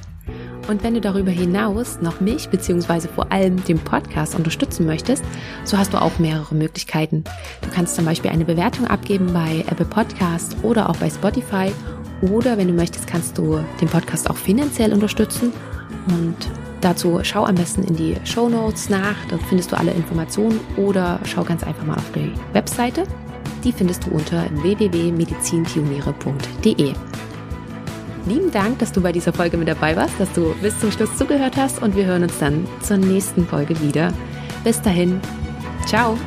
Und 0.68 0.84
wenn 0.84 0.94
du 0.94 1.00
darüber 1.00 1.30
hinaus 1.30 2.00
noch 2.02 2.20
mich 2.20 2.50
bzw. 2.50 3.08
vor 3.08 3.32
allem 3.32 3.64
den 3.64 3.78
Podcast 3.78 4.34
unterstützen 4.34 4.84
möchtest, 4.86 5.24
so 5.64 5.78
hast 5.78 5.94
du 5.94 6.00
auch 6.00 6.18
mehrere 6.18 6.54
Möglichkeiten. 6.54 7.24
Du 7.62 7.70
kannst 7.74 7.96
zum 7.96 8.04
Beispiel 8.04 8.30
eine 8.30 8.44
Bewertung 8.44 8.86
abgeben 8.86 9.32
bei 9.32 9.64
Apple 9.70 9.86
Podcast 9.86 10.58
oder 10.62 10.90
auch 10.90 10.96
bei 10.98 11.08
Spotify. 11.08 11.72
Oder 12.20 12.58
wenn 12.58 12.68
du 12.68 12.74
möchtest, 12.74 13.06
kannst 13.06 13.38
du 13.38 13.64
den 13.80 13.88
Podcast 13.88 14.28
auch 14.28 14.36
finanziell 14.36 14.92
unterstützen. 14.92 15.54
Und 16.08 16.36
dazu 16.82 17.20
schau 17.22 17.44
am 17.44 17.54
besten 17.54 17.84
in 17.84 17.96
die 17.96 18.16
Show 18.24 18.50
Notes 18.50 18.90
nach. 18.90 19.16
Dort 19.30 19.40
findest 19.44 19.72
du 19.72 19.78
alle 19.78 19.92
Informationen. 19.92 20.60
Oder 20.76 21.18
schau 21.24 21.44
ganz 21.44 21.64
einfach 21.64 21.86
mal 21.86 21.96
auf 21.96 22.12
die 22.14 22.30
Webseite. 22.52 23.04
Die 23.64 23.72
findest 23.72 24.04
du 24.06 24.10
unter 24.10 24.44
www.medizinpioniere.de. 24.62 26.92
Lieben 28.28 28.50
Dank, 28.50 28.78
dass 28.78 28.92
du 28.92 29.00
bei 29.00 29.10
dieser 29.10 29.32
Folge 29.32 29.56
mit 29.56 29.68
dabei 29.68 29.96
warst, 29.96 30.20
dass 30.20 30.30
du 30.32 30.54
bis 30.60 30.78
zum 30.78 30.92
Schluss 30.92 31.16
zugehört 31.16 31.56
hast 31.56 31.82
und 31.82 31.96
wir 31.96 32.04
hören 32.04 32.24
uns 32.24 32.38
dann 32.38 32.66
zur 32.82 32.98
nächsten 32.98 33.46
Folge 33.46 33.80
wieder. 33.80 34.12
Bis 34.64 34.82
dahin, 34.82 35.20
ciao! 35.86 36.18